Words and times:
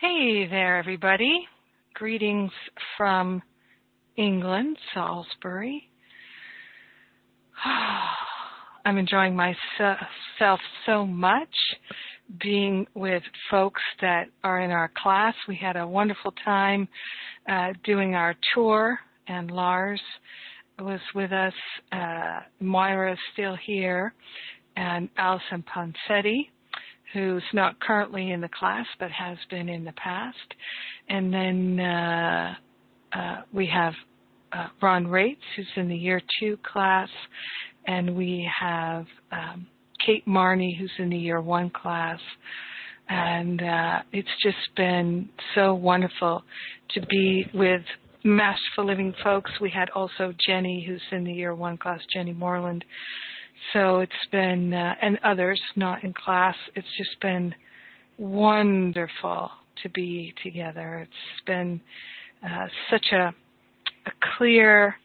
Hey 0.00 0.46
there, 0.48 0.78
everybody. 0.78 1.46
Greetings 1.92 2.52
from 2.96 3.42
England, 4.16 4.78
Salisbury. 4.94 5.90
I'm 8.86 8.96
enjoying 8.96 9.36
myself 9.36 10.58
so 10.86 11.04
much 11.06 11.54
being 12.42 12.86
with 12.94 13.22
folks 13.50 13.82
that 14.00 14.28
are 14.42 14.62
in 14.62 14.70
our 14.70 14.90
class. 15.02 15.34
We 15.46 15.56
had 15.56 15.76
a 15.76 15.86
wonderful 15.86 16.32
time 16.46 16.88
uh, 17.46 17.74
doing 17.84 18.14
our 18.14 18.34
tour, 18.54 18.98
and 19.28 19.50
Lars 19.50 20.00
was 20.78 21.00
with 21.14 21.30
us. 21.30 21.52
Uh, 21.92 22.40
Moira 22.58 23.12
is 23.12 23.18
still 23.34 23.56
here, 23.66 24.14
and 24.76 25.10
Allison 25.18 25.62
Ponsetti, 25.62 26.48
who's 27.12 27.42
not 27.52 27.80
currently 27.80 28.30
in 28.30 28.40
the 28.40 28.48
class 28.48 28.86
but 28.98 29.10
has 29.10 29.38
been 29.50 29.68
in 29.68 29.84
the 29.84 29.92
past. 29.92 30.36
And 31.08 31.32
then 31.32 31.80
uh, 31.80 32.54
uh, 33.12 33.36
we 33.52 33.66
have 33.66 33.94
uh, 34.52 34.68
Ron 34.82 35.06
Rates, 35.06 35.42
who's 35.56 35.66
in 35.76 35.88
the 35.88 35.96
year 35.96 36.20
two 36.40 36.58
class, 36.62 37.08
and 37.86 38.16
we 38.16 38.48
have 38.60 39.06
um, 39.32 39.66
Kate 40.04 40.26
Marney, 40.26 40.76
who's 40.78 40.92
in 40.98 41.10
the 41.10 41.16
year 41.16 41.40
one 41.40 41.70
class. 41.70 42.20
And 43.08 43.60
uh, 43.60 44.02
it's 44.12 44.28
just 44.42 44.56
been 44.76 45.28
so 45.54 45.74
wonderful 45.74 46.44
to 46.90 47.00
be 47.06 47.44
with 47.52 47.82
Masterful 48.22 48.86
Living 48.86 49.14
folks. 49.24 49.50
We 49.60 49.70
had 49.70 49.90
also 49.90 50.32
Jenny, 50.46 50.84
who's 50.86 51.02
in 51.10 51.24
the 51.24 51.32
year 51.32 51.54
one 51.54 51.76
class, 51.76 52.00
Jenny 52.12 52.32
Moreland. 52.32 52.84
So 53.72 54.00
it's 54.00 54.12
been, 54.32 54.72
uh, 54.72 54.94
and 55.00 55.18
others 55.24 55.60
not 55.76 56.04
in 56.04 56.12
class, 56.12 56.56
it's 56.74 56.86
just 56.96 57.20
been 57.20 57.54
wonderful 58.18 59.50
to 59.82 59.88
be 59.88 60.34
together. 60.42 61.06
It's 61.06 61.46
been 61.46 61.80
uh, 62.44 62.66
such 62.90 63.06
a, 63.12 63.34
a 64.06 64.12
clear 64.36 64.96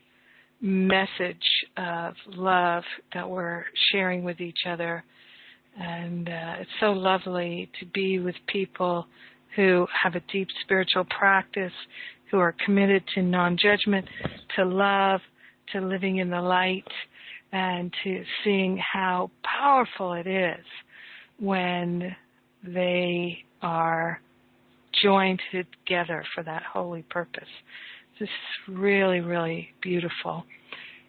message 0.61 1.37
of 1.77 2.13
love 2.27 2.83
that 3.13 3.29
we're 3.29 3.65
sharing 3.91 4.23
with 4.23 4.39
each 4.41 4.65
other. 4.67 5.03
And 5.79 6.27
uh, 6.29 6.55
it's 6.61 6.69
so 6.79 6.91
lovely 6.91 7.69
to 7.79 7.85
be 7.85 8.19
with 8.19 8.35
people 8.47 9.05
who 9.55 9.87
have 10.03 10.15
a 10.15 10.21
deep 10.31 10.47
spiritual 10.63 11.05
practice, 11.05 11.73
who 12.31 12.39
are 12.39 12.55
committed 12.65 13.03
to 13.13 13.21
non 13.21 13.57
judgment, 13.57 14.07
to 14.55 14.65
love, 14.65 15.21
to 15.73 15.81
living 15.81 16.17
in 16.17 16.29
the 16.29 16.41
light, 16.41 16.87
and 17.55 17.93
to 18.03 18.21
seeing 18.43 18.77
how 18.77 19.31
powerful 19.43 20.11
it 20.11 20.27
is 20.27 20.65
when 21.39 22.13
they 22.61 23.37
are 23.61 24.19
joined 25.01 25.39
together 25.53 26.25
for 26.35 26.43
that 26.43 26.63
holy 26.63 27.03
purpose. 27.03 27.47
This 28.19 28.27
is 28.27 28.75
really, 28.75 29.21
really 29.21 29.69
beautiful, 29.81 30.43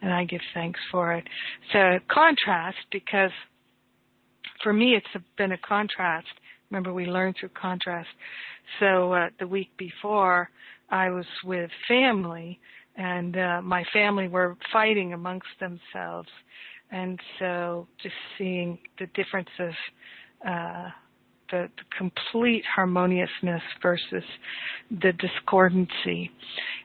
and 0.01 0.13
I 0.13 0.25
give 0.25 0.41
thanks 0.55 0.79
for 0.93 1.15
it. 1.15 1.25
So, 1.73 1.99
contrast, 2.09 2.79
because 2.93 3.33
for 4.63 4.73
me 4.73 4.95
it's 4.95 5.25
been 5.37 5.51
a 5.51 5.59
contrast. 5.59 6.29
Remember, 6.71 6.93
we 6.93 7.07
learn 7.07 7.35
through 7.39 7.51
contrast. 7.61 8.09
So, 8.79 9.15
uh, 9.15 9.31
the 9.41 9.49
week 9.49 9.71
before, 9.77 10.49
I 10.91 11.11
was 11.11 11.27
with 11.45 11.71
family, 11.89 12.61
and 12.97 13.37
uh, 13.37 13.61
my 13.63 13.85
family 13.93 14.29
were 14.29 14.57
fighting 14.73 15.13
amongst 15.13 15.49
themselves, 15.61 16.29
and 16.91 17.19
so 17.39 17.87
just 18.03 18.15
seeing 18.39 18.79
the 18.99 19.07
difference 19.15 19.49
of 19.59 19.71
uh, 20.47 20.89
the, 21.51 21.69
the 21.77 21.97
complete 21.97 22.65
harmoniousness 22.75 23.63
versus 23.83 24.25
the 24.91 25.13
discordancy, 25.13 26.31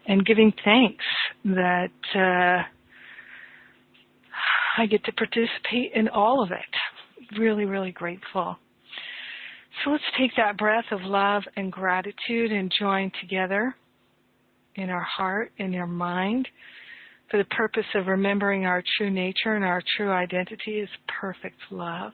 and 0.07 0.25
giving 0.25 0.53
thanks 0.63 1.05
that 1.45 1.91
uh, 2.15 2.63
I 4.77 4.85
get 4.85 5.03
to 5.05 5.11
participate 5.13 5.93
in 5.95 6.09
all 6.09 6.43
of 6.43 6.51
it. 6.51 7.39
Really, 7.39 7.65
really 7.65 7.91
grateful. 7.91 8.57
So 9.83 9.91
let's 9.91 10.03
take 10.17 10.31
that 10.35 10.57
breath 10.57 10.85
of 10.91 11.01
love 11.01 11.43
and 11.55 11.71
gratitude 11.71 12.51
and 12.51 12.71
join 12.77 13.11
together 13.21 13.75
in 14.75 14.89
our 14.89 15.01
heart, 15.17 15.51
in 15.57 15.75
our 15.75 15.87
mind, 15.87 16.47
for 17.29 17.37
the 17.37 17.45
purpose 17.45 17.85
of 17.95 18.07
remembering 18.07 18.65
our 18.65 18.83
true 18.97 19.09
nature 19.09 19.55
and 19.55 19.63
our 19.63 19.81
true 19.97 20.11
identity 20.11 20.79
is 20.79 20.89
perfect 21.07 21.59
love 21.69 22.13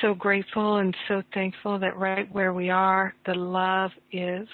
so 0.00 0.14
grateful 0.14 0.78
and 0.78 0.94
so 1.08 1.22
thankful 1.32 1.78
that 1.78 1.96
right 1.96 2.32
where 2.32 2.52
we 2.52 2.70
are, 2.70 3.14
the 3.26 3.34
love 3.34 3.90
is. 4.12 4.48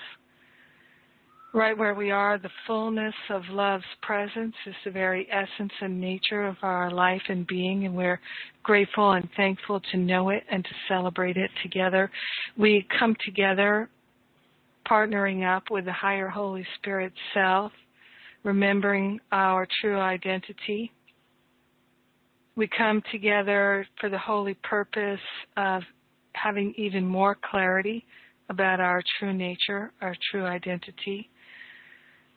Right 1.53 1.77
where 1.77 1.94
we 1.94 2.12
are, 2.12 2.39
the 2.39 2.50
fullness 2.66 3.15
of 3.28 3.43
love's 3.50 3.83
presence 4.03 4.55
is 4.66 4.75
the 4.84 4.91
very 4.93 5.27
essence 5.33 5.72
and 5.81 6.00
nature 6.00 6.47
of 6.47 6.56
our 6.62 6.93
life 6.93 7.22
and 7.28 7.44
being, 7.44 7.87
and 7.87 7.97
we're 7.97 8.21
grateful 8.62 9.12
and 9.12 9.28
thankful 9.37 9.81
to 9.91 9.97
know 9.97 10.28
it 10.28 10.44
and 10.49 10.62
to 10.62 10.71
celebrate 10.87 11.37
it 11.37 11.50
together. 11.62 12.09
We 12.56 12.87
come 12.97 13.16
together 13.25 13.89
partnering 14.91 15.47
up 15.47 15.65
with 15.71 15.84
the 15.84 15.93
higher 15.93 16.28
Holy 16.28 16.67
Spirit 16.78 17.12
self, 17.33 17.73
remembering 18.43 19.21
our 19.31 19.67
true 19.81 20.01
identity 20.01 20.91
we 22.61 22.69
come 22.77 23.03
together 23.11 23.87
for 23.99 24.11
the 24.11 24.19
holy 24.19 24.53
purpose 24.62 25.19
of 25.56 25.83
having 26.34 26.75
even 26.77 27.06
more 27.06 27.34
clarity 27.51 28.05
about 28.51 28.81
our 28.81 29.03
true 29.19 29.33
nature, 29.33 29.93
our 30.03 30.15
true 30.31 30.45
identity. 30.45 31.31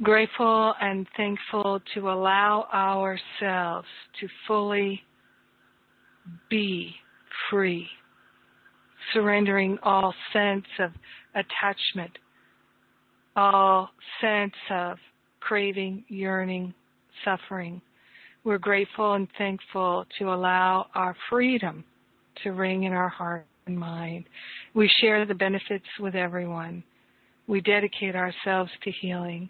Grateful 0.01 0.73
and 0.79 1.07
thankful 1.17 1.81
to 1.93 2.09
allow 2.09 2.67
ourselves 2.73 3.87
to 4.21 4.27
fully 4.47 5.01
be 6.49 6.93
free, 7.49 7.87
surrendering 9.13 9.77
all 9.83 10.13
sense 10.31 10.65
of 10.79 10.91
attachment, 11.35 12.17
all 13.35 13.89
sense 14.21 14.53
of 14.69 14.97
craving, 15.39 16.05
yearning, 16.07 16.73
suffering 17.25 17.81
we're 18.43 18.57
grateful 18.57 19.13
and 19.13 19.27
thankful 19.37 20.05
to 20.19 20.33
allow 20.33 20.87
our 20.95 21.15
freedom 21.29 21.83
to 22.43 22.51
ring 22.51 22.83
in 22.83 22.91
our 22.91 23.09
heart 23.09 23.45
and 23.67 23.79
mind. 23.79 24.25
We 24.73 24.91
share 24.99 25.25
the 25.25 25.33
benefits 25.33 25.85
with 25.99 26.15
everyone. 26.15 26.83
We 27.47 27.61
dedicate 27.61 28.15
ourselves 28.15 28.71
to 28.83 28.91
healing. 28.91 29.49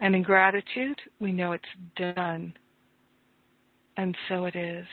And 0.00 0.16
in 0.16 0.22
gratitude, 0.22 0.98
we 1.20 1.30
know 1.30 1.52
it's 1.52 1.64
done. 1.96 2.54
And 3.96 4.16
so 4.28 4.46
it 4.46 4.56
is. 4.56 4.86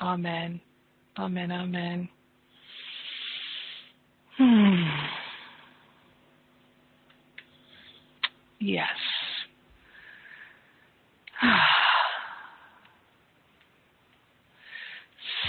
Amen. 0.00 0.60
Amen. 1.18 1.52
Amen. 1.52 2.08
Hmm. 4.38 5.27
Yes. 8.60 8.88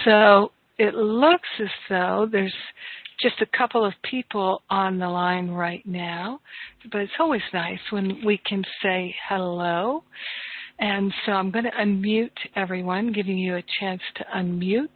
So 0.06 0.52
it 0.78 0.94
looks 0.94 1.50
as 1.59 1.68
though 1.90 2.28
there's 2.31 2.53
just 3.22 3.42
a 3.42 3.58
couple 3.58 3.84
of 3.86 3.94
people 4.09 4.62
on 4.69 4.98
the 4.98 5.09
line 5.09 5.50
right 5.50 5.86
now, 5.86 6.40
but 6.92 7.02
it's 7.02 7.12
always 7.19 7.42
nice 7.53 7.80
when 7.90 8.22
we 8.25 8.40
can 8.46 8.64
say 8.81 9.14
hello. 9.28 10.03
And 10.80 11.14
so 11.25 11.34
I'm 11.34 11.52
going 11.52 11.66
to 11.66 11.72
unmute 11.72 12.30
everyone, 12.56 13.12
giving 13.12 13.38
you 13.38 13.58
a 13.58 13.64
chance 13.80 14.02
to 14.16 14.25
unmute. 14.36 14.88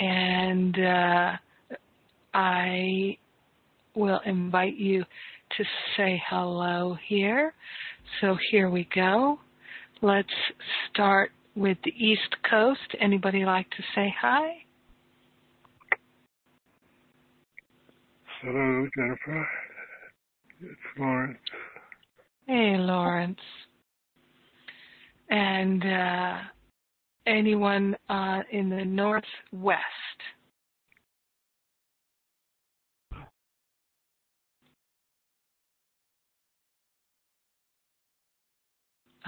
And 0.00 0.76
uh, 0.78 1.76
I 2.34 3.16
will 3.94 4.20
invite 4.26 4.76
you 4.76 5.04
to 5.56 5.64
say 5.96 6.22
hello 6.28 6.96
here. 7.06 7.54
So 8.20 8.36
here 8.50 8.70
we 8.70 8.88
go. 8.94 9.38
Let's 10.02 10.28
start 10.90 11.32
with 11.54 11.78
the 11.84 11.92
East 11.92 12.36
Coast. 12.48 12.94
Anybody 13.00 13.44
like 13.44 13.68
to 13.70 13.82
say 13.94 14.14
hi? 14.20 14.64
Hello, 18.42 18.86
Jennifer. 18.96 19.48
It's 20.60 20.98
Lawrence. 20.98 21.38
Hey, 22.46 22.76
Lawrence. 22.78 23.40
And 25.28 25.84
uh, 25.84 26.38
anyone 27.26 27.96
uh, 28.08 28.42
in 28.52 28.70
the 28.70 28.84
Northwest? 28.84 29.82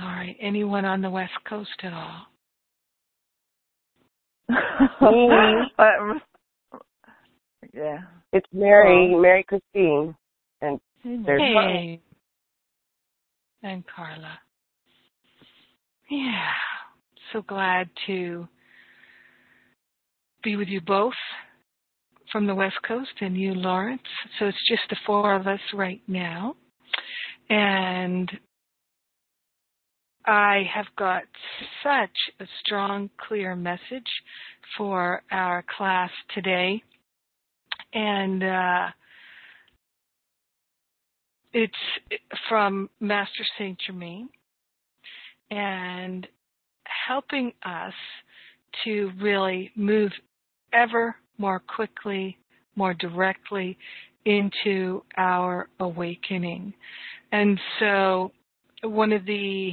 All 0.00 0.08
right. 0.08 0.36
Anyone 0.40 0.84
on 0.84 1.02
the 1.02 1.10
West 1.10 1.32
Coast 1.48 1.70
at 1.82 1.92
all? 1.92 2.26
Um, 5.78 6.20
yeah. 7.72 7.98
It's 8.32 8.46
Mary, 8.52 9.12
oh. 9.14 9.20
Mary 9.20 9.44
Christine, 9.44 10.14
and 10.60 10.80
There's 11.04 11.40
hey. 11.40 12.00
And 13.62 13.84
Carla. 13.86 14.38
Yeah. 16.10 16.50
So 17.32 17.42
glad 17.42 17.88
to 18.06 18.48
be 20.42 20.56
with 20.56 20.68
you 20.68 20.80
both 20.80 21.14
from 22.32 22.46
the 22.46 22.54
West 22.54 22.76
Coast 22.86 23.10
and 23.20 23.36
you, 23.36 23.54
Lawrence. 23.54 24.02
So 24.38 24.46
it's 24.46 24.68
just 24.68 24.82
the 24.88 24.96
four 25.06 25.34
of 25.34 25.46
us 25.46 25.60
right 25.74 26.00
now. 26.08 26.56
And 27.48 28.30
I 30.30 30.62
have 30.72 30.86
got 30.96 31.24
such 31.82 32.16
a 32.38 32.44
strong, 32.60 33.10
clear 33.26 33.56
message 33.56 34.06
for 34.78 35.22
our 35.32 35.64
class 35.76 36.10
today. 36.32 36.84
And 37.92 38.44
uh, 38.44 38.86
it's 41.52 41.74
from 42.48 42.88
Master 43.00 43.42
Saint 43.58 43.76
Germain 43.84 44.28
and 45.50 46.28
helping 47.08 47.52
us 47.64 47.94
to 48.84 49.10
really 49.20 49.72
move 49.74 50.12
ever 50.72 51.16
more 51.38 51.58
quickly, 51.58 52.38
more 52.76 52.94
directly 52.94 53.76
into 54.24 55.02
our 55.16 55.68
awakening. 55.80 56.72
And 57.32 57.58
so 57.80 58.30
one 58.84 59.12
of 59.12 59.26
the 59.26 59.72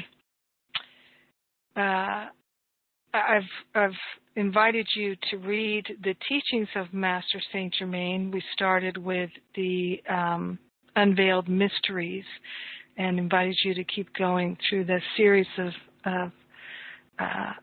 uh, 1.78 2.26
I've 3.14 3.44
I've 3.76 3.92
invited 4.36 4.88
you 4.96 5.16
to 5.32 5.38
read 5.38 5.86
the 6.04 6.16
teachings 6.28 6.68
of 6.76 6.94
Master 6.94 7.42
Saint 7.52 7.74
Germain. 7.74 8.32
We 8.32 8.44
started 8.54 8.98
with 8.98 9.30
the 9.56 10.02
um, 10.10 10.60
unveiled 10.96 11.48
mysteries, 11.48 12.26
and 12.98 13.20
invited 13.20 13.56
you 13.64 13.74
to 13.76 13.84
keep 13.84 14.14
going 14.16 14.58
through 14.68 14.86
the 14.86 15.00
series 15.16 15.48
of, 15.58 15.72
of 16.06 16.32
uh, 17.20 17.54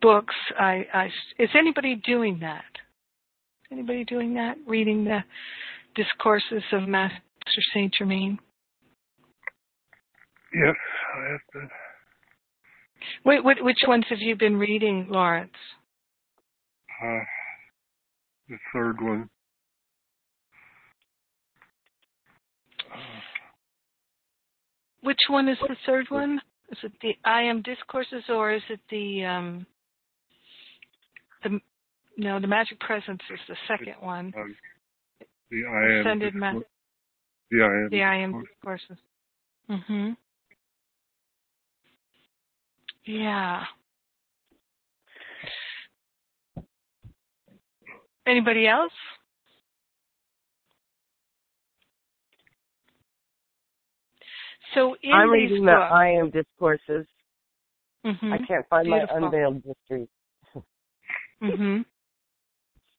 books. 0.00 0.34
I, 0.58 0.86
I, 0.94 1.06
is 1.38 1.50
anybody 1.58 1.96
doing 1.96 2.38
that? 2.40 2.64
Anybody 3.70 4.04
doing 4.04 4.34
that? 4.34 4.56
Reading 4.66 5.04
the 5.04 5.22
discourses 5.94 6.62
of 6.72 6.88
Master 6.88 7.18
Saint 7.74 7.94
Germain? 7.98 8.38
Yes, 10.54 10.76
I 11.16 11.32
have 11.32 11.40
been. 11.52 11.68
Wait, 13.24 13.44
what, 13.44 13.62
which 13.62 13.78
ones 13.86 14.04
have 14.10 14.18
you 14.20 14.36
been 14.36 14.56
reading, 14.56 15.06
Lawrence? 15.08 15.52
Uh, 17.02 17.20
the 18.48 18.56
third 18.72 19.00
one. 19.00 19.28
Which 25.02 25.16
one 25.28 25.48
is 25.48 25.58
the 25.60 25.76
third 25.86 26.06
one? 26.10 26.40
Is 26.70 26.78
it 26.82 26.92
the 27.00 27.14
I 27.24 27.42
am 27.42 27.62
discourses 27.62 28.24
or 28.28 28.52
is 28.52 28.62
it 28.68 28.80
the 28.90 29.24
um 29.24 29.66
the 31.42 31.60
no 32.16 32.40
the 32.40 32.46
magic 32.46 32.80
presence 32.80 33.22
is 33.32 33.40
the 33.48 33.56
second 33.66 33.94
one. 34.00 34.32
Um, 34.36 34.56
the 35.50 35.64
I 35.64 35.92
am 35.94 36.00
Ascended 36.00 36.34
ma- 36.34 36.52
the 37.50 37.62
I 37.62 37.64
am 37.64 37.88
the 37.90 38.02
I 38.02 38.16
am 38.16 38.44
discourses. 38.44 38.98
Mhm. 39.70 40.16
Yeah. 43.08 43.64
Anybody 48.26 48.68
else? 48.68 48.92
So 54.74 54.94
in 55.02 55.10
I'm 55.10 55.30
reading 55.30 55.64
the 55.64 55.72
books, 55.72 55.90
I 55.90 56.08
Am 56.08 56.28
Discourses. 56.30 57.06
Mhm. 58.04 58.30
I 58.30 58.38
can't 58.46 58.68
find 58.68 58.86
Beautiful. 58.86 59.20
my 59.20 59.26
unveiled 59.26 59.64
mysteries, 59.64 60.08
Mhm. 61.40 61.86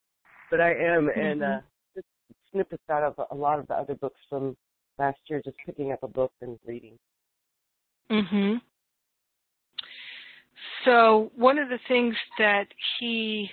but 0.49 0.59
I 0.59 0.73
am, 0.73 1.09
and 1.09 1.41
Mhm. 1.41 1.59
uh, 1.59 1.61
just 1.93 2.07
snippets 2.49 2.89
out 2.89 3.03
of 3.03 3.27
a 3.29 3.35
lot 3.35 3.59
of 3.59 3.67
the 3.67 3.75
other 3.75 3.93
books 3.93 4.19
from 4.27 4.57
last 4.97 5.19
year. 5.29 5.39
Just 5.45 5.57
picking 5.67 5.91
up 5.91 6.01
a 6.01 6.07
book 6.07 6.33
and 6.41 6.59
reading. 6.65 6.97
Mhm. 8.09 8.59
So 10.85 11.31
one 11.35 11.57
of 11.57 11.69
the 11.69 11.79
things 11.87 12.15
that 12.37 12.67
he 12.99 13.49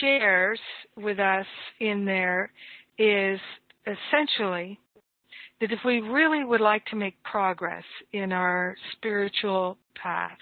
shares 0.00 0.60
with 0.96 1.18
us 1.18 1.46
in 1.80 2.04
there 2.04 2.52
is 2.98 3.40
essentially 3.86 4.78
that 5.60 5.72
if 5.72 5.78
we 5.84 6.00
really 6.00 6.44
would 6.44 6.60
like 6.60 6.84
to 6.86 6.96
make 6.96 7.22
progress 7.22 7.84
in 8.12 8.32
our 8.32 8.76
spiritual 8.92 9.78
path, 10.00 10.38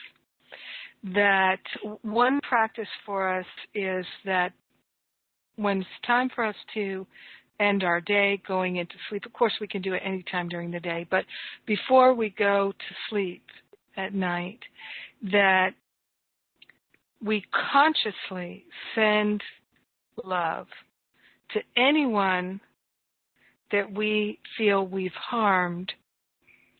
that 1.14 1.60
one 2.02 2.40
practice 2.40 2.88
for 3.06 3.38
us 3.38 3.46
is 3.74 4.04
that 4.24 4.52
when 5.56 5.80
it's 5.80 5.88
time 6.06 6.30
for 6.34 6.44
us 6.44 6.56
to 6.74 7.06
end 7.58 7.84
our 7.84 8.00
day 8.00 8.40
going 8.48 8.76
into 8.76 8.94
sleep, 9.08 9.26
of 9.26 9.32
course 9.32 9.52
we 9.60 9.68
can 9.68 9.82
do 9.82 9.94
it 9.94 10.02
anytime 10.04 10.48
during 10.48 10.70
the 10.70 10.80
day, 10.80 11.06
but 11.10 11.24
before 11.66 12.14
we 12.14 12.30
go 12.30 12.72
to 12.72 12.94
sleep 13.08 13.42
at 13.96 14.14
night, 14.14 14.60
that 15.32 15.70
we 17.22 17.44
consciously 17.72 18.64
send 18.94 19.42
love 20.24 20.66
to 21.52 21.60
anyone 21.76 22.60
that 23.72 23.92
we 23.92 24.38
feel 24.56 24.86
we've 24.86 25.12
harmed 25.12 25.92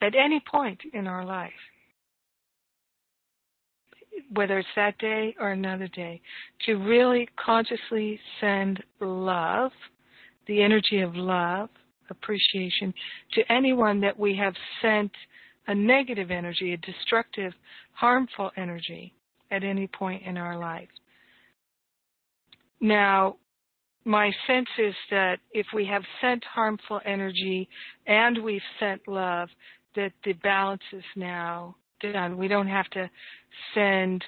at 0.01 0.15
any 0.15 0.41
point 0.49 0.79
in 0.93 1.07
our 1.07 1.25
life. 1.25 1.51
Whether 4.33 4.59
it's 4.59 4.67
that 4.75 4.97
day 4.97 5.35
or 5.39 5.51
another 5.51 5.87
day, 5.87 6.21
to 6.65 6.75
really 6.75 7.27
consciously 7.43 8.19
send 8.39 8.81
love, 8.99 9.71
the 10.47 10.61
energy 10.61 11.01
of 11.01 11.15
love, 11.15 11.69
appreciation, 12.09 12.93
to 13.33 13.51
anyone 13.51 14.01
that 14.01 14.17
we 14.17 14.35
have 14.37 14.53
sent 14.81 15.11
a 15.67 15.75
negative 15.75 16.31
energy, 16.31 16.73
a 16.73 16.77
destructive, 16.77 17.53
harmful 17.93 18.51
energy 18.57 19.13
at 19.51 19.63
any 19.63 19.87
point 19.87 20.23
in 20.25 20.37
our 20.37 20.57
life. 20.57 20.89
Now, 22.79 23.35
my 24.05 24.31
sense 24.47 24.69
is 24.79 24.95
that 25.11 25.37
if 25.51 25.67
we 25.73 25.85
have 25.85 26.01
sent 26.21 26.43
harmful 26.43 26.99
energy 27.05 27.69
and 28.07 28.43
we've 28.43 28.61
sent 28.79 29.07
love, 29.07 29.49
that 29.95 30.13
the 30.25 30.33
balance 30.33 30.81
is 30.91 31.03
now 31.15 31.75
done. 31.99 32.37
We 32.37 32.47
don't 32.47 32.67
have 32.67 32.89
to 32.91 33.09
send 33.75 34.23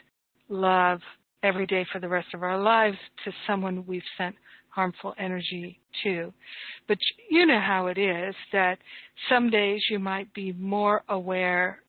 love 0.49 0.99
every 1.41 1.65
day 1.65 1.85
for 1.91 1.99
the 1.99 2.07
rest 2.07 2.27
of 2.33 2.43
our 2.43 2.61
lives 2.61 2.97
to 3.25 3.31
someone 3.47 3.85
we've 3.87 4.01
sent 4.17 4.35
harmful 4.73 5.13
energy 5.17 5.79
to. 6.03 6.33
But 6.87 6.97
you 7.29 7.45
know 7.45 7.59
how 7.59 7.87
it 7.87 7.97
is 7.97 8.35
that 8.51 8.79
some 9.29 9.49
days 9.49 9.81
you 9.89 9.99
might 9.99 10.33
be 10.33 10.53
more 10.53 11.03
aware 11.09 11.79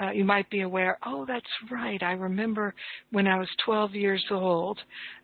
uh, 0.00 0.10
you 0.10 0.24
might 0.24 0.50
be 0.50 0.62
aware, 0.62 0.98
oh, 1.06 1.24
that's 1.24 1.46
right. 1.70 2.02
I 2.02 2.12
remember 2.12 2.74
when 3.12 3.28
I 3.28 3.38
was 3.38 3.48
12 3.64 3.94
years 3.94 4.24
old, 4.30 4.80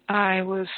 I 0.08 0.42
was 0.42 0.68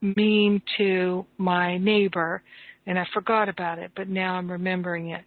mean 0.00 0.62
to 0.78 1.26
my 1.36 1.76
neighbor 1.78 2.42
and 2.86 2.98
I 2.98 3.06
forgot 3.12 3.48
about 3.48 3.78
it, 3.78 3.90
but 3.96 4.08
now 4.08 4.34
I'm 4.34 4.50
remembering 4.50 5.10
it. 5.10 5.24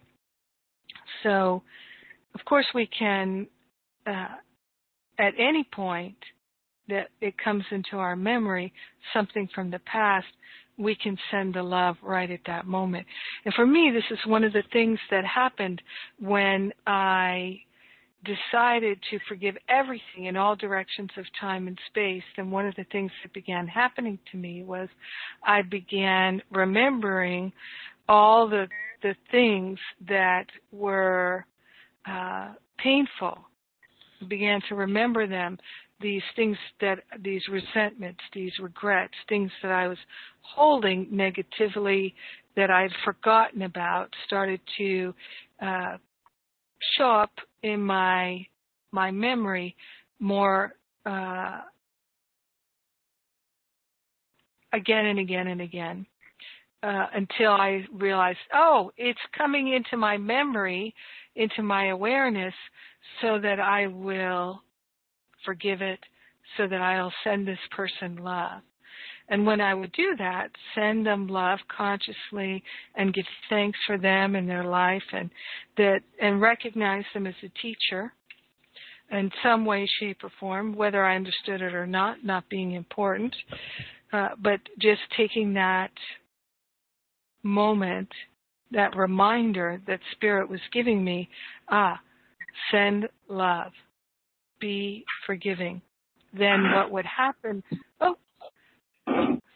So, 1.22 1.62
of 2.34 2.44
course, 2.44 2.66
we 2.74 2.86
can, 2.86 3.46
uh, 4.06 4.28
at 5.18 5.34
any 5.38 5.66
point 5.72 6.16
that 6.88 7.08
it 7.20 7.34
comes 7.38 7.64
into 7.70 7.96
our 7.96 8.16
memory, 8.16 8.72
something 9.12 9.48
from 9.54 9.70
the 9.70 9.78
past, 9.80 10.26
we 10.76 10.94
can 10.94 11.16
send 11.30 11.54
the 11.54 11.62
love 11.62 11.96
right 12.02 12.30
at 12.30 12.40
that 12.46 12.66
moment. 12.66 13.06
And 13.44 13.54
for 13.54 13.66
me, 13.66 13.90
this 13.94 14.04
is 14.10 14.18
one 14.26 14.44
of 14.44 14.52
the 14.52 14.64
things 14.72 14.98
that 15.10 15.24
happened 15.24 15.80
when 16.18 16.72
I 16.86 17.60
decided 18.24 18.98
to 19.10 19.18
forgive 19.28 19.56
everything 19.68 20.26
in 20.26 20.36
all 20.36 20.56
directions 20.56 21.10
of 21.16 21.24
time 21.40 21.68
and 21.68 21.78
space, 21.88 22.22
then 22.36 22.50
one 22.50 22.66
of 22.66 22.74
the 22.76 22.86
things 22.90 23.10
that 23.22 23.32
began 23.32 23.66
happening 23.66 24.18
to 24.32 24.38
me 24.38 24.64
was 24.64 24.88
I 25.46 25.62
began 25.62 26.42
remembering 26.50 27.52
all 28.08 28.48
the 28.48 28.66
the 29.02 29.14
things 29.30 29.78
that 30.08 30.46
were 30.72 31.44
uh, 32.08 32.54
painful. 32.78 33.38
Began 34.28 34.62
to 34.70 34.74
remember 34.74 35.26
them, 35.26 35.58
these 36.04 36.22
things 36.36 36.58
that 36.82 37.00
these 37.22 37.42
resentments, 37.50 38.20
these 38.34 38.52
regrets, 38.62 39.14
things 39.28 39.52
that 39.62 39.72
I 39.72 39.88
was 39.88 39.98
holding 40.42 41.08
negatively 41.10 42.14
that 42.56 42.70
I'd 42.70 42.92
forgotten 43.04 43.62
about 43.62 44.10
started 44.26 44.60
to 44.78 45.14
uh, 45.62 45.98
show 46.98 47.10
up 47.10 47.32
in 47.64 47.80
my 47.80 48.46
my 48.92 49.10
memory 49.10 49.76
more 50.20 50.74
uh, 51.06 51.62
again 54.72 55.06
and 55.06 55.20
again 55.20 55.48
and 55.48 55.62
again. 55.62 56.06
uh, 56.84 57.06
until 57.14 57.52
I 57.52 57.86
realized, 57.92 58.38
oh, 58.54 58.92
it's 58.98 59.20
coming 59.36 59.74
into 59.74 59.96
my 59.98 60.18
memory, 60.18 60.94
into 61.36 61.62
my 61.62 61.88
awareness, 61.88 62.54
so 63.22 63.40
that 63.40 63.60
I 63.60 63.88
will 63.88 64.62
forgive 65.44 65.82
it, 65.82 66.00
so 66.56 66.66
that 66.66 66.80
I'll 66.80 67.12
send 67.22 67.46
this 67.46 67.58
person 67.70 68.16
love. 68.16 68.62
And 69.28 69.46
when 69.46 69.60
I 69.60 69.72
would 69.72 69.92
do 69.92 70.14
that, 70.18 70.50
send 70.74 71.06
them 71.06 71.26
love 71.26 71.58
consciously 71.74 72.62
and 72.94 73.14
give 73.14 73.24
thanks 73.48 73.78
for 73.86 73.96
them 73.96 74.34
and 74.34 74.48
their 74.48 74.64
life 74.64 75.02
and 75.12 75.30
that 75.78 76.00
and 76.20 76.42
recognize 76.42 77.04
them 77.14 77.26
as 77.26 77.34
a 77.42 77.48
teacher 77.60 78.12
in 79.10 79.30
some 79.42 79.64
way, 79.64 79.88
shape, 80.00 80.18
or 80.22 80.30
form, 80.40 80.74
whether 80.74 81.04
I 81.04 81.16
understood 81.16 81.62
it 81.62 81.74
or 81.74 81.86
not, 81.86 82.24
not 82.24 82.48
being 82.48 82.72
important, 82.72 83.34
uh, 84.12 84.30
but 84.42 84.60
just 84.78 85.02
taking 85.16 85.54
that 85.54 85.90
moment, 87.42 88.08
that 88.72 88.96
reminder 88.96 89.80
that 89.86 90.00
Spirit 90.12 90.48
was 90.48 90.60
giving 90.72 91.04
me, 91.04 91.28
ah, 91.68 92.00
send 92.70 93.08
love, 93.28 93.72
be 94.60 95.04
forgiving. 95.26 95.80
Then 96.36 96.72
what 96.72 96.90
would 96.90 97.06
happen? 97.06 97.62
Oh, 98.00 98.16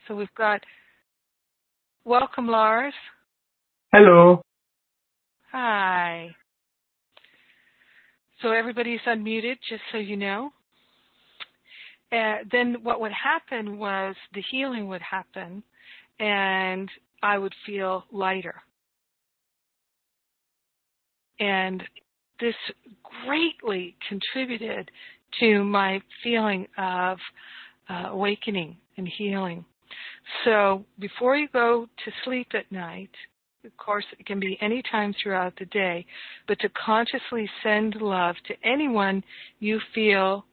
so 0.06 0.14
we've 0.14 0.34
got 0.36 0.60
welcome, 2.04 2.46
Lars. 2.46 2.94
Hello. 3.92 4.42
Hi. 5.50 6.30
So 8.42 8.52
everybody's 8.52 9.00
unmuted, 9.06 9.56
just 9.68 9.82
so 9.90 9.98
you 9.98 10.16
know. 10.16 10.50
Uh, 12.12 12.36
then 12.50 12.76
what 12.82 13.00
would 13.00 13.12
happen 13.12 13.78
was 13.78 14.14
the 14.34 14.42
healing 14.50 14.88
would 14.88 15.02
happen, 15.02 15.62
and 16.20 16.88
I 17.22 17.36
would 17.38 17.54
feel 17.66 18.04
lighter. 18.12 18.62
And 21.40 21.82
this 22.40 22.54
greatly 23.24 23.96
contributed 24.08 24.90
to 25.40 25.64
my 25.64 26.00
feeling 26.22 26.66
of 26.76 27.18
uh, 27.88 28.08
awakening 28.10 28.76
and 28.96 29.08
healing. 29.08 29.64
So 30.44 30.84
before 30.98 31.36
you 31.36 31.48
go 31.52 31.86
to 32.04 32.12
sleep 32.24 32.48
at 32.54 32.70
night, 32.70 33.10
of 33.64 33.76
course, 33.76 34.04
it 34.18 34.26
can 34.26 34.38
be 34.38 34.56
any 34.60 34.82
time 34.90 35.14
throughout 35.20 35.54
the 35.58 35.64
day, 35.66 36.06
but 36.46 36.58
to 36.60 36.68
consciously 36.70 37.48
send 37.62 37.96
love 37.96 38.36
to 38.46 38.54
anyone 38.62 39.24
you 39.58 39.80
feel 39.94 40.44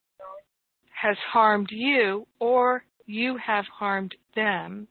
has 1.01 1.17
harmed 1.31 1.69
you 1.71 2.25
or 2.39 2.83
you 3.05 3.37
have 3.37 3.65
harmed 3.65 4.15
them, 4.35 4.87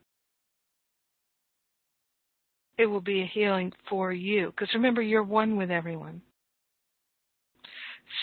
it 2.77 2.85
will 2.85 3.01
be 3.01 3.21
a 3.21 3.25
healing 3.33 3.71
for 3.89 4.13
you. 4.13 4.47
Because 4.47 4.73
remember, 4.73 5.01
you're 5.01 5.23
one 5.23 5.57
with 5.57 5.71
everyone 5.71 6.21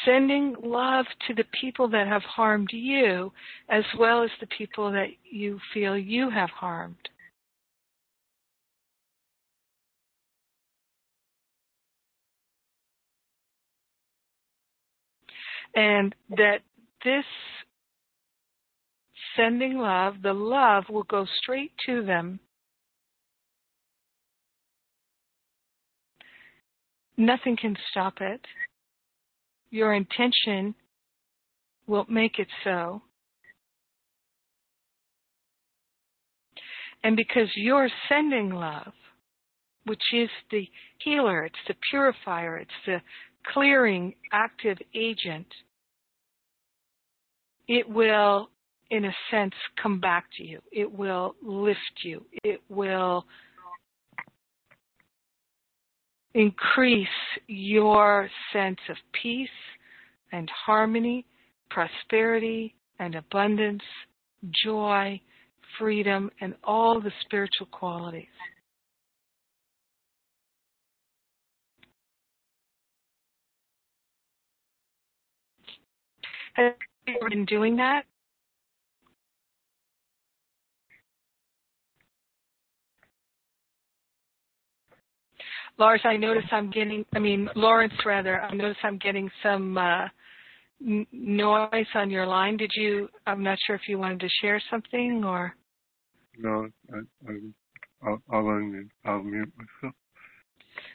sending 0.04 0.54
love 0.62 1.06
to 1.26 1.34
the 1.34 1.44
people 1.60 1.88
that 1.88 2.06
have 2.06 2.22
harmed 2.22 2.70
you 2.72 3.32
as 3.68 3.84
well 3.98 4.22
as 4.22 4.30
the 4.40 4.46
people 4.46 4.92
that 4.92 5.08
you 5.30 5.58
feel 5.72 5.96
you 5.96 6.30
have 6.30 6.50
harmed. 6.50 6.96
And 15.74 16.14
that 16.36 16.58
this 17.04 17.24
sending 19.36 19.78
love, 19.78 20.16
the 20.22 20.34
love 20.34 20.84
will 20.90 21.04
go 21.04 21.26
straight 21.42 21.72
to 21.86 22.04
them. 22.04 22.40
Nothing 27.16 27.56
can 27.56 27.76
stop 27.90 28.20
it 28.20 28.40
your 29.72 29.94
intention 29.94 30.74
will 31.88 32.06
make 32.08 32.38
it 32.38 32.46
so. 32.62 33.02
And 37.02 37.16
because 37.16 37.48
you're 37.56 37.88
sending 38.08 38.50
love, 38.50 38.92
which 39.86 40.02
is 40.14 40.28
the 40.52 40.68
healer, 41.02 41.44
it's 41.44 41.56
the 41.66 41.74
purifier, 41.90 42.58
it's 42.58 42.70
the 42.86 42.98
clearing 43.52 44.14
active 44.32 44.78
agent, 44.94 45.48
it 47.66 47.88
will, 47.88 48.50
in 48.90 49.06
a 49.06 49.14
sense, 49.30 49.54
come 49.82 49.98
back 49.98 50.26
to 50.36 50.44
you. 50.44 50.60
It 50.70 50.92
will 50.92 51.34
lift 51.42 51.78
you. 52.04 52.24
It 52.44 52.60
will 52.68 53.24
increase 56.34 57.08
your 57.46 58.28
sense 58.52 58.78
of 58.88 58.96
peace 59.20 59.48
and 60.32 60.50
harmony, 60.50 61.26
prosperity 61.70 62.74
and 62.98 63.14
abundance, 63.14 63.82
joy, 64.64 65.20
freedom, 65.78 66.30
and 66.40 66.54
all 66.64 67.00
the 67.00 67.12
spiritual 67.24 67.66
qualities. 67.70 68.26
Have 76.54 76.74
you 77.06 77.14
been 77.28 77.44
doing 77.46 77.76
that? 77.76 78.04
Lars, 85.82 86.00
I 86.04 86.16
notice 86.16 86.44
I'm 86.52 86.70
getting, 86.70 87.04
I 87.12 87.18
mean, 87.18 87.48
Lawrence 87.56 87.92
rather, 88.06 88.40
I 88.40 88.54
notice 88.54 88.76
I'm 88.84 88.98
getting 88.98 89.28
some 89.42 89.76
uh, 89.76 90.04
n- 90.80 91.08
noise 91.10 91.88
on 91.96 92.08
your 92.08 92.24
line. 92.24 92.56
Did 92.56 92.70
you, 92.76 93.08
I'm 93.26 93.42
not 93.42 93.58
sure 93.66 93.74
if 93.74 93.88
you 93.88 93.98
wanted 93.98 94.20
to 94.20 94.28
share 94.40 94.62
something 94.70 95.24
or? 95.24 95.56
No, 96.38 96.68
I, 96.94 96.98
I, 97.28 97.32
I'll, 98.06 98.22
I'll 98.30 98.44
unmute, 98.44 98.90
I'll 99.04 99.24
mute 99.24 99.52
myself. 99.56 99.94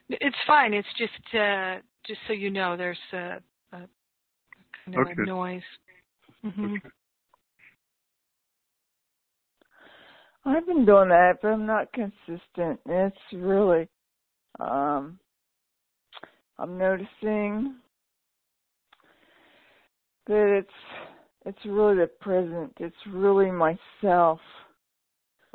It's 0.08 0.38
fine. 0.48 0.74
It's 0.74 0.88
just, 0.98 1.36
uh, 1.36 1.80
just 2.08 2.22
so 2.26 2.32
you 2.32 2.50
know, 2.50 2.78
there's 2.78 2.98
a, 3.12 3.42
a 3.74 3.90
kind 4.86 4.96
of 4.96 5.02
Okay. 5.02 5.22
a 5.22 5.26
noise. 5.26 5.62
hmm 6.44 6.66
Okay. 6.66 6.90
I've 10.46 10.66
been 10.66 10.86
doing 10.86 11.10
that, 11.10 11.40
but 11.42 11.50
I'm 11.50 11.66
not 11.66 11.92
consistent. 11.92 12.80
It's 12.86 13.18
really, 13.34 13.90
um, 14.60 15.20
I'm 16.60 16.78
noticing 16.78 17.76
that 20.28 20.58
it's, 20.60 20.70
it's 21.46 21.66
really 21.66 21.96
the 21.96 22.10
present. 22.20 22.74
It's 22.80 22.96
really 23.12 23.52
myself. 23.52 24.40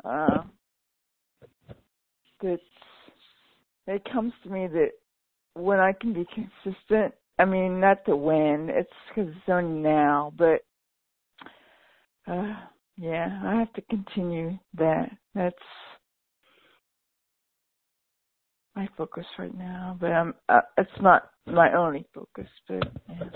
Uh, 0.03 0.43
that's, 2.41 2.61
it 3.87 4.03
comes 4.11 4.33
to 4.43 4.49
me 4.49 4.67
that 4.67 4.91
when 5.53 5.79
I 5.79 5.93
can 5.93 6.13
be 6.13 6.25
consistent, 6.33 7.13
I 7.39 7.45
mean, 7.45 7.79
not 7.79 8.05
the 8.05 8.15
when, 8.15 8.69
it's 8.69 8.89
because 9.07 9.31
it's 9.31 9.49
only 9.49 9.81
now, 9.81 10.33
but, 10.37 10.65
uh, 12.27 12.53
yeah, 12.97 13.41
I 13.43 13.55
have 13.55 13.73
to 13.73 13.81
continue 13.89 14.57
that. 14.77 15.09
That's 15.33 15.55
my 18.75 18.87
focus 18.97 19.25
right 19.37 19.55
now, 19.57 19.97
but 19.99 20.11
uh, 20.49 20.61
it's 20.77 20.89
not 21.01 21.29
my 21.45 21.73
only 21.73 22.05
focus, 22.13 22.47
but 22.67 22.83
yeah. 23.09 23.29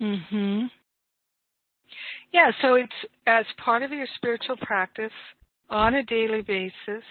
hmm 0.00 0.66
Yeah, 2.32 2.50
so 2.62 2.74
it's 2.74 2.92
as 3.26 3.44
part 3.64 3.82
of 3.82 3.92
your 3.92 4.06
spiritual 4.16 4.56
practice 4.58 5.12
on 5.70 5.94
a 5.94 6.02
daily 6.02 6.42
basis, 6.42 7.04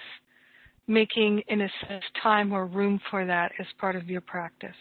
making 0.87 1.41
in 1.47 1.61
a 1.61 1.69
sense 1.87 2.03
time 2.21 2.51
or 2.51 2.65
room 2.65 2.99
for 3.09 3.25
that 3.25 3.51
as 3.59 3.65
part 3.79 3.95
of 3.95 4.07
your 4.09 4.21
practice. 4.21 4.75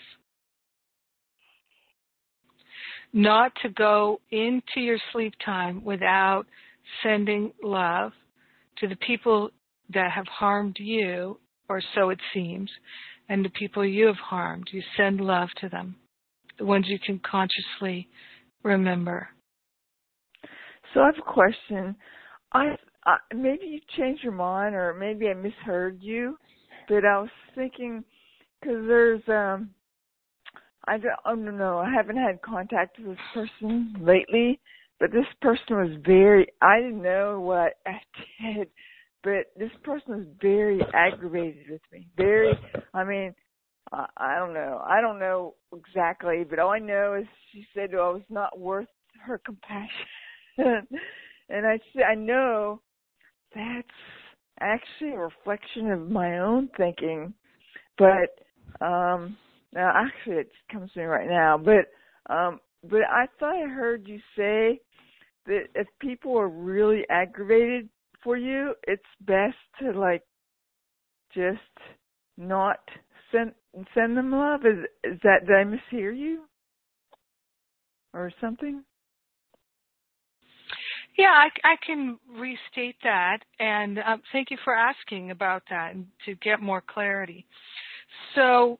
Not 3.12 3.52
to 3.62 3.68
go 3.68 4.20
into 4.30 4.80
your 4.80 4.98
sleep 5.12 5.34
time 5.44 5.84
without 5.84 6.44
sending 7.02 7.52
love 7.62 8.12
to 8.78 8.88
the 8.88 8.96
people 8.96 9.50
that 9.92 10.10
have 10.12 10.26
harmed 10.26 10.76
you, 10.78 11.38
or 11.68 11.82
so 11.94 12.10
it 12.10 12.18
seems, 12.32 12.70
and 13.28 13.44
the 13.44 13.50
people 13.50 13.84
you 13.84 14.06
have 14.06 14.16
harmed. 14.16 14.68
You 14.72 14.82
send 14.96 15.20
love 15.20 15.48
to 15.60 15.68
them, 15.68 15.96
the 16.58 16.64
ones 16.64 16.86
you 16.88 16.98
can 16.98 17.18
consciously 17.18 18.08
remember. 18.62 19.28
So 20.94 21.00
I 21.00 21.06
have 21.06 21.18
a 21.18 21.32
question. 21.32 21.96
I, 22.52 22.76
I 23.04 23.16
maybe 23.34 23.66
you 23.66 23.80
changed 23.96 24.22
your 24.22 24.32
mind, 24.32 24.74
or 24.74 24.94
maybe 24.94 25.28
I 25.28 25.34
misheard 25.34 25.98
you, 26.00 26.36
but 26.88 27.04
I 27.04 27.18
was 27.18 27.30
thinking 27.54 28.04
because 28.60 28.86
there's 28.86 29.22
um, 29.28 29.70
I 30.86 30.98
don't, 30.98 31.14
I 31.24 31.30
don't 31.30 31.58
know. 31.58 31.78
I 31.78 31.92
haven't 31.92 32.16
had 32.16 32.42
contact 32.42 32.98
with 32.98 33.16
this 33.16 33.24
person 33.34 33.96
lately, 34.00 34.60
but 34.98 35.12
this 35.12 35.26
person 35.40 35.76
was 35.76 35.96
very 36.04 36.46
I 36.60 36.80
didn't 36.80 37.02
know 37.02 37.40
what 37.40 37.74
I 37.86 38.00
did, 38.42 38.68
but 39.22 39.46
this 39.56 39.70
person 39.84 40.16
was 40.16 40.26
very 40.40 40.80
aggravated 40.94 41.70
with 41.70 41.82
me. 41.92 42.08
Very 42.16 42.52
I 42.94 43.04
mean, 43.04 43.34
I, 43.92 44.06
I 44.16 44.38
don't 44.38 44.54
know. 44.54 44.82
I 44.84 45.00
don't 45.00 45.18
know 45.18 45.54
exactly, 45.76 46.44
but 46.48 46.58
all 46.58 46.70
I 46.70 46.78
know 46.78 47.14
is 47.14 47.26
she 47.52 47.66
said 47.74 47.90
I 47.94 48.10
was 48.10 48.22
not 48.28 48.58
worth 48.58 48.88
her 49.24 49.38
compassion. 49.38 49.88
and 51.48 51.66
I 51.66 51.78
I 52.04 52.14
know 52.14 52.80
that's 53.54 53.88
actually 54.60 55.12
a 55.12 55.18
reflection 55.18 55.90
of 55.90 56.10
my 56.10 56.38
own 56.38 56.68
thinking. 56.76 57.34
But 57.98 58.84
um 58.84 59.36
now 59.72 59.92
actually 59.94 60.36
it 60.36 60.50
comes 60.70 60.92
to 60.92 61.00
me 61.00 61.04
right 61.04 61.28
now, 61.28 61.58
but 61.58 62.32
um 62.32 62.60
but 62.88 63.02
I 63.08 63.26
thought 63.38 63.54
I 63.54 63.68
heard 63.68 64.08
you 64.08 64.18
say 64.36 64.80
that 65.46 65.64
if 65.74 65.86
people 66.00 66.36
are 66.38 66.48
really 66.48 67.02
aggravated 67.10 67.88
for 68.22 68.36
you, 68.36 68.74
it's 68.86 69.02
best 69.20 69.56
to 69.80 69.92
like 69.92 70.22
just 71.34 71.60
not 72.36 72.80
send 73.30 73.52
send 73.94 74.16
them 74.16 74.32
love. 74.32 74.60
Is 74.64 74.84
is 75.04 75.18
that 75.22 75.46
did 75.46 75.56
I 75.56 75.64
mishear 75.64 76.16
you 76.16 76.44
or 78.12 78.32
something? 78.40 78.84
Yeah, 81.16 81.26
I, 81.26 81.72
I 81.72 81.76
can 81.84 82.18
restate 82.38 82.96
that, 83.02 83.40
and 83.58 83.98
um, 83.98 84.22
thank 84.32 84.50
you 84.50 84.56
for 84.64 84.74
asking 84.74 85.30
about 85.30 85.62
that 85.68 85.94
and 85.94 86.06
to 86.24 86.34
get 86.36 86.62
more 86.62 86.82
clarity. 86.82 87.44
So, 88.34 88.78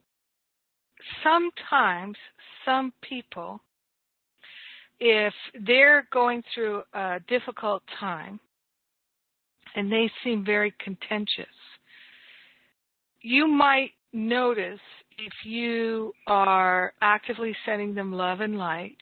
sometimes 1.22 2.16
some 2.64 2.92
people 3.02 3.60
if 5.04 5.34
they're 5.66 6.06
going 6.12 6.44
through 6.54 6.82
a 6.94 7.18
difficult 7.26 7.82
time 7.98 8.38
and 9.74 9.90
they 9.90 10.08
seem 10.22 10.44
very 10.44 10.72
contentious, 10.78 11.46
you 13.20 13.48
might 13.48 13.90
notice 14.12 14.78
if 15.18 15.32
you 15.44 16.12
are 16.28 16.92
actively 17.02 17.54
sending 17.66 17.94
them 17.94 18.12
love 18.12 18.40
and 18.40 18.56
light 18.56 18.96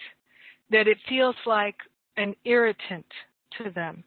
that 0.70 0.88
it 0.88 0.96
feels 1.06 1.36
like 1.44 1.76
an 2.16 2.34
irritant 2.46 3.06
to 3.58 3.70
them. 3.70 4.02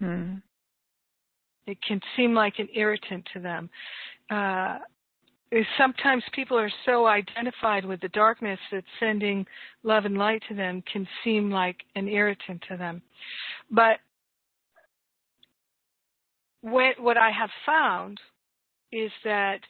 Hmm. 0.00 0.34
It 1.66 1.78
can 1.86 2.00
seem 2.14 2.34
like 2.34 2.58
an 2.58 2.68
irritant 2.74 3.26
to 3.32 3.40
them. 3.40 3.70
Uh, 4.30 4.78
sometimes 5.78 6.22
people 6.32 6.58
are 6.58 6.72
so 6.84 7.06
identified 7.06 7.84
with 7.84 8.00
the 8.00 8.08
darkness 8.08 8.58
that 8.72 8.84
sending 8.98 9.46
love 9.82 10.04
and 10.04 10.18
light 10.18 10.42
to 10.48 10.54
them 10.54 10.82
can 10.90 11.06
seem 11.22 11.50
like 11.50 11.76
an 11.94 12.08
irritant 12.08 12.62
to 12.68 12.76
them. 12.76 13.02
But 13.70 13.98
what 16.62 17.16
I 17.18 17.30
have 17.30 17.50
found 17.66 18.18
is 18.90 19.10
that 19.24 19.60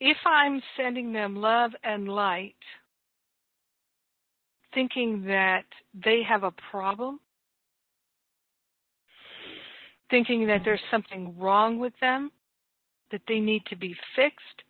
if 0.00 0.16
I'm 0.26 0.60
sending 0.76 1.12
them 1.12 1.36
love 1.36 1.72
and 1.82 2.08
light, 2.08 2.54
thinking 4.74 5.24
that 5.26 5.64
they 6.04 6.22
have 6.28 6.44
a 6.44 6.52
problem, 6.70 7.20
thinking 10.10 10.46
that 10.46 10.62
there's 10.64 10.80
something 10.90 11.38
wrong 11.38 11.78
with 11.78 11.92
them, 12.00 12.30
that 13.10 13.22
they 13.28 13.40
need 13.40 13.64
to 13.66 13.76
be 13.76 13.94
fixed, 14.16 14.62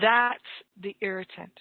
that's 0.00 0.42
the 0.80 0.96
irritant. 1.00 1.52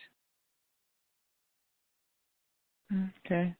Okay. 3.25 3.55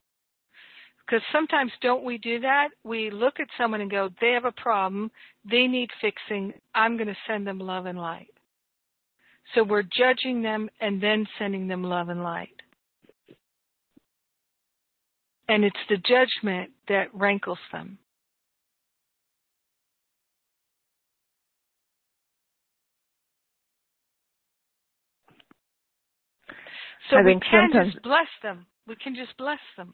Because 1.05 1.21
sometimes 1.31 1.71
don't 1.81 2.03
we 2.03 2.17
do 2.17 2.39
that? 2.39 2.69
We 2.83 3.09
look 3.09 3.39
at 3.39 3.47
someone 3.57 3.81
and 3.81 3.91
go, 3.91 4.09
they 4.21 4.31
have 4.31 4.45
a 4.45 4.51
problem, 4.53 5.11
they 5.49 5.67
need 5.67 5.89
fixing, 5.99 6.53
I'm 6.73 6.95
going 6.95 7.07
to 7.07 7.17
send 7.27 7.45
them 7.45 7.59
love 7.59 7.85
and 7.85 7.97
light. 7.97 8.29
So 9.53 9.63
we're 9.63 9.83
judging 9.83 10.41
them 10.41 10.69
and 10.79 11.01
then 11.01 11.25
sending 11.37 11.67
them 11.67 11.83
love 11.83 12.09
and 12.09 12.23
light. 12.23 12.55
And 15.49 15.65
it's 15.65 15.75
the 15.89 15.97
judgment 15.97 16.71
that 16.87 17.13
rankles 17.13 17.59
them. 17.71 17.97
So 27.13 27.19
I 27.19 27.23
we 27.23 27.31
think 27.31 27.43
can 27.43 27.69
sometimes- 27.71 27.93
just 27.93 28.03
bless 28.03 28.27
them. 28.41 28.65
We 28.87 28.95
can 28.95 29.15
just 29.15 29.35
bless 29.37 29.59
them. 29.77 29.93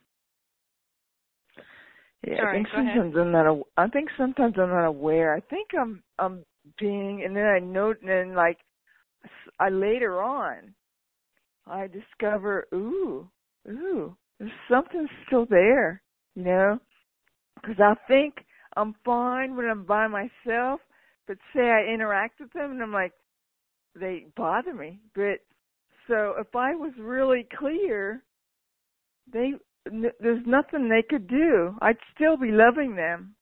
Yeah, 2.28 2.38
Sorry, 2.38 2.50
I 2.50 2.54
think 2.64 2.72
go 2.72 2.82
ahead. 2.82 2.96
sometimes 2.96 3.16
I'm 3.18 3.32
not. 3.32 3.60
I 3.78 3.88
think 3.88 4.10
sometimes 4.18 4.56
I'm 4.58 4.70
not 4.70 4.86
aware. 4.86 5.34
I 5.34 5.40
think 5.42 5.70
I'm. 5.80 6.04
I'm 6.18 6.44
being, 6.78 7.24
and 7.24 7.36
then 7.36 7.46
I 7.46 7.60
note, 7.60 7.98
and 8.02 8.10
then 8.10 8.36
like, 8.36 8.58
I 9.60 9.70
later 9.70 10.22
on, 10.22 10.74
I 11.66 11.88
discover, 11.88 12.68
ooh, 12.74 13.30
ooh, 13.68 14.16
there's 14.40 14.52
something 14.70 15.08
still 15.26 15.46
there, 15.46 16.02
you 16.36 16.44
know, 16.44 16.80
because 17.56 17.80
I 17.80 17.96
think 18.08 18.46
I'm 18.76 18.94
fine 19.06 19.56
when 19.56 19.66
I'm 19.68 19.84
by 19.86 20.08
myself, 20.08 20.82
but 21.28 21.38
say 21.56 21.70
I 21.72 21.92
interact 21.94 22.40
with 22.42 22.52
them, 22.54 22.72
and 22.72 22.84
I'm 22.84 22.94
like, 22.94 23.14
they 23.96 24.26
bother 24.36 24.74
me. 24.74 25.00
But 25.16 25.40
so 26.10 26.36
if 26.40 26.56
I 26.56 26.76
was 26.76 26.94
really 27.00 27.48
clear, 27.58 28.24
they 29.32 29.54
n- 29.88 30.12
there's 30.20 30.46
nothing 30.46 30.90
they 30.90 31.04
could 31.10 31.28
do. 31.28 31.76
I'd 31.82 31.98
still 32.16 32.38
be 32.38 32.52
loving 32.52 32.96
them, 32.96 33.36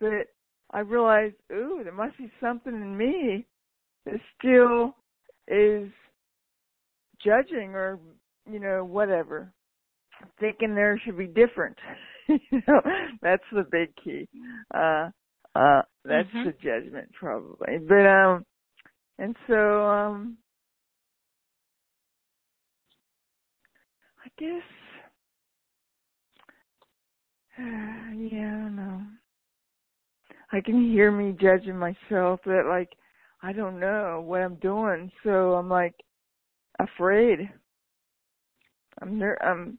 but 0.00 0.28
I 0.72 0.80
realized, 0.80 1.36
ooh, 1.52 1.82
there 1.84 1.92
must 1.94 2.18
be 2.18 2.32
something 2.40 2.74
in 2.74 2.96
me 2.96 3.46
that 4.06 4.20
still 4.38 4.96
is 5.48 5.90
judging 7.24 7.74
or 7.74 7.98
you 8.50 8.60
know 8.60 8.84
whatever, 8.84 9.52
thinking 10.40 10.74
there 10.74 11.00
should 11.04 11.18
be 11.18 11.26
different. 11.28 11.78
you 12.28 12.62
know, 12.68 12.80
that's 13.22 13.44
the 13.52 13.64
big 13.70 13.94
key. 14.02 14.28
Uh, 14.74 15.10
uh, 15.56 15.82
that's 16.04 16.28
Mhm. 16.34 16.44
the 16.44 16.52
judgment 16.62 17.10
probably. 17.12 17.78
But 17.88 18.06
um, 18.06 18.46
and 19.18 19.36
so 19.48 19.84
um, 19.86 20.38
I 24.40 24.44
guess. 24.44 24.62
yeah, 27.58 28.68
I. 28.70 29.02
I 30.52 30.60
can 30.60 30.82
hear 30.90 31.12
me 31.12 31.36
judging 31.40 31.78
myself 31.78 32.40
that 32.46 32.66
like 32.68 32.90
I 33.42 33.52
don't 33.52 33.80
know 33.80 34.22
what 34.26 34.42
I'm 34.42 34.56
doing, 34.56 35.10
so 35.24 35.54
I'm 35.54 35.68
like 35.68 35.94
afraid. 36.80 37.50
I'm 39.02 39.18
ner- 39.18 39.38
I'm 39.42 39.78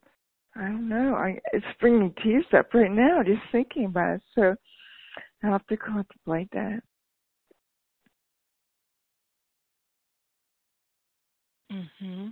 I 0.55 0.61
don't 0.65 0.89
know. 0.89 1.15
I 1.15 1.39
it's 1.53 1.65
bringing 1.79 2.13
tears 2.23 2.45
up 2.57 2.73
right 2.73 2.91
now 2.91 3.21
just 3.25 3.41
thinking 3.51 3.85
about 3.85 4.15
it. 4.15 4.21
So 4.35 4.55
I'll 5.43 5.53
have 5.53 5.67
to 5.67 5.77
contemplate 5.77 6.49
that. 6.53 6.81
hmm 11.71 12.29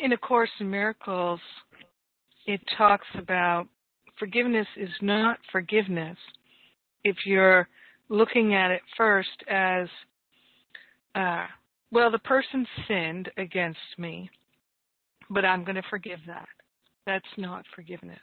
In 0.00 0.12
A 0.12 0.16
Course 0.16 0.50
in 0.60 0.70
Miracles, 0.70 1.40
it 2.46 2.60
talks 2.76 3.06
about 3.16 3.66
forgiveness 4.18 4.66
is 4.76 4.90
not 5.00 5.38
forgiveness 5.50 6.16
if 7.04 7.16
you're 7.26 7.68
looking 8.08 8.54
at 8.54 8.70
it 8.70 8.80
first 8.96 9.42
as, 9.48 9.88
uh, 11.14 11.46
well, 11.90 12.10
the 12.10 12.18
person 12.20 12.66
sinned 12.86 13.30
against 13.36 13.78
me, 13.98 14.30
but 15.30 15.44
I'm 15.44 15.64
going 15.64 15.76
to 15.76 15.82
forgive 15.90 16.20
that. 16.26 16.48
That's 17.06 17.24
not 17.36 17.64
forgiveness. 17.74 18.18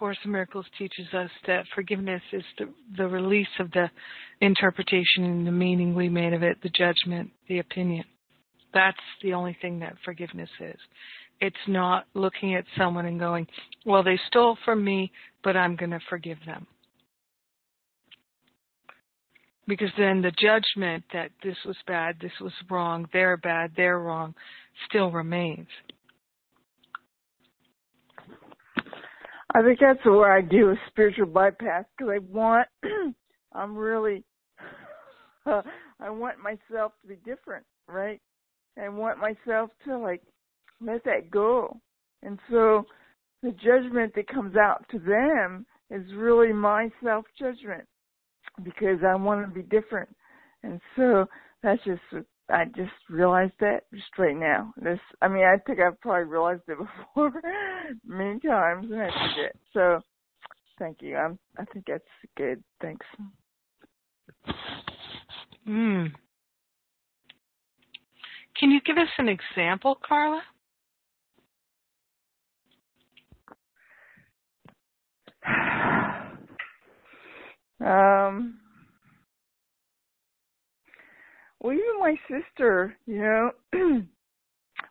Course 0.00 0.16
in 0.24 0.30
Miracles 0.32 0.64
teaches 0.78 1.12
us 1.12 1.28
that 1.46 1.66
forgiveness 1.74 2.22
is 2.32 2.42
the, 2.58 2.72
the 2.96 3.06
release 3.06 3.46
of 3.58 3.70
the 3.72 3.90
interpretation 4.40 5.24
and 5.24 5.46
the 5.46 5.52
meaning 5.52 5.94
we 5.94 6.08
made 6.08 6.32
of 6.32 6.42
it, 6.42 6.56
the 6.62 6.70
judgment, 6.70 7.30
the 7.48 7.58
opinion. 7.58 8.04
That's 8.72 8.98
the 9.22 9.34
only 9.34 9.56
thing 9.60 9.80
that 9.80 9.96
forgiveness 10.04 10.50
is. 10.60 10.78
It's 11.40 11.56
not 11.66 12.06
looking 12.14 12.54
at 12.54 12.64
someone 12.76 13.06
and 13.06 13.18
going, 13.18 13.46
well, 13.86 14.02
they 14.02 14.18
stole 14.28 14.58
from 14.64 14.84
me, 14.84 15.10
but 15.42 15.56
I'm 15.56 15.76
going 15.76 15.90
to 15.90 16.00
forgive 16.08 16.38
them. 16.46 16.66
because 19.70 19.90
then 19.96 20.20
the 20.20 20.32
judgment 20.32 21.04
that 21.12 21.30
this 21.44 21.56
was 21.64 21.76
bad, 21.86 22.16
this 22.20 22.32
was 22.40 22.52
wrong, 22.68 23.06
they're 23.12 23.36
bad, 23.36 23.70
they're 23.76 24.00
wrong, 24.00 24.34
still 24.88 25.12
remains. 25.12 25.68
I 29.54 29.62
think 29.62 29.78
that's 29.80 30.04
where 30.04 30.32
I 30.36 30.42
do 30.42 30.70
a 30.70 30.74
spiritual 30.88 31.26
bypass 31.26 31.84
because 31.96 32.12
I 32.12 32.18
want, 32.18 32.66
I'm 33.52 33.76
really, 33.76 34.24
uh, 35.46 35.62
I 36.00 36.10
want 36.10 36.38
myself 36.40 36.92
to 37.02 37.08
be 37.08 37.16
different, 37.24 37.64
right? 37.86 38.20
I 38.78 38.88
want 38.88 39.18
myself 39.18 39.70
to 39.86 39.98
like 39.98 40.22
let 40.80 41.04
that 41.04 41.30
go. 41.30 41.80
And 42.22 42.38
so 42.50 42.84
the 43.42 43.52
judgment 43.52 44.14
that 44.14 44.28
comes 44.28 44.56
out 44.56 44.84
to 44.90 44.98
them 44.98 45.66
is 45.90 46.04
really 46.14 46.52
my 46.52 46.90
self 47.02 47.24
judgment 47.38 47.84
because 48.62 48.98
I 49.06 49.14
want 49.14 49.46
to 49.46 49.52
be 49.54 49.62
different. 49.62 50.08
And 50.62 50.80
so 50.96 51.26
that's 51.62 51.82
just 51.84 52.00
I 52.48 52.64
just 52.64 52.92
realized 53.08 53.52
that 53.60 53.84
just 53.94 54.18
right 54.18 54.36
now. 54.36 54.72
This 54.82 54.98
I 55.22 55.28
mean 55.28 55.44
I 55.44 55.56
think 55.58 55.80
I've 55.80 56.00
probably 56.00 56.24
realized 56.24 56.62
it 56.68 56.78
before 57.14 57.32
many 58.06 58.40
times 58.40 58.86
and 58.90 59.02
I 59.02 59.06
forget. 59.06 59.56
So 59.72 60.00
thank 60.78 60.98
you. 61.00 61.16
I'm 61.16 61.38
I 61.58 61.64
think 61.66 61.86
that's 61.86 62.04
good. 62.36 62.62
Thanks. 62.80 63.06
Hmm. 65.66 66.06
Can 68.60 68.70
you 68.70 68.80
give 68.82 68.98
us 68.98 69.08
an 69.16 69.28
example, 69.28 69.98
Carla? 70.06 70.42
um 77.80 78.58
well 81.60 81.72
even 81.72 81.98
my 81.98 82.14
sister 82.28 82.94
you 83.06 83.22
know 83.22 83.50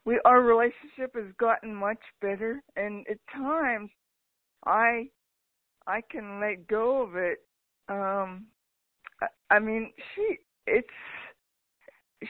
we 0.06 0.20
our 0.26 0.42
relationship 0.42 1.14
has 1.14 1.32
gotten 1.38 1.76
much 1.76 2.00
better 2.20 2.64
and 2.76 3.06
at 3.08 3.20
times 3.32 3.92
i 4.66 5.08
i 5.86 6.02
can 6.10 6.40
let 6.42 6.68
go 6.68 7.04
of 7.04 7.16
it 7.16 7.46
um 7.90 8.48
i, 9.22 9.28
I 9.52 9.60
mean 9.60 9.94
she 10.16 10.40
it's 10.66 10.88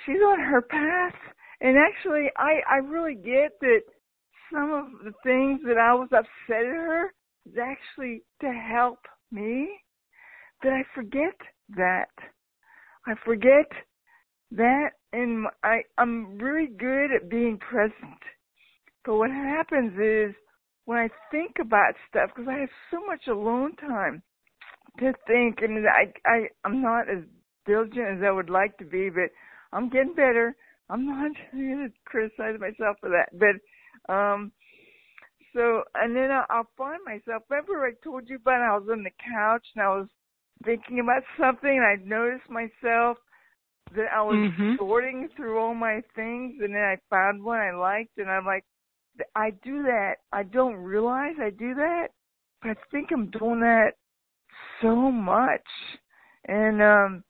she's 0.06 0.22
on 0.26 0.40
her 0.40 0.62
path 0.62 1.16
and 1.62 1.78
actually 1.78 2.28
i 2.38 2.62
i 2.70 2.78
really 2.78 3.16
get 3.16 3.52
that 3.62 3.82
some 4.52 4.72
of 4.72 4.86
the 5.04 5.14
things 5.24 5.60
that 5.66 5.78
i 5.78 5.94
was 5.94 6.10
upset 6.12 6.66
at 6.66 6.66
her 6.66 7.14
is 7.46 7.58
actually 7.62 8.24
to 8.42 8.48
help 8.48 9.00
me, 9.32 9.70
that 10.64 10.74
I 10.74 10.84
forget 10.94 11.36
that. 11.76 12.10
I 13.08 13.14
forget 13.26 13.72
that 14.52 14.90
and 15.14 15.48
I 15.64 15.82
I'm 15.98 16.38
really 16.38 16.68
good 16.68 17.12
at 17.16 17.30
being 17.30 17.58
present. 17.58 18.20
But 19.06 19.16
what 19.16 19.32
happens 19.32 19.94
is 19.94 20.36
when 20.86 20.98
I 20.98 21.10
think 21.32 21.56
about 21.62 21.94
stuff 22.10 22.30
because 22.36 22.50
I 22.50 22.60
have 22.60 22.70
so 22.92 23.00
much 23.06 23.28
alone 23.28 23.76
time 23.78 24.22
to 25.00 25.14
think 25.28 25.60
and 25.62 25.86
I 25.88 26.12
I 26.26 26.48
I'm 26.66 26.82
not 26.82 27.10
as 27.10 27.24
diligent 27.66 28.18
as 28.18 28.24
I 28.26 28.32
would 28.32 28.50
like 28.50 28.78
to 28.80 28.86
be, 28.86 29.10
but 29.10 29.32
I'm 29.72 29.90
getting 29.90 30.14
better. 30.14 30.56
I'm 30.90 31.06
not 31.06 31.32
going 31.52 31.90
to 31.90 31.94
criticize 32.06 32.60
myself 32.60 32.98
for 33.00 33.10
that, 33.10 33.30
but 33.38 34.14
um 34.14 34.52
so, 35.54 35.84
and 35.96 36.16
then 36.16 36.30
I'll 36.32 36.70
find 36.78 37.00
myself. 37.06 37.44
Remember, 37.50 37.86
I 37.86 37.92
told 38.04 38.30
you 38.30 38.36
about 38.36 38.62
I 38.62 38.78
was 38.78 38.88
on 38.92 39.04
the 39.04 39.12
couch 39.34 39.66
and 39.76 39.84
I 39.84 39.90
was 39.90 40.08
thinking 40.64 41.00
about 41.00 41.24
something, 41.40 41.70
and 41.70 41.86
I 41.86 41.96
noticed 42.06 42.50
myself 42.50 43.18
that 43.96 44.08
I 44.16 44.22
was 44.22 44.36
mm-hmm. 44.36 44.76
sorting 44.78 45.30
through 45.36 45.58
all 45.60 45.74
my 45.74 46.02
things, 46.16 46.56
and 46.62 46.76
then 46.76 46.82
I 46.82 46.98
found 47.10 47.44
one 47.44 47.60
I 47.60 47.72
liked, 47.72 48.18
and 48.18 48.30
I'm 48.30 48.46
like, 48.46 48.64
I 49.36 49.52
do 49.64 49.84
that. 49.84 50.16
I 50.32 50.44
don't 50.44 50.76
realize 50.76 51.34
I 51.42 51.50
do 51.50 51.74
that, 51.74 52.10
but 52.62 52.72
I 52.72 52.76
think 52.92 53.10
I'm 53.12 53.32
doing 53.32 53.62
that 53.62 53.94
so 54.82 54.96
much, 55.12 55.66
and 56.48 56.82
um, 56.82 57.24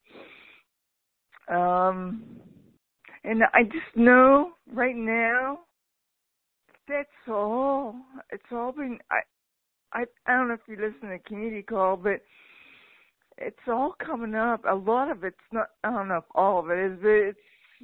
um, 1.49 2.23
and 3.23 3.43
I 3.53 3.63
just 3.63 3.95
know 3.95 4.51
right 4.71 4.95
now 4.95 5.59
that's 6.87 7.07
all. 7.27 7.95
It's 8.31 8.43
all 8.51 8.71
been. 8.71 8.99
I, 9.11 9.19
I, 9.93 10.05
I 10.25 10.35
don't 10.35 10.47
know 10.49 10.55
if 10.55 10.61
you 10.67 10.75
listen 10.75 11.09
to 11.09 11.19
community 11.19 11.61
call, 11.61 11.97
but 11.97 12.21
it's 13.37 13.57
all 13.67 13.95
coming 14.03 14.35
up. 14.35 14.63
A 14.69 14.75
lot 14.75 15.11
of 15.11 15.23
it's 15.23 15.37
not. 15.51 15.67
I 15.83 15.91
don't 15.91 16.07
know 16.07 16.17
if 16.17 16.23
all 16.35 16.59
of 16.59 16.69
it 16.69 16.79
is, 16.79 16.99
but 17.01 17.09
it's 17.09 17.39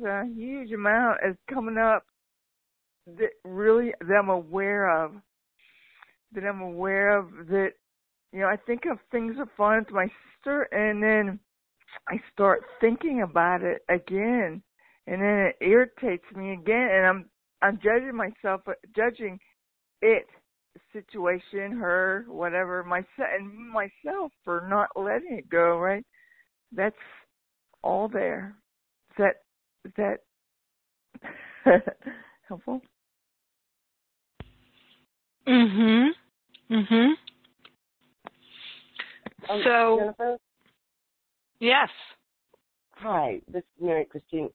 a 0.05 0.25
huge 0.33 0.71
amount 0.71 1.19
is 1.27 1.35
coming 1.51 1.77
up 1.77 2.05
that 3.07 3.31
really 3.43 3.93
that 4.01 4.13
I'm 4.13 4.29
aware 4.29 5.03
of. 5.03 5.13
That 6.33 6.43
I'm 6.43 6.61
aware 6.61 7.17
of 7.17 7.29
that. 7.49 7.71
You 8.33 8.41
know, 8.41 8.47
I 8.47 8.57
think 8.57 8.81
of 8.91 8.97
things 9.11 9.35
are 9.39 9.49
fun 9.55 9.79
with 9.79 9.93
my 9.93 10.07
sister, 10.07 10.63
and 10.71 11.01
then 11.01 11.39
I 12.07 12.19
start 12.33 12.61
thinking 12.79 13.21
about 13.21 13.61
it 13.63 13.83
again, 13.89 14.61
and 15.07 15.21
then 15.21 15.51
it 15.51 15.55
irritates 15.61 16.25
me 16.35 16.53
again, 16.53 16.89
and 16.91 17.05
I'm 17.05 17.29
I'm 17.61 17.79
judging 17.81 18.15
myself, 18.15 18.61
judging 18.95 19.39
it, 20.01 20.27
situation, 20.93 21.71
her, 21.71 22.25
whatever, 22.27 22.83
myself, 22.83 23.29
and 23.37 23.69
myself 23.69 24.31
for 24.43 24.67
not 24.69 24.89
letting 24.95 25.37
it 25.37 25.49
go. 25.49 25.77
Right? 25.77 26.05
That's 26.71 26.95
all 27.83 28.07
there. 28.07 28.55
Is 29.11 29.15
that 29.17 29.35
is 29.85 29.91
that 29.97 30.19
helpful? 32.47 32.81
Mhm. 35.47 36.09
Mhm. 36.69 37.13
Um, 39.49 39.61
so 39.63 39.97
Jennifer? 39.99 40.37
Yes. 41.59 41.89
Hi, 42.91 43.41
this 43.51 43.63
is 43.63 43.85
Mary 43.85 44.05
Christine. 44.05 44.49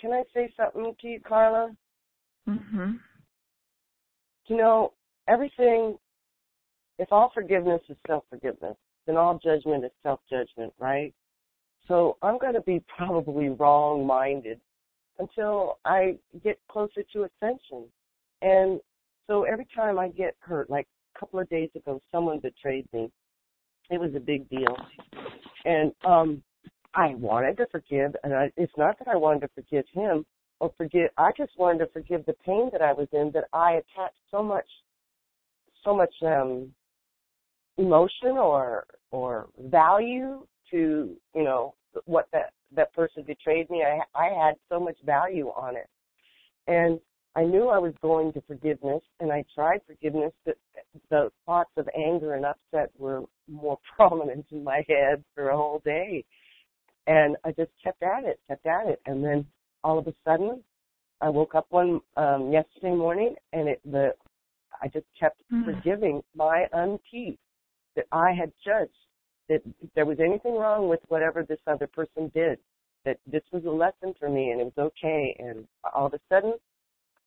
Can 0.00 0.12
I 0.12 0.22
say 0.34 0.52
something 0.56 0.94
to 1.00 1.08
you, 1.08 1.20
Carla? 1.20 1.74
Mm-hmm. 2.48 2.92
You 4.46 4.56
know, 4.56 4.92
everything, 5.28 5.96
if 6.98 7.10
all 7.10 7.30
forgiveness 7.34 7.80
is 7.88 7.96
self 8.06 8.24
forgiveness, 8.30 8.76
then 9.06 9.16
all 9.16 9.38
judgment 9.42 9.84
is 9.84 9.90
self 10.02 10.20
judgment, 10.30 10.72
right? 10.78 11.14
So 11.88 12.16
I'm 12.22 12.38
going 12.38 12.54
to 12.54 12.60
be 12.62 12.82
probably 12.96 13.48
wrong 13.48 14.06
minded 14.06 14.60
until 15.18 15.78
I 15.84 16.16
get 16.44 16.58
closer 16.68 17.02
to 17.12 17.24
ascension. 17.24 17.84
And 18.42 18.80
so 19.26 19.44
every 19.44 19.66
time 19.74 19.98
I 19.98 20.08
get 20.08 20.36
hurt, 20.40 20.68
like 20.68 20.86
a 21.14 21.18
couple 21.18 21.40
of 21.40 21.48
days 21.48 21.70
ago, 21.74 22.00
someone 22.12 22.40
betrayed 22.40 22.86
me. 22.92 23.10
It 23.90 24.00
was 24.00 24.14
a 24.14 24.20
big 24.20 24.48
deal. 24.48 24.76
And 25.64 25.92
um 26.04 26.42
I 26.94 27.14
wanted 27.14 27.58
to 27.58 27.66
forgive, 27.70 28.16
and 28.24 28.34
I, 28.34 28.50
it's 28.56 28.72
not 28.78 28.98
that 28.98 29.08
I 29.08 29.16
wanted 29.16 29.40
to 29.40 29.48
forgive 29.54 29.84
him 29.92 30.24
or 30.60 30.72
forgive. 30.78 31.10
I 31.18 31.30
just 31.36 31.52
wanted 31.58 31.80
to 31.80 31.92
forgive 31.92 32.24
the 32.24 32.32
pain 32.44 32.70
that 32.72 32.80
I 32.80 32.94
was 32.94 33.06
in 33.12 33.30
that 33.34 33.44
I 33.52 33.72
attached 33.72 34.16
so 34.30 34.42
much, 34.42 34.64
so 35.84 35.94
much 35.94 36.14
um, 36.22 36.72
emotion 37.76 38.38
or 38.38 38.86
or 39.10 39.48
value 39.64 40.46
to 40.70 41.16
you 41.34 41.44
know 41.44 41.74
what 42.06 42.28
that 42.32 42.52
that 42.74 42.94
person 42.94 43.22
betrayed 43.22 43.68
me. 43.68 43.84
I 43.84 44.00
I 44.18 44.28
had 44.28 44.54
so 44.70 44.80
much 44.80 44.96
value 45.04 45.48
on 45.48 45.76
it, 45.76 45.88
and 46.66 46.98
I 47.34 47.44
knew 47.44 47.68
I 47.68 47.78
was 47.78 47.92
going 48.00 48.32
to 48.32 48.40
forgiveness, 48.42 49.02
and 49.20 49.30
I 49.30 49.44
tried 49.54 49.80
forgiveness, 49.86 50.32
but 50.46 50.56
the 51.10 51.30
thoughts 51.44 51.72
of 51.76 51.86
anger 51.94 52.34
and 52.34 52.46
upset 52.46 52.90
were 52.98 53.24
more 53.48 53.78
prominent 53.96 54.46
in 54.50 54.64
my 54.64 54.84
head 54.88 55.24
for 55.34 55.50
a 55.50 55.56
whole 55.56 55.80
day. 55.84 56.24
And 57.06 57.36
I 57.44 57.52
just 57.52 57.70
kept 57.82 58.02
at 58.02 58.24
it, 58.24 58.40
kept 58.48 58.66
at 58.66 58.88
it, 58.88 59.00
and 59.06 59.24
then 59.24 59.46
all 59.84 59.98
of 59.98 60.08
a 60.08 60.14
sudden, 60.24 60.62
I 61.20 61.28
woke 61.28 61.54
up 61.54 61.66
one 61.70 62.00
um, 62.16 62.50
yesterday 62.52 62.94
morning, 62.94 63.36
and 63.52 63.68
it 63.68 63.80
the 63.84 64.12
I 64.82 64.88
just 64.88 65.06
kept 65.18 65.40
mm. 65.52 65.64
forgiving 65.64 66.22
my 66.34 66.66
auntie 66.72 67.38
that 67.94 68.06
I 68.12 68.32
had 68.32 68.52
judged 68.64 68.92
that 69.48 69.62
if 69.82 69.90
there 69.94 70.04
was 70.04 70.18
anything 70.20 70.54
wrong 70.56 70.88
with 70.88 71.00
whatever 71.08 71.42
this 71.42 71.60
other 71.66 71.86
person 71.86 72.30
did, 72.34 72.58
that 73.04 73.18
this 73.26 73.42
was 73.52 73.64
a 73.64 73.70
lesson 73.70 74.14
for 74.18 74.28
me 74.28 74.50
and 74.50 74.60
it 74.60 74.72
was 74.76 74.92
okay. 75.02 75.36
And 75.38 75.66
all 75.94 76.06
of 76.06 76.14
a 76.14 76.20
sudden, 76.28 76.54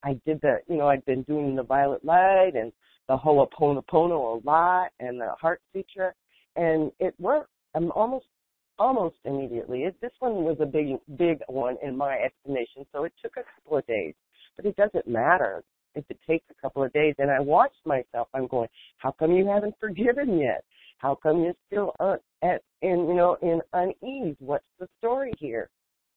I 0.04 0.20
did 0.26 0.42
the, 0.42 0.58
you 0.68 0.78
know, 0.78 0.88
I'd 0.88 1.06
been 1.06 1.24
doing 1.24 1.56
the 1.56 1.64
violet 1.64 2.04
light 2.04 2.52
and 2.56 2.72
the 3.10 3.18
Ho'oponopono 3.18 4.40
a 4.40 4.48
lot 4.48 4.92
and 5.00 5.20
the 5.20 5.32
heart 5.42 5.62
sutra, 5.74 6.14
and 6.56 6.92
it 7.00 7.14
worked. 7.20 7.50
Almost 7.74 8.26
almost 8.78 9.18
immediately. 9.26 9.82
It, 9.82 9.96
this 10.02 10.12
one 10.20 10.44
was 10.44 10.58
a 10.62 10.66
big, 10.66 10.98
big 11.18 11.40
one 11.48 11.76
in 11.84 11.98
my 11.98 12.18
estimation, 12.18 12.86
so 12.94 13.04
it 13.04 13.14
took 13.22 13.34
a 13.34 13.44
couple 13.44 13.78
of 13.78 13.86
days. 13.88 14.14
But 14.56 14.66
it 14.66 14.76
doesn't 14.76 15.08
matter 15.08 15.64
if 15.96 16.06
it 16.10 16.18
takes 16.28 16.46
a 16.50 16.62
couple 16.62 16.84
of 16.84 16.94
days. 16.94 17.16
And 17.18 17.30
I 17.30 17.40
watched 17.42 17.86
myself. 17.86 18.30
I'm 18.34 18.48
going, 18.48 18.70
how 18.98 19.12
come 19.12 19.34
you 19.34 19.48
haven't 19.48 19.76
forgiven 19.80 20.40
yet? 20.40 20.64
How 21.00 21.16
come 21.22 21.44
you're 21.44 21.54
still 21.68 21.94
at 22.42 22.62
in 22.82 23.08
you 23.08 23.16
know 23.16 23.38
in 23.42 23.62
unease. 23.74 24.36
What's 24.40 24.66
the 24.80 24.88
story 24.98 25.34
here? 25.40 25.70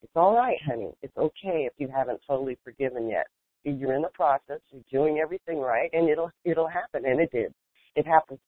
It's 0.03 0.13
all 0.17 0.35
right, 0.37 0.59
honey. 0.67 0.93
It's 1.03 1.17
okay 1.17 1.69
if 1.69 1.73
you 1.79 1.89
haven't 1.95 2.21
totally 2.27 2.59
forgiven 2.65 3.09
yet. 3.09 3.27
You're 3.65 3.95
in 3.95 4.03
the 4.03 4.09
process. 4.09 4.61
You're 4.71 4.83
doing 4.91 5.19
everything 5.19 5.59
right, 5.61 5.91
and 5.93 6.09
it'll 6.09 6.31
it'll 6.45 6.69
happen. 6.69 7.05
And 7.07 7.21
it 7.21 7.31
did. 7.31 7.53
It 7.95 8.07
happened 8.07 8.39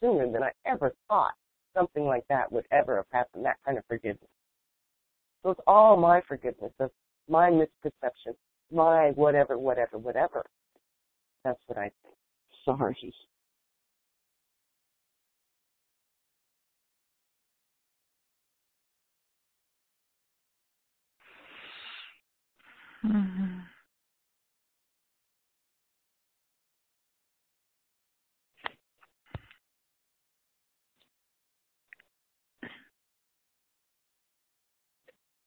sooner 0.00 0.30
than 0.30 0.42
I 0.42 0.50
ever 0.66 0.92
thought 1.08 1.34
something 1.74 2.04
like 2.04 2.24
that 2.28 2.50
would 2.50 2.66
ever 2.70 2.96
have 2.96 3.06
happened. 3.10 3.44
That 3.44 3.56
kind 3.64 3.78
of 3.78 3.84
forgiveness. 3.86 4.30
So 5.42 5.50
it's 5.50 5.60
all 5.66 5.96
my 5.96 6.20
forgiveness 6.26 6.72
of 6.80 6.90
my 7.28 7.50
misperception, 7.50 8.34
my 8.72 9.10
whatever, 9.10 9.58
whatever, 9.58 9.98
whatever. 9.98 10.44
That's 11.44 11.60
what 11.66 11.78
I 11.78 11.90
think. 12.02 12.14
Sorry. 12.64 13.14
Mm-hmm. 23.06 23.75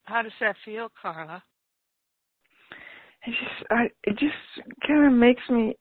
How 0.09 0.23
does 0.23 0.31
that 0.39 0.55
feel, 0.65 0.89
Carla? 0.99 1.43
It 3.27 3.29
just, 3.29 3.71
I, 3.71 3.83
it 4.03 4.17
just 4.17 4.67
kind 4.87 5.05
of 5.05 5.13
makes 5.13 5.43
me. 5.49 5.75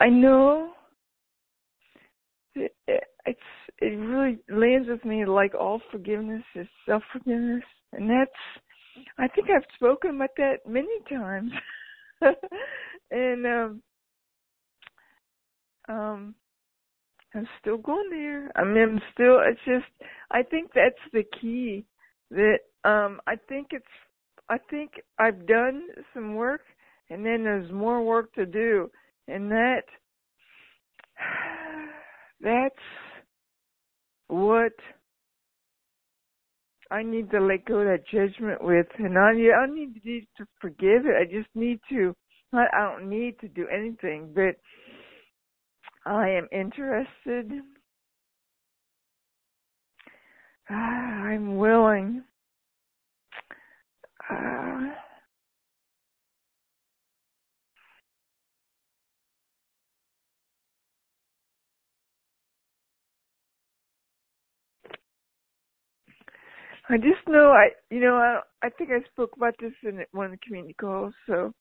I 0.00 0.08
know 0.08 0.72
it, 2.56 2.74
it's 3.24 3.40
it 3.78 3.96
really 3.96 4.38
lands 4.48 4.88
with 4.88 5.04
me 5.04 5.24
like 5.24 5.54
all 5.54 5.80
forgiveness 5.92 6.42
is 6.56 6.66
self 6.84 7.04
forgiveness, 7.12 7.62
and 7.92 8.10
that's 8.10 9.06
I 9.16 9.28
think 9.28 9.48
I've 9.48 9.62
spoken 9.76 10.16
about 10.16 10.30
that 10.38 10.58
many 10.66 10.88
times. 11.08 11.52
and 13.12 13.46
um 13.46 13.82
um 15.88 16.34
I'm 17.32 17.46
still 17.60 17.78
going 17.78 18.10
there. 18.10 18.50
I 18.56 18.64
mean 18.64 18.82
I'm 18.82 19.00
still 19.12 19.38
it's 19.46 19.60
just 19.64 20.08
I 20.32 20.42
think 20.42 20.72
that's 20.74 20.96
the 21.12 21.24
key 21.40 21.84
that 22.32 22.58
um 22.84 23.20
I 23.26 23.36
think 23.48 23.68
it's 23.70 23.84
I 24.48 24.58
think 24.70 24.92
I've 25.18 25.46
done 25.46 25.82
some 26.14 26.34
work 26.34 26.62
and 27.10 27.24
then 27.24 27.44
there's 27.44 27.70
more 27.72 28.02
work 28.02 28.32
to 28.34 28.46
do 28.46 28.90
and 29.28 29.50
that 29.50 29.82
that's 32.40 32.74
what 34.28 34.72
I 36.92 37.02
need 37.02 37.30
to 37.30 37.40
let 37.40 37.64
go 37.64 37.78
of 37.78 37.86
that 37.86 38.06
judgment 38.06 38.62
with, 38.62 38.86
and 38.98 39.16
I 39.18 39.32
need, 39.32 39.50
I 39.50 39.66
need 39.66 40.28
to 40.36 40.46
forgive 40.60 41.06
it. 41.06 41.16
I 41.18 41.24
just 41.24 41.48
need 41.54 41.80
to. 41.88 42.14
I, 42.52 42.66
I 42.70 42.92
don't 42.92 43.08
need 43.08 43.38
to 43.40 43.48
do 43.48 43.66
anything, 43.68 44.30
but 44.34 44.56
I 46.04 46.28
am 46.28 46.48
interested. 46.52 47.50
I'm 50.68 51.56
willing. 51.56 52.24
Uh, 54.32 54.94
I 66.90 66.96
just 66.98 67.26
know 67.28 67.52
I, 67.52 67.70
you 67.90 68.00
know, 68.00 68.16
I, 68.16 68.40
I 68.66 68.70
think 68.70 68.90
I 68.90 69.06
spoke 69.12 69.32
about 69.36 69.54
this 69.60 69.72
in 69.84 70.04
one 70.12 70.26
of 70.26 70.32
the 70.32 70.38
community 70.46 70.74
calls, 70.80 71.14
so 71.26 71.52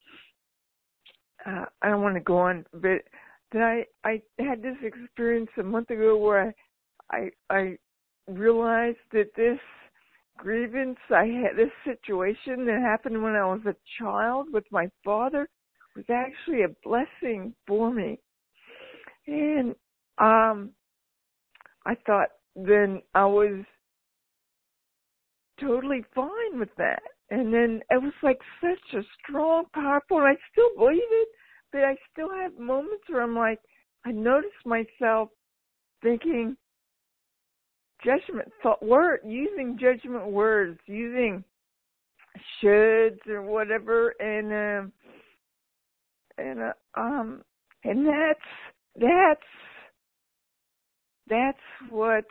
uh, 1.46 1.66
I 1.82 1.90
don't 1.90 2.04
want 2.04 2.16
to 2.16 2.22
go 2.22 2.38
on, 2.40 2.66
but 2.74 3.04
that 3.54 3.62
I, 3.62 4.10
I 4.10 4.22
had 4.40 4.62
this 4.62 4.78
experience 4.84 5.50
a 5.60 5.64
month 5.64 5.90
ago 5.92 6.18
where 6.18 6.54
I, 7.12 7.30
I, 7.50 7.56
I 7.56 7.78
realized 8.28 8.98
that 9.14 9.32
this 9.36 9.60
grievance 10.38 11.00
I 11.10 11.26
had, 11.26 11.58
this 11.58 11.72
situation 11.84 12.65
that 12.65 12.82
happened 12.82 13.22
when 13.22 13.36
I 13.36 13.46
was 13.46 13.62
a 13.65 13.76
child 14.00 14.48
with 14.52 14.65
my 14.72 14.89
father 15.04 15.48
was 15.96 16.06
actually 16.10 16.63
a 16.63 16.76
blessing 16.84 17.54
for 17.67 17.91
me. 17.91 18.20
And, 19.28 19.76
um, 20.17 20.72
I 21.86 21.96
thought 22.06 22.30
then 22.56 23.02
I 23.13 23.26
was 23.26 23.65
totally 25.60 26.04
fine 26.13 26.60
with 26.60 26.74
that. 26.78 27.02
And 27.30 27.54
then 27.54 27.82
it 27.89 28.02
was 28.02 28.13
like 28.24 28.39
such 28.60 29.00
a 29.00 29.04
strong, 29.20 29.65
powerful, 29.74 30.17
and 30.17 30.28
I 30.28 30.38
still 30.52 30.70
believe 30.78 31.00
it, 31.00 31.28
but 31.72 31.84
I 31.84 31.96
still 32.12 32.30
have 32.30 32.58
moments 32.58 33.04
where 33.08 33.22
I'm 33.22 33.36
like, 33.36 33.60
I 34.06 34.12
notice 34.12 34.50
myself 34.65 35.30
thinking 36.02 36.58
judgment 38.04 38.52
thought 38.62 38.84
word 38.84 39.20
using 39.26 39.78
judgment 39.80 40.28
words, 40.28 40.80
using 40.86 41.44
shoulds 42.64 43.26
or 43.28 43.42
whatever, 43.42 44.10
and 44.20 44.52
um, 44.52 44.92
and 46.38 46.60
uh, 46.60 46.74
um, 47.00 47.44
and 47.84 48.08
that's 48.08 48.40
that's 49.00 49.42
that's 51.28 51.90
what 51.90 52.26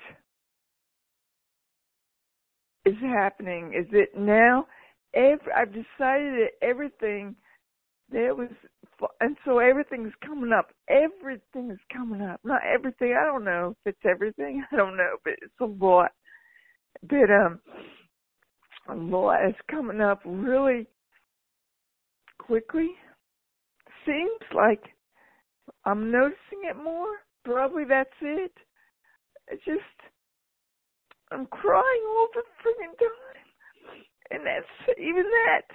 is 2.85 2.95
happening. 3.03 3.73
Is 3.75 3.91
that 3.93 4.19
now? 4.19 4.67
Every, 5.13 5.53
I've 5.53 5.73
decided 5.73 6.35
that 6.35 6.51
everything 6.63 7.35
that 8.13 8.37
was 8.37 8.51
and 9.21 9.37
so 9.45 9.59
everything's 9.59 10.13
coming 10.25 10.53
up. 10.53 10.71
Everything 10.89 11.71
is 11.71 11.79
coming 11.93 12.23
up. 12.23 12.41
Not 12.45 12.61
everything. 12.65 13.17
I 13.21 13.25
don't 13.25 13.45
know 13.45 13.77
if 13.85 13.95
it's 13.95 14.11
everything. 14.11 14.65
I 14.73 14.77
don't 14.77 14.97
know, 14.97 15.17
but 15.25 15.35
it's 15.43 15.61
a 15.61 15.65
lot. 15.65 16.13
But 17.09 17.31
um, 17.31 17.61
a 18.89 18.95
lot 18.95 19.47
is 19.47 19.55
coming 19.71 20.01
up 20.01 20.21
really 20.25 20.87
quickly. 22.39 22.91
Seems 24.05 24.43
like 24.55 24.83
I'm 25.85 26.11
noticing 26.11 26.65
it 26.69 26.77
more. 26.77 27.09
Probably 27.45 27.85
that's 27.89 28.11
it. 28.21 28.53
It's 29.49 29.65
just 29.65 29.81
I'm 31.33 31.47
crying 31.47 32.05
all 32.09 32.29
the 32.35 32.43
freaking 32.63 32.99
time. 32.99 33.11
And 34.33 34.47
that's 34.47 34.99
even 34.99 35.25
that. 35.25 35.67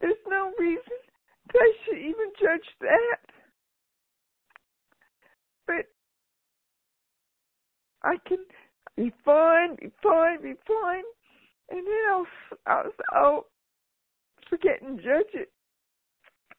There's 0.00 0.14
no 0.28 0.52
reason 0.58 1.07
I 1.54 1.72
should 1.84 1.98
even 1.98 2.32
judge 2.40 2.68
that. 2.80 3.20
But 5.66 5.86
I 8.02 8.16
can 8.26 8.38
be 8.96 9.12
fine, 9.24 9.76
be 9.76 9.90
fine, 10.02 10.42
be 10.42 10.54
fine, 10.66 11.04
and 11.70 11.86
then 11.86 12.02
I'll 12.10 12.26
I'll, 12.66 12.92
I'll 13.12 13.46
forget 14.48 14.82
and 14.82 14.98
judge 14.98 15.32
it, 15.34 15.50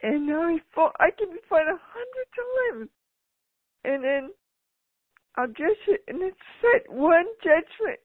and 0.04 0.28
now 0.28 0.44
I 0.44 0.58
I 1.00 1.12
can 1.12 1.32
be 1.32 1.40
fine 1.50 1.68
a 1.68 1.80
hundred 1.80 2.80
times, 2.80 2.90
and 3.84 4.04
then 4.04 4.30
I'll 5.36 5.48
judge 5.48 5.84
it, 5.88 6.04
and 6.08 6.22
it's 6.22 6.38
that 6.62 6.94
one 6.94 7.26
judgment 7.44 8.00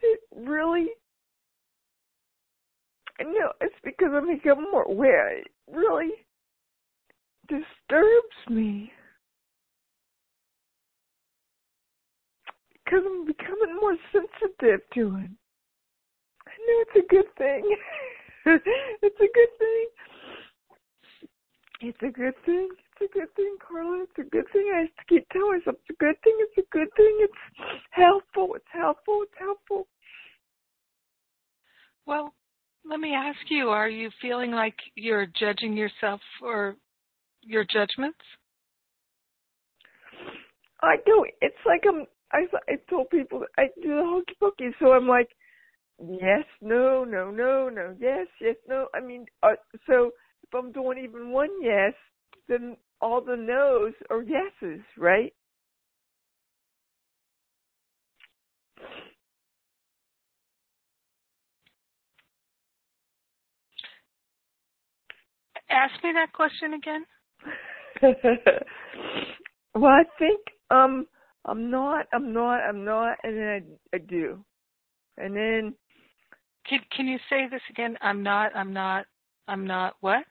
that 0.00 0.18
really, 0.50 0.88
I 3.20 3.22
know 3.24 3.52
it's 3.60 3.74
because 3.84 4.08
I'm 4.12 4.26
becoming 4.26 4.70
more 4.70 4.82
aware. 4.82 5.38
It 5.38 5.46
really 5.70 6.10
disturbs 7.48 8.36
me 8.48 8.90
because 12.72 13.04
I'm 13.06 13.24
becoming 13.24 13.76
more 13.80 13.96
sensitive 14.12 14.80
to 14.94 15.16
it. 15.16 15.30
I 16.46 16.54
know 16.66 16.84
it's 16.86 16.96
a 16.96 17.08
good 17.08 17.34
thing. 17.38 17.76
it's 18.46 19.20
a 19.20 19.30
good 19.34 19.58
thing. 19.58 19.86
It's 21.80 22.02
a 22.02 22.10
good 22.10 22.34
thing. 22.44 22.68
It's 22.72 23.10
a 23.10 23.18
good 23.18 23.34
thing, 23.36 23.56
Carla. 23.66 24.04
It's 24.04 24.18
a 24.18 24.30
good 24.30 24.44
thing. 24.52 24.70
I 24.74 24.80
have 24.80 24.88
to 24.88 25.04
keep 25.08 25.28
telling 25.30 25.58
myself 25.58 25.76
it's 25.80 25.98
a 25.98 26.04
good 26.04 26.16
thing. 26.22 26.36
It's 26.38 26.58
a 26.58 26.70
good 26.70 26.88
thing. 26.96 27.16
It's 27.20 27.82
helpful. 27.90 28.54
It's 28.54 28.64
helpful. 28.72 29.20
It's 29.22 29.38
helpful. 29.38 29.86
Well, 32.06 32.34
let 32.84 33.00
me 33.00 33.14
ask 33.14 33.38
you: 33.48 33.68
Are 33.70 33.88
you 33.88 34.10
feeling 34.20 34.50
like 34.50 34.76
you're 34.94 35.26
judging 35.26 35.76
yourself 35.76 36.20
for 36.38 36.76
your 37.42 37.64
judgments? 37.64 38.18
I 40.82 40.96
do. 41.06 41.26
It's 41.40 41.54
like 41.66 41.82
I'm. 41.88 42.06
I 42.32 42.46
I 42.68 42.76
told 42.90 43.10
people 43.10 43.44
I 43.56 43.68
do 43.82 43.88
the 43.88 44.02
hokey 44.04 44.34
pokey, 44.40 44.70
so 44.78 44.92
I'm 44.92 45.08
like, 45.08 45.28
yes, 45.98 46.44
no, 46.60 47.04
no, 47.04 47.30
no, 47.30 47.68
no, 47.68 47.94
yes, 47.98 48.26
yes, 48.40 48.56
no. 48.68 48.88
I 48.94 49.00
mean, 49.00 49.26
uh, 49.42 49.54
so 49.86 50.10
if 50.42 50.54
I'm 50.54 50.72
doing 50.72 50.98
even 50.98 51.30
one 51.30 51.50
yes, 51.60 51.94
then 52.48 52.76
all 53.00 53.20
the 53.20 53.36
no's 53.36 53.94
are 54.10 54.22
yeses, 54.22 54.84
right? 54.98 55.32
Ask 65.70 65.92
me 66.02 66.12
that 66.12 66.32
question 66.32 66.74
again. 66.74 67.04
well, 69.74 69.92
I 69.92 70.04
think 70.18 70.40
um 70.70 71.06
I'm 71.46 71.70
not, 71.70 72.06
I'm 72.12 72.32
not, 72.32 72.60
I'm 72.60 72.84
not, 72.84 73.18
and 73.22 73.36
then 73.36 73.76
I, 73.92 73.96
I 73.96 73.98
do, 73.98 74.44
and 75.18 75.36
then. 75.36 75.74
Can 76.68 76.80
Can 76.96 77.06
you 77.06 77.18
say 77.28 77.46
this 77.50 77.60
again? 77.68 77.98
I'm 78.00 78.22
not. 78.22 78.56
I'm 78.56 78.72
not. 78.72 79.04
I'm 79.48 79.66
not. 79.66 79.96
What? 80.00 80.24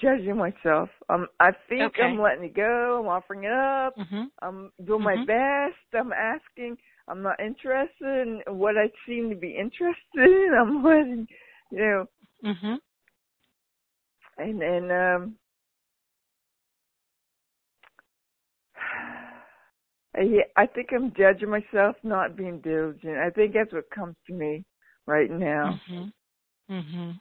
Judging 0.00 0.38
myself. 0.38 0.88
Um, 1.10 1.26
I 1.40 1.50
think 1.68 1.82
okay. 1.82 2.04
I'm 2.04 2.18
letting 2.18 2.44
it 2.44 2.54
go. 2.56 3.00
I'm 3.02 3.08
offering 3.08 3.44
it 3.44 3.52
up. 3.52 3.94
Mm-hmm. 3.98 4.24
I'm 4.40 4.72
doing 4.86 5.02
mm-hmm. 5.02 5.20
my 5.20 5.26
best. 5.26 5.76
I'm 5.92 6.12
asking. 6.12 6.78
I'm 7.06 7.22
not 7.22 7.38
interested 7.38 7.90
in 8.02 8.40
what 8.46 8.78
I 8.78 8.90
seem 9.06 9.28
to 9.28 9.36
be 9.36 9.50
interested 9.50 9.96
in. 10.14 10.52
I'm 10.58 10.82
letting, 10.82 11.26
you 11.70 11.78
know. 11.78 12.06
Mhm. 12.42 12.78
And 14.38 14.60
then 14.60 14.90
um 14.90 15.36
I 20.56 20.66
think 20.66 20.90
I'm 20.92 21.12
judging 21.16 21.50
myself, 21.50 21.96
not 22.02 22.36
being 22.36 22.60
diligent. 22.60 23.18
I 23.18 23.30
think 23.30 23.54
that's 23.54 23.72
what 23.72 23.90
comes 23.90 24.16
to 24.28 24.32
me 24.32 24.64
right 25.06 25.30
now. 25.30 25.80
Mhm. 25.88 26.12
Mhm. 26.70 27.20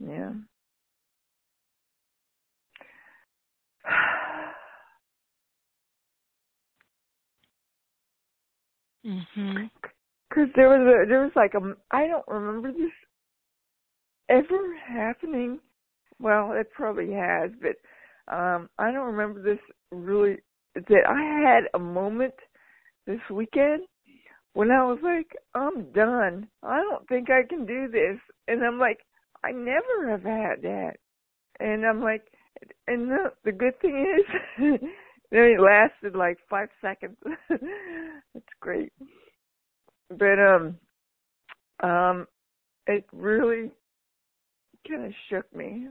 Yeah. 0.00 0.32
Mhm. 9.04 9.70
Because 10.28 10.48
there 10.54 10.68
was 10.68 10.80
a 10.82 11.08
there 11.08 11.22
was 11.22 11.32
like 11.34 11.54
a 11.54 11.74
I 11.90 12.06
don't 12.06 12.26
remember 12.28 12.70
this 12.72 12.92
ever 14.30 14.74
happening. 14.88 15.60
Well, 16.20 16.52
it 16.52 16.70
probably 16.72 17.12
has, 17.12 17.50
but 17.60 17.76
um 18.34 18.70
I 18.78 18.92
don't 18.92 19.14
remember 19.14 19.42
this 19.42 19.60
really 19.92 20.38
that 20.74 21.06
I 21.08 21.50
had 21.50 21.64
a 21.74 21.78
moment 21.78 22.34
this 23.06 23.20
weekend 23.30 23.84
when 24.54 24.70
I 24.70 24.84
was 24.84 24.98
like, 25.02 25.36
I'm 25.54 25.92
done. 25.92 26.48
I 26.62 26.80
don't 26.80 27.06
think 27.08 27.30
I 27.30 27.42
can 27.48 27.66
do 27.66 27.88
this. 27.88 28.18
And 28.48 28.64
I'm 28.64 28.78
like, 28.78 29.00
I 29.44 29.52
never 29.52 30.10
have 30.10 30.22
had 30.22 30.62
that. 30.62 30.94
And 31.60 31.84
I'm 31.86 32.02
like, 32.02 32.22
and 32.86 33.10
the, 33.10 33.32
the 33.44 33.52
good 33.52 33.78
thing 33.80 34.06
is, 34.18 34.80
it 35.30 35.60
lasted 35.60 36.16
like 36.16 36.38
five 36.48 36.68
seconds. 36.80 37.16
That's 37.48 38.46
great. 38.60 38.92
But, 40.10 40.38
um, 40.40 40.76
um, 41.82 42.26
it 42.86 43.04
really 43.12 43.70
kind 44.88 45.06
of 45.06 45.12
shook 45.28 45.54
me. 45.54 45.86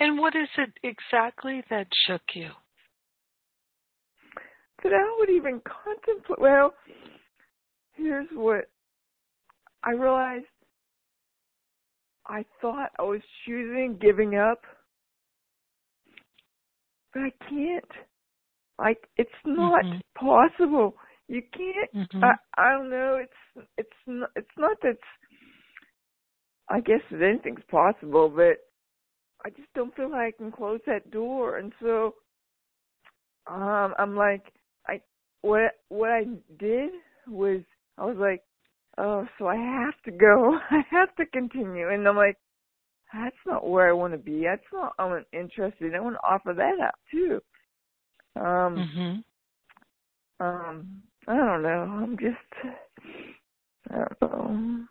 And 0.00 0.18
what 0.18 0.34
is 0.36 0.48
it 0.56 0.70
exactly 0.82 1.62
that 1.70 1.88
shook 2.06 2.22
you? 2.34 2.50
That 4.82 4.92
I 4.92 5.16
would 5.18 5.30
even 5.30 5.60
contemplate. 5.60 6.38
Well, 6.38 6.72
here's 7.96 8.28
what 8.32 8.66
I 9.82 9.90
realized. 9.90 10.44
I 12.28 12.44
thought 12.60 12.90
I 12.98 13.02
was 13.02 13.22
choosing 13.44 13.98
giving 14.00 14.36
up, 14.36 14.60
but 17.12 17.22
I 17.22 17.32
can't. 17.48 17.84
Like 18.78 19.08
it's 19.16 19.30
not 19.44 19.84
mm-hmm. 19.84 20.26
possible. 20.26 20.94
You 21.28 21.42
can't. 21.52 21.90
Mm-hmm. 21.94 22.24
I 22.24 22.34
I 22.56 22.72
don't 22.72 22.90
know. 22.90 23.20
It's 23.22 23.66
it's 23.76 23.90
not. 24.06 24.30
It's 24.36 24.48
not 24.58 24.76
that. 24.82 24.96
I 26.70 26.80
guess 26.80 27.00
that 27.10 27.22
anything's 27.22 27.64
possible, 27.70 28.28
but 28.28 28.58
I 29.44 29.50
just 29.50 29.72
don't 29.74 29.94
feel 29.94 30.10
like 30.10 30.34
I 30.34 30.36
can 30.36 30.52
close 30.52 30.80
that 30.86 31.10
door. 31.10 31.58
And 31.58 31.72
so 31.80 32.14
um 33.46 33.94
I'm 33.98 34.16
like 34.16 34.52
I 34.86 35.00
what 35.42 35.72
what 35.88 36.10
I 36.10 36.24
did 36.58 36.90
was 37.26 37.60
I 37.96 38.04
was 38.04 38.16
like, 38.18 38.42
Oh, 38.98 39.26
so 39.38 39.46
I 39.46 39.56
have 39.56 39.94
to 40.06 40.10
go. 40.10 40.58
I 40.70 40.82
have 40.90 41.14
to 41.16 41.26
continue 41.26 41.88
and 41.88 42.06
I'm 42.06 42.16
like, 42.16 42.36
That's 43.12 43.36
not 43.46 43.68
where 43.68 43.88
I 43.88 43.92
want 43.92 44.12
to 44.12 44.18
be. 44.18 44.42
That's 44.44 44.62
not 44.72 44.94
I'm 44.98 45.24
interested. 45.32 45.94
I 45.94 46.00
want 46.00 46.16
to 46.16 46.28
offer 46.28 46.54
that 46.54 46.80
up 46.86 46.94
too. 47.10 47.40
Um 48.36 49.22
mm-hmm. 50.40 50.44
um 50.44 51.02
I 51.28 51.36
don't 51.36 51.62
know. 51.62 51.82
I'm 52.02 52.16
just 52.18 52.36
I 53.90 53.96
don't 54.20 54.20
know. 54.22 54.84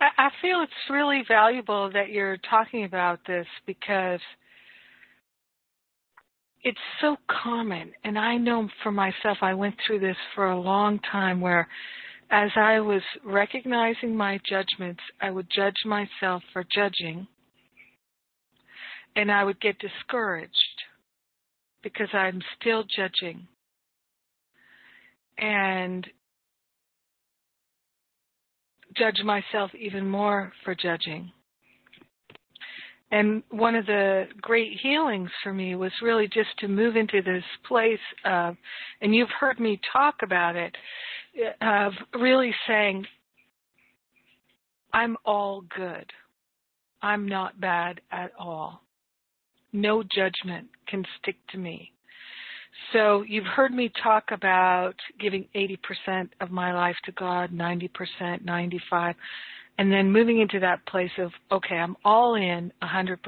I 0.00 0.28
feel 0.42 0.62
it's 0.62 0.72
really 0.90 1.22
valuable 1.28 1.90
that 1.92 2.10
you're 2.10 2.36
talking 2.50 2.84
about 2.84 3.20
this 3.26 3.46
because 3.66 4.20
it's 6.62 6.78
so 7.00 7.16
common. 7.42 7.92
And 8.02 8.18
I 8.18 8.36
know 8.36 8.68
for 8.82 8.92
myself, 8.92 9.38
I 9.40 9.54
went 9.54 9.74
through 9.86 10.00
this 10.00 10.16
for 10.34 10.50
a 10.50 10.60
long 10.60 10.98
time 11.10 11.40
where 11.40 11.68
as 12.30 12.50
I 12.56 12.80
was 12.80 13.02
recognizing 13.24 14.16
my 14.16 14.40
judgments, 14.48 15.02
I 15.20 15.30
would 15.30 15.48
judge 15.54 15.84
myself 15.84 16.42
for 16.52 16.64
judging. 16.74 17.26
And 19.16 19.30
I 19.30 19.44
would 19.44 19.60
get 19.60 19.78
discouraged 19.78 20.52
because 21.82 22.08
I'm 22.12 22.40
still 22.58 22.84
judging. 22.84 23.46
And 25.38 26.06
judge 28.96 29.22
myself 29.24 29.70
even 29.74 30.08
more 30.08 30.52
for 30.64 30.74
judging. 30.74 31.30
And 33.10 33.42
one 33.50 33.76
of 33.76 33.86
the 33.86 34.24
great 34.40 34.78
healings 34.82 35.30
for 35.42 35.52
me 35.52 35.76
was 35.76 35.92
really 36.02 36.26
just 36.26 36.48
to 36.58 36.68
move 36.68 36.96
into 36.96 37.22
this 37.22 37.44
place 37.68 38.00
of, 38.24 38.56
and 39.00 39.14
you've 39.14 39.30
heard 39.38 39.60
me 39.60 39.80
talk 39.92 40.16
about 40.22 40.56
it, 40.56 40.74
of 41.60 41.92
really 42.14 42.54
saying, 42.66 43.06
I'm 44.92 45.16
all 45.24 45.62
good. 45.76 46.10
I'm 47.02 47.28
not 47.28 47.60
bad 47.60 48.00
at 48.10 48.32
all. 48.38 48.80
No 49.72 50.02
judgment 50.02 50.68
can 50.86 51.04
stick 51.20 51.36
to 51.50 51.58
me. 51.58 51.92
So 52.92 53.22
you've 53.26 53.44
heard 53.44 53.72
me 53.72 53.90
talk 54.02 54.24
about 54.30 54.94
giving 55.20 55.46
80% 55.54 56.30
of 56.40 56.50
my 56.50 56.72
life 56.72 56.96
to 57.04 57.12
God, 57.12 57.50
90%, 57.50 58.44
95, 58.44 59.14
and 59.78 59.92
then 59.92 60.12
moving 60.12 60.40
into 60.40 60.60
that 60.60 60.86
place 60.86 61.10
of, 61.18 61.32
okay, 61.50 61.74
I'm 61.74 61.96
all 62.04 62.36
in 62.36 62.72
100%, 62.82 63.18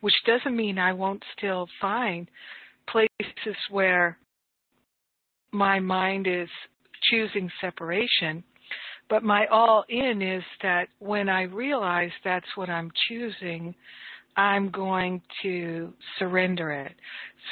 which 0.00 0.14
doesn't 0.26 0.56
mean 0.56 0.78
I 0.78 0.92
won't 0.92 1.22
still 1.36 1.68
find 1.80 2.28
places 2.88 3.56
where 3.70 4.18
my 5.52 5.80
mind 5.80 6.26
is 6.26 6.48
choosing 7.10 7.50
separation. 7.60 8.42
But 9.08 9.22
my 9.22 9.46
all 9.46 9.84
in 9.88 10.20
is 10.20 10.42
that 10.62 10.88
when 10.98 11.28
I 11.28 11.42
realize 11.42 12.10
that's 12.24 12.46
what 12.56 12.68
I'm 12.68 12.90
choosing, 13.08 13.74
I'm 14.36 14.70
going 14.70 15.22
to 15.42 15.92
surrender 16.18 16.70
it. 16.70 16.92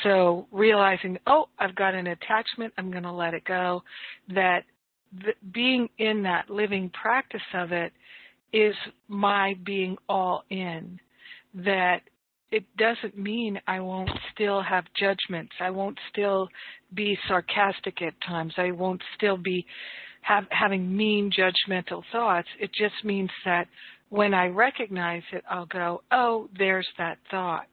So 0.02 0.46
realizing, 0.52 1.18
oh, 1.26 1.46
I've 1.58 1.74
got 1.74 1.94
an 1.94 2.06
attachment, 2.06 2.74
I'm 2.78 2.90
going 2.90 3.02
to 3.02 3.12
let 3.12 3.34
it 3.34 3.44
go. 3.44 3.82
That 4.28 4.64
being 5.52 5.88
in 5.98 6.22
that 6.24 6.50
living 6.50 6.90
practice 6.90 7.40
of 7.54 7.72
it 7.72 7.92
is 8.52 8.74
my 9.08 9.54
being 9.64 9.96
all 10.08 10.44
in. 10.50 11.00
That 11.54 12.02
it 12.50 12.64
doesn't 12.76 13.18
mean 13.18 13.60
I 13.66 13.80
won't 13.80 14.10
still 14.32 14.62
have 14.62 14.84
judgments. 14.98 15.52
I 15.60 15.70
won't 15.70 15.98
still 16.12 16.48
be 16.94 17.18
sarcastic 17.26 18.02
at 18.02 18.14
times. 18.26 18.54
I 18.56 18.70
won't 18.70 19.02
still 19.16 19.36
be 19.36 19.66
have, 20.22 20.44
having 20.50 20.96
mean 20.96 21.30
judgmental 21.30 22.02
thoughts. 22.12 22.48
It 22.60 22.70
just 22.72 23.04
means 23.04 23.30
that 23.44 23.66
when 24.08 24.34
I 24.34 24.46
recognize 24.46 25.22
it, 25.32 25.42
I'll 25.50 25.66
go, 25.66 26.02
oh, 26.12 26.48
there's 26.56 26.88
that 26.98 27.18
thought. 27.30 27.68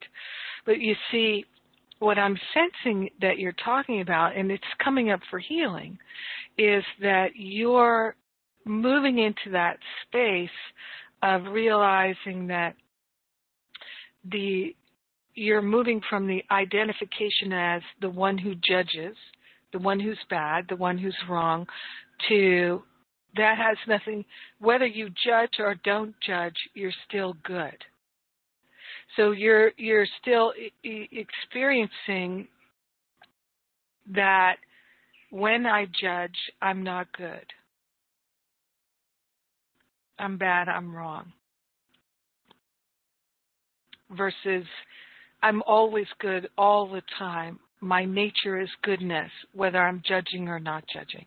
But 0.66 0.80
you 0.80 0.96
see, 1.12 1.46
what 2.00 2.18
I'm 2.18 2.38
sensing 2.54 3.10
that 3.22 3.38
you're 3.38 3.56
talking 3.64 4.02
about, 4.02 4.36
and 4.36 4.52
it's 4.52 4.64
coming 4.84 5.12
up 5.12 5.22
for 5.30 5.40
healing, 5.40 5.98
is 6.58 6.84
that 7.02 7.30
you're 7.36 8.16
moving 8.66 9.20
into 9.20 9.52
that 9.52 9.78
space 10.08 10.50
of 11.22 11.44
realizing 11.52 12.48
that 12.48 12.76
the 14.30 14.76
you're 15.36 15.62
moving 15.62 16.02
from 16.10 16.28
the 16.28 16.44
identification 16.52 17.52
as 17.52 17.82
the 18.02 18.10
one 18.10 18.38
who 18.38 18.54
judges, 18.56 19.16
the 19.72 19.80
one 19.80 20.00
who's 20.00 20.20
bad, 20.30 20.66
the 20.70 20.76
one 20.76 20.98
who's 20.98 21.16
wrong, 21.28 21.66
to 22.30 22.84
that 23.36 23.58
has 23.58 23.78
nothing, 23.88 24.24
whether 24.60 24.86
you 24.86 25.10
judge 25.26 25.56
or 25.60 25.76
don't 25.84 26.14
judge, 26.26 26.56
you're 26.76 26.94
still 27.08 27.36
good. 27.44 27.78
So 29.16 29.32
you're, 29.32 29.72
you're 29.78 30.06
still 30.22 30.54
experiencing 30.84 32.48
that 34.14 34.58
when 35.32 35.66
I 35.66 35.86
judge, 36.00 36.36
I'm 36.62 36.84
not 36.84 37.12
good. 37.18 37.46
I'm 40.20 40.38
bad, 40.38 40.70
I'm 40.70 40.96
wrong. 40.96 41.34
Versus, 44.16 44.66
I'm 45.42 45.64
always 45.64 46.08
good 46.20 46.50
all 46.58 46.88
the 46.88 47.02
time. 47.18 47.60
My 47.82 48.06
nature 48.06 48.62
is 48.62 48.70
goodness, 48.84 49.30
whether 49.54 49.80
I'm 49.80 50.02
judging 50.08 50.48
or 50.48 50.60
not 50.60 50.84
judging. 50.94 51.26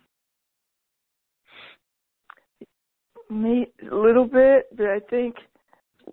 Me 3.29 3.67
a 3.91 3.95
little 3.95 4.25
bit, 4.25 4.67
but 4.77 4.87
I 4.87 5.01
think 5.11 5.35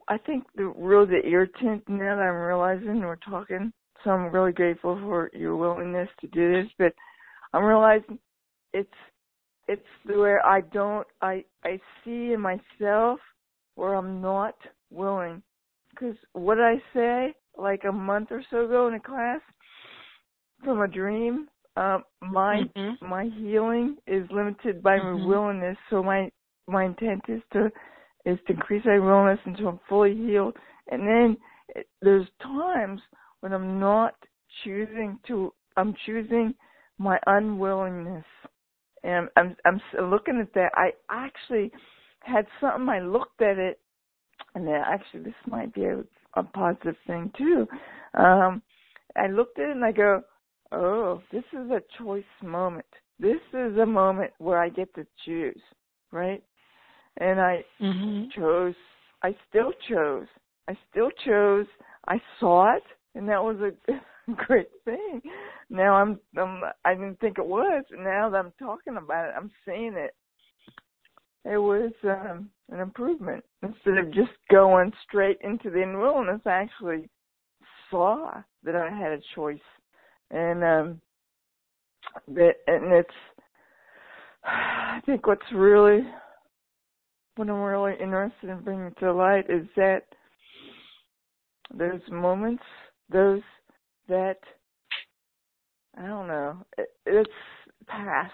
I 0.08 0.18
think 0.18 0.46
the 0.56 0.66
real 0.66 1.06
the 1.06 1.26
irritant 1.26 1.88
now 1.88 2.16
that 2.16 2.24
I'm 2.24 2.36
realizing 2.36 3.00
we're 3.00 3.16
talking, 3.18 3.72
so 4.04 4.10
I'm 4.10 4.34
really 4.34 4.52
grateful 4.52 4.98
for 5.00 5.30
your 5.34 5.56
willingness 5.56 6.10
to 6.22 6.28
do 6.28 6.54
this. 6.54 6.72
But 6.80 6.94
I'm 7.54 7.64
realizing 7.64 8.18
it's 8.74 8.90
it's 9.68 9.86
where 10.06 10.46
I 10.46 10.62
don't 10.62 11.08
I 11.22 11.46
I 11.64 11.80
see 12.04 12.34
in 12.34 12.42
myself 12.42 13.20
where 13.76 13.94
I'm 13.94 14.22
not 14.22 14.56
willing. 14.90 15.42
Because 15.94 16.16
what 16.34 16.60
I 16.60 16.76
say 16.94 17.34
like 17.58 17.82
a 17.88 17.92
month 17.92 18.30
or 18.32 18.44
so 18.50 18.66
ago 18.66 18.88
in 18.88 18.96
a 18.96 19.00
class 19.00 19.42
from 20.64 20.82
a 20.82 20.88
dream, 20.88 21.48
um, 21.76 22.04
my 22.22 22.64
mm-hmm. 22.76 23.08
my 23.08 23.30
healing 23.38 23.98
is 24.08 24.26
limited 24.32 24.82
by 24.82 24.98
mm-hmm. 24.98 25.22
my 25.22 25.26
willingness. 25.26 25.78
So 25.90 26.04
my 26.04 26.30
my 26.68 26.86
intent 26.86 27.24
is 27.28 27.42
to 27.54 27.70
is 28.26 28.40
to 28.48 28.54
increase 28.54 28.86
my 28.86 29.00
willingness 29.00 29.40
until 29.46 29.68
I'm 29.70 29.80
fully 29.90 30.16
healed. 30.16 30.56
And 30.90 31.08
then 31.08 31.38
it, 31.70 31.88
there's 32.02 32.28
times 32.42 33.02
when 33.42 33.54
I'm 33.54 33.80
not 33.80 34.16
choosing 34.64 35.20
to. 35.28 35.54
I'm 35.76 35.96
choosing 36.06 36.54
my 37.00 37.18
unwillingness 37.26 38.26
and 39.04 39.28
I'm 39.36 39.56
I'm 39.66 39.82
looking 40.10 40.40
at 40.40 40.54
that. 40.54 40.72
I 40.76 40.92
actually 41.10 41.72
had 42.22 42.46
something. 42.60 42.90
I 42.90 43.00
looked 43.00 43.42
at 43.42 43.58
it, 43.58 43.80
and 44.56 44.68
then 44.68 44.82
actually 44.86 45.24
this 45.24 45.34
might 45.48 45.74
be 45.74 45.86
a, 45.86 46.04
a 46.36 46.44
positive 46.44 46.96
thing 47.08 47.32
too. 47.38 47.68
Um, 48.14 48.62
I 49.16 49.28
looked 49.28 49.60
at 49.60 49.70
it 49.70 49.76
and 49.76 49.86
I 49.86 49.92
go, 49.92 50.22
oh, 50.72 51.22
this 51.32 51.44
is 51.54 51.70
a 51.72 51.82
choice 51.98 52.24
moment. 52.42 52.86
This 53.20 53.42
is 53.54 53.78
a 53.78 53.86
moment 53.86 54.32
where 54.40 54.60
I 54.60 54.70
get 54.70 54.94
to 54.96 55.06
choose, 55.26 55.62
right? 56.12 56.44
And 57.18 57.40
I 57.40 57.64
mm-hmm. 57.82 58.40
chose. 58.40 58.76
I 59.22 59.36
still 59.50 59.72
chose. 59.90 60.28
I 60.68 60.76
still 60.90 61.10
chose. 61.26 61.68
I 62.08 62.20
saw 62.40 62.76
it, 62.76 62.84
and 63.16 63.30
that 63.30 63.44
was 63.44 63.58
a 63.62 64.34
great 64.48 64.70
thing. 64.84 65.22
Now 65.70 65.94
I'm, 65.94 66.20
I'm 66.38 66.62
I 66.84 66.94
didn't 66.94 67.20
think 67.20 67.38
it 67.38 67.46
was. 67.46 67.84
Now 67.92 68.30
that 68.30 68.38
I'm 68.38 68.54
talking 68.60 68.98
about 68.98 69.30
it, 69.30 69.34
I'm 69.38 69.52
seeing 69.66 69.94
it. 69.96 70.16
It 71.46 71.58
was 71.58 71.92
um, 72.04 72.50
an 72.72 72.80
improvement 72.80 73.44
instead 73.62 73.98
of 73.98 74.14
just 74.14 74.32
going 74.50 74.92
straight 75.08 75.38
into 75.42 75.70
the 75.70 75.82
unwillingness. 75.82 76.42
I 76.46 76.52
actually 76.52 77.10
saw 77.92 78.42
that 78.64 78.76
I 78.76 78.90
had 78.90 79.12
a 79.12 79.20
choice, 79.36 79.60
and 80.32 80.64
um, 80.64 81.02
that 82.30 82.54
and 82.68 82.94
it's. 82.94 83.10
I 84.46 85.00
think 85.06 85.28
what's 85.28 85.42
really 85.54 86.02
what 87.36 87.50
I'm 87.50 87.62
really 87.62 87.94
interested 88.00 88.50
in 88.50 88.60
bringing 88.60 88.94
to 89.00 89.14
light 89.14 89.50
is 89.50 89.66
that 89.76 90.04
those 91.74 92.02
moments, 92.10 92.64
those 93.10 93.42
that 94.08 94.38
I 95.98 96.08
don't 96.08 96.28
know. 96.28 96.58
It, 96.78 96.90
it's 97.06 97.30
past. 97.88 98.32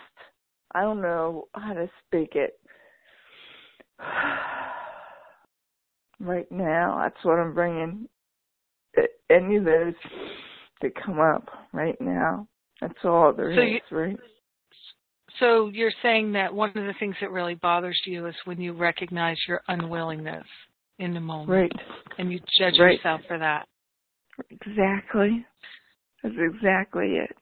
I 0.74 0.82
don't 0.82 1.02
know 1.02 1.48
how 1.56 1.74
to 1.74 1.90
speak 2.06 2.36
it. 2.36 2.60
right 6.20 6.52
now, 6.52 7.00
that's 7.04 7.24
what 7.24 7.40
I'm 7.40 7.54
bringing. 7.54 8.08
Any 9.30 9.58
of 9.58 9.66
those 9.66 9.94
to 10.82 10.90
come 10.90 11.20
up 11.20 11.50
right 11.74 12.00
now. 12.00 12.48
That's 12.82 12.94
all 13.04 13.34
there 13.34 13.54
so 13.56 13.62
is, 13.62 13.82
you, 13.90 13.98
right? 13.98 14.18
So 15.40 15.70
you're 15.70 15.92
saying 16.02 16.34
that 16.34 16.54
one 16.54 16.70
of 16.70 16.76
the 16.76 16.94
things 17.00 17.16
that 17.22 17.32
really 17.32 17.56
bothers 17.56 18.00
you 18.06 18.26
is 18.28 18.36
when 18.46 18.60
you 18.60 18.74
recognize 18.74 19.38
your 19.48 19.62
unwillingness 19.68 20.46
in 20.98 21.14
the 21.14 21.20
moment. 21.20 21.50
Right. 21.50 21.72
And 22.18 22.32
you 22.32 22.40
judge 22.60 22.80
right. 22.80 22.96
yourself 22.96 23.22
for 23.28 23.38
that. 23.38 23.68
Exactly. 24.50 25.46
That's 26.24 26.36
exactly 26.38 27.18
it. 27.18 27.36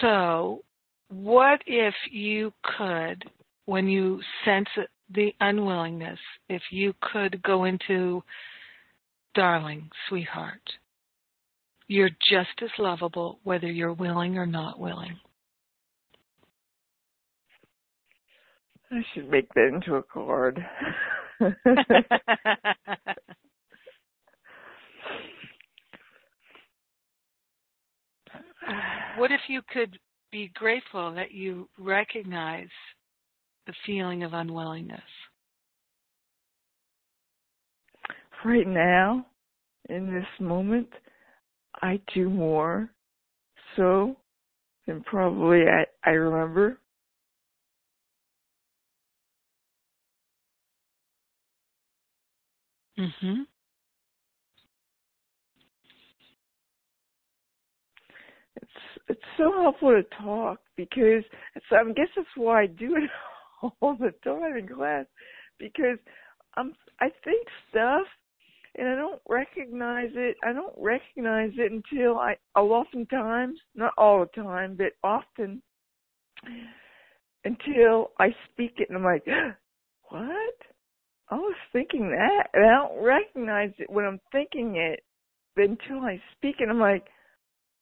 So, 0.00 0.62
what 1.08 1.60
if 1.66 1.94
you 2.10 2.52
could, 2.78 3.24
when 3.66 3.88
you 3.88 4.20
sense 4.44 4.68
the 5.12 5.32
unwillingness, 5.40 6.18
if 6.48 6.62
you 6.70 6.94
could 7.00 7.42
go 7.42 7.64
into, 7.64 8.22
darling, 9.34 9.88
sweetheart, 10.08 10.62
you're 11.88 12.10
just 12.30 12.62
as 12.62 12.70
lovable 12.78 13.38
whether 13.44 13.70
you're 13.70 13.92
willing 13.92 14.36
or 14.36 14.46
not 14.46 14.80
willing. 14.80 15.16
I 18.90 19.02
should 19.14 19.30
make 19.30 19.52
that 19.54 19.68
into 19.74 19.96
a 19.96 20.02
card. 20.02 20.64
what 29.16 29.30
if 29.30 29.40
you 29.48 29.60
could 29.72 29.98
be 30.36 30.50
grateful 30.52 31.14
that 31.14 31.32
you 31.32 31.66
recognize 31.78 32.68
the 33.66 33.72
feeling 33.86 34.22
of 34.22 34.34
unwillingness? 34.34 35.00
Right 38.44 38.66
now, 38.66 39.24
in 39.88 40.12
this 40.12 40.26
moment, 40.38 40.88
I 41.80 41.98
do 42.14 42.28
more 42.28 42.90
so 43.76 44.14
than 44.86 45.02
probably 45.04 45.62
I, 45.62 45.86
I 46.04 46.12
remember. 46.12 46.78
Mhm. 52.98 53.46
It's 59.08 59.20
so 59.36 59.52
helpful 59.62 59.90
to 59.90 60.02
talk 60.22 60.58
because 60.76 61.22
so 61.68 61.76
I 61.76 61.84
guess 61.92 62.08
that's 62.16 62.28
why 62.36 62.62
I 62.62 62.66
do 62.66 62.96
it 62.96 63.10
all 63.80 63.96
the 63.96 64.12
time 64.24 64.56
in 64.56 64.68
class 64.68 65.06
because 65.58 65.98
I'm 66.56 66.74
I 67.00 67.08
think 67.24 67.46
stuff 67.70 68.06
and 68.78 68.88
I 68.88 68.94
don't 68.94 69.20
recognize 69.28 70.10
it. 70.14 70.36
I 70.44 70.52
don't 70.52 70.74
recognize 70.76 71.52
it 71.56 71.72
until 71.72 72.18
I 72.18 72.36
I'll 72.54 72.72
oftentimes, 72.72 73.58
not 73.74 73.92
all 73.96 74.20
the 74.20 74.42
time, 74.42 74.76
but 74.76 74.92
often 75.02 75.62
until 77.44 78.10
I 78.18 78.28
speak 78.52 78.74
it 78.78 78.88
and 78.88 78.98
I'm 78.98 79.04
like, 79.04 79.24
what? 80.10 80.54
I 81.28 81.34
was 81.34 81.56
thinking 81.72 82.10
that 82.10 82.48
and 82.54 82.64
I 82.64 82.74
don't 82.74 83.02
recognize 83.02 83.72
it 83.78 83.90
when 83.90 84.04
I'm 84.04 84.20
thinking 84.32 84.76
it 84.76 85.02
but 85.54 85.64
until 85.64 86.04
I 86.04 86.20
speak 86.36 86.56
it 86.60 86.68
I'm 86.68 86.78
like, 86.80 87.06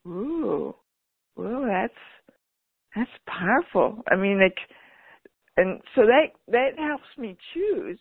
ooh, 0.06 0.74
well, 1.36 1.62
that's 1.66 1.92
that's 2.94 3.10
powerful. 3.26 4.02
I 4.10 4.16
mean, 4.16 4.40
like, 4.40 4.56
and 5.56 5.80
so 5.94 6.02
that 6.02 6.28
that 6.48 6.78
helps 6.78 7.04
me 7.18 7.36
choose, 7.52 7.98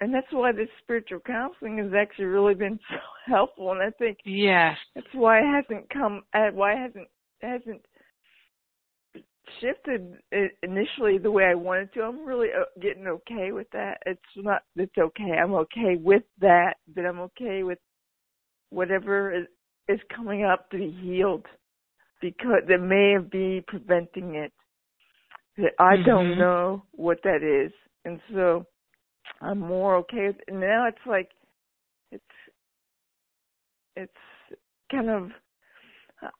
and 0.00 0.12
that's 0.12 0.26
why 0.30 0.52
this 0.52 0.68
spiritual 0.82 1.20
counseling 1.20 1.78
has 1.78 1.92
actually 1.98 2.26
really 2.26 2.54
been 2.54 2.78
so 2.90 2.96
helpful. 3.26 3.72
And 3.72 3.82
I 3.82 3.90
think 3.98 4.18
yes, 4.24 4.76
that's 4.94 5.06
why 5.12 5.38
it 5.38 5.62
hasn't 5.62 5.90
come. 5.90 6.22
Uh, 6.34 6.50
why 6.52 6.74
it 6.74 6.78
hasn't 6.78 7.08
hasn't 7.40 7.82
shifted 9.60 10.16
initially 10.62 11.18
the 11.18 11.30
way 11.30 11.44
I 11.44 11.54
wanted 11.54 11.92
to. 11.94 12.02
I'm 12.02 12.26
really 12.26 12.48
uh, 12.48 12.64
getting 12.80 13.06
okay 13.06 13.52
with 13.52 13.70
that. 13.72 13.98
It's 14.04 14.20
not. 14.36 14.62
It's 14.76 14.98
okay. 14.98 15.32
I'm 15.42 15.54
okay 15.54 15.96
with 15.98 16.24
that. 16.40 16.74
But 16.94 17.06
I'm 17.06 17.20
okay 17.20 17.62
with 17.62 17.78
whatever 18.70 19.32
is, 19.32 19.46
is 19.88 20.00
coming 20.14 20.44
up 20.44 20.68
to 20.70 20.78
be 20.78 20.94
healed 21.02 21.46
because 22.20 22.62
that 22.68 22.80
may 22.80 23.16
be 23.18 23.64
preventing 23.66 24.34
it. 24.36 24.52
I 25.78 25.94
mm-hmm. 25.94 26.06
don't 26.06 26.38
know 26.38 26.82
what 26.92 27.18
that 27.24 27.42
is, 27.42 27.72
and 28.04 28.20
so 28.32 28.66
I'm 29.40 29.58
more 29.58 29.96
okay 29.96 30.28
with. 30.28 30.36
And 30.48 30.60
now 30.60 30.86
it's 30.86 31.06
like 31.06 31.30
it's 32.12 32.24
it's 33.96 34.12
kind 34.90 35.08
of 35.08 35.30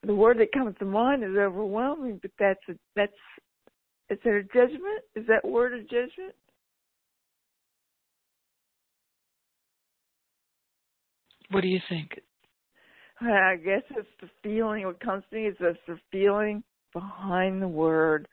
the 0.02 0.14
word 0.14 0.38
that 0.38 0.52
comes 0.52 0.76
to 0.78 0.84
mind 0.84 1.24
is 1.24 1.36
overwhelming, 1.36 2.18
but 2.20 2.30
that's 2.38 2.60
a, 2.68 2.74
that's 2.94 3.12
is 4.08 4.18
there 4.22 4.36
a 4.36 4.44
judgment? 4.44 5.02
Is 5.14 5.26
that 5.28 5.48
word 5.48 5.72
a 5.72 5.82
judgment? 5.82 6.34
What 11.50 11.62
do 11.62 11.68
you 11.68 11.80
think? 11.88 12.20
I 13.20 13.56
guess 13.56 13.82
it's 13.90 14.08
the 14.20 14.28
feeling. 14.42 14.84
What 14.86 15.00
comes 15.00 15.24
to 15.30 15.36
me 15.36 15.46
is 15.46 15.56
it's 15.60 15.78
the 15.86 15.98
feeling 16.12 16.62
behind 16.92 17.62
the 17.62 17.68
word 17.68 18.28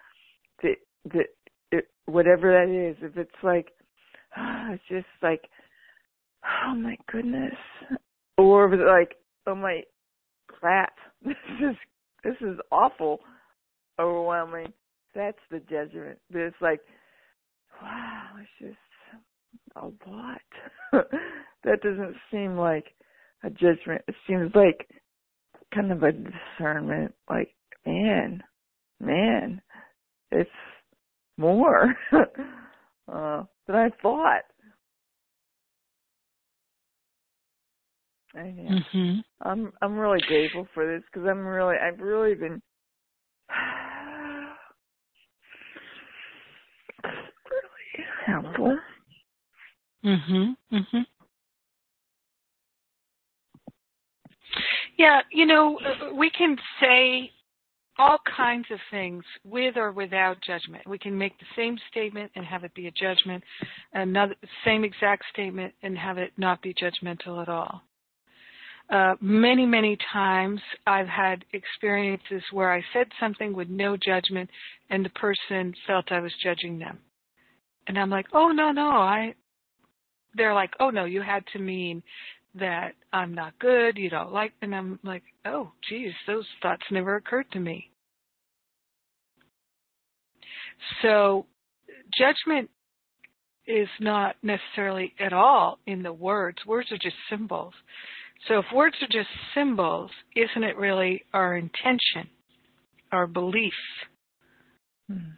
that 0.61 0.75
that 1.13 1.27
it, 1.71 1.88
whatever 2.05 2.51
that 2.51 2.69
is. 2.69 2.97
If 3.01 3.17
it's 3.17 3.43
like, 3.43 3.69
it's 4.38 4.84
just 4.89 5.05
like, 5.21 5.41
oh 6.43 6.75
my 6.75 6.97
goodness, 7.11 7.53
or 8.38 8.67
if 8.67 8.73
it's 8.73 8.88
like, 8.88 9.17
oh 9.47 9.55
my 9.55 9.81
crap, 10.47 10.93
this 11.25 11.36
is 11.61 11.75
this 12.23 12.36
is 12.41 12.57
awful, 12.71 13.19
overwhelming. 13.99 14.73
That's 15.15 15.38
the 15.49 15.59
judgment. 15.59 16.19
But 16.31 16.41
it's 16.41 16.61
like, 16.61 16.81
wow, 17.81 18.29
it's 18.39 18.49
just 18.59 18.77
a 19.75 19.86
lot. 20.09 20.41
that 21.63 21.81
doesn't 21.81 22.15
seem 22.31 22.57
like 22.57 22.86
a 23.44 23.50
judgment. 23.50 24.02
It 24.08 24.16
seems 24.28 24.52
like 24.56 24.88
kind 25.74 25.91
of 25.91 26.04
a 26.04 26.12
discernment. 26.12 27.14
Like, 27.30 27.54
man, 27.86 28.44
man, 29.00 29.62
it's 30.32 30.50
more 31.38 31.96
uh, 32.14 33.44
than 33.68 33.76
I 33.76 33.89
thought. 34.02 34.41
Yeah, 38.36 38.41
mm-hmm. 38.41 39.20
I'm 39.41 39.72
I'm 39.82 39.96
really 39.96 40.22
grateful 40.28 40.68
for 40.74 40.88
this 40.88 41.04
because 41.12 41.28
I'm 41.30 41.46
really 41.46 41.76
I've 41.78 42.00
really 42.00 42.34
been 42.34 42.62
really 47.04 48.08
helpful. 48.26 48.80
Mhm. 50.04 50.56
Mhm. 50.72 51.06
Yeah, 54.98 55.22
you 55.32 55.46
know, 55.46 55.80
we 56.16 56.30
can 56.30 56.58
say 56.80 57.32
all 57.98 58.18
kinds 58.36 58.66
of 58.72 58.80
things 58.89 59.24
with 59.44 59.78
or 59.78 59.91
without 59.91 60.38
judgment. 60.41 60.88
We 60.88 60.98
can 60.98 61.18
make 61.18 61.38
the 61.39 61.46
same 61.56 61.78
statement 61.91 62.32
and 62.36 62.46
have 62.46 62.64
it 62.64 62.74
be 62.74 62.88
a 62.88 62.91
judgment, 62.91 63.44
another 63.94 64.36
same 64.66 64.84
exact 64.84 65.24
statement 65.32 65.74
and 65.84 65.98
have 65.98 66.18
it 66.18 66.32
not 66.38 66.62
be 66.62 66.74
judgmental 66.74 67.41
at 67.41 67.50
all. 67.50 67.82
Uh, 68.89 69.16
many, 69.22 69.66
many 69.66 69.98
times 70.12 70.60
I've 70.86 71.08
had 71.08 71.46
experiences 71.54 72.44
where 72.52 72.72
I 72.72 72.84
said 72.94 73.08
something 73.20 73.54
with 73.54 73.70
no 73.70 73.96
judgment 73.96 74.50
and 74.89 75.06
the 75.06 75.10
person 75.10 75.74
felt 75.88 76.12
I 76.12 76.20
was 76.20 76.34
judging 76.44 76.80
them. 76.80 77.00
And 77.88 77.98
I'm 77.98 78.10
like, 78.10 78.28
oh 78.34 78.50
no, 78.50 78.72
no, 78.72 78.89
I, 78.89 79.36
they're 80.36 80.54
like, 80.54 80.72
oh 80.80 80.89
no, 80.89 81.06
you 81.06 81.22
had 81.22 81.44
to 81.54 81.60
mean 81.60 82.04
that 82.56 82.93
I'm 83.12 83.34
not 83.34 83.58
good, 83.60 83.97
you 83.97 84.10
don't 84.10 84.32
like, 84.32 84.54
and 84.62 84.76
I'm 84.76 84.99
like, 85.04 85.24
oh, 85.45 85.72
geez, 85.89 86.14
those 86.28 86.45
thoughts 86.62 86.84
never 86.91 87.16
occurred 87.16 87.49
to 87.51 87.60
me. 87.60 87.89
So, 91.01 91.45
judgment 92.18 92.70
is 93.66 93.88
not 93.99 94.36
necessarily 94.43 95.14
at 95.20 95.34
all 95.34 95.80
in 95.88 96.04
the 96.04 96.14
words. 96.14 96.58
Words 96.66 96.91
are 96.91 96.97
just 96.97 97.16
symbols. 97.30 97.74
So, 98.47 98.60
if 98.60 98.66
words 98.74 98.95
are 99.01 99.08
just 99.08 99.30
symbols, 99.56 100.12
isn't 100.36 100.64
it 100.64 100.78
really 100.78 101.24
our 101.34 101.56
intention, 101.56 102.30
our 103.12 103.26
belief? 103.26 103.74
Hmm. 105.10 105.32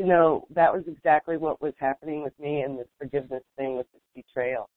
You 0.00 0.06
know, 0.06 0.46
that 0.54 0.72
was 0.72 0.82
exactly 0.86 1.36
what 1.36 1.60
was 1.60 1.74
happening 1.78 2.22
with 2.22 2.32
me 2.40 2.62
and 2.62 2.78
this 2.78 2.88
forgiveness 2.98 3.42
thing 3.58 3.76
with 3.76 3.86
this 3.92 4.00
betrayal. 4.14 4.70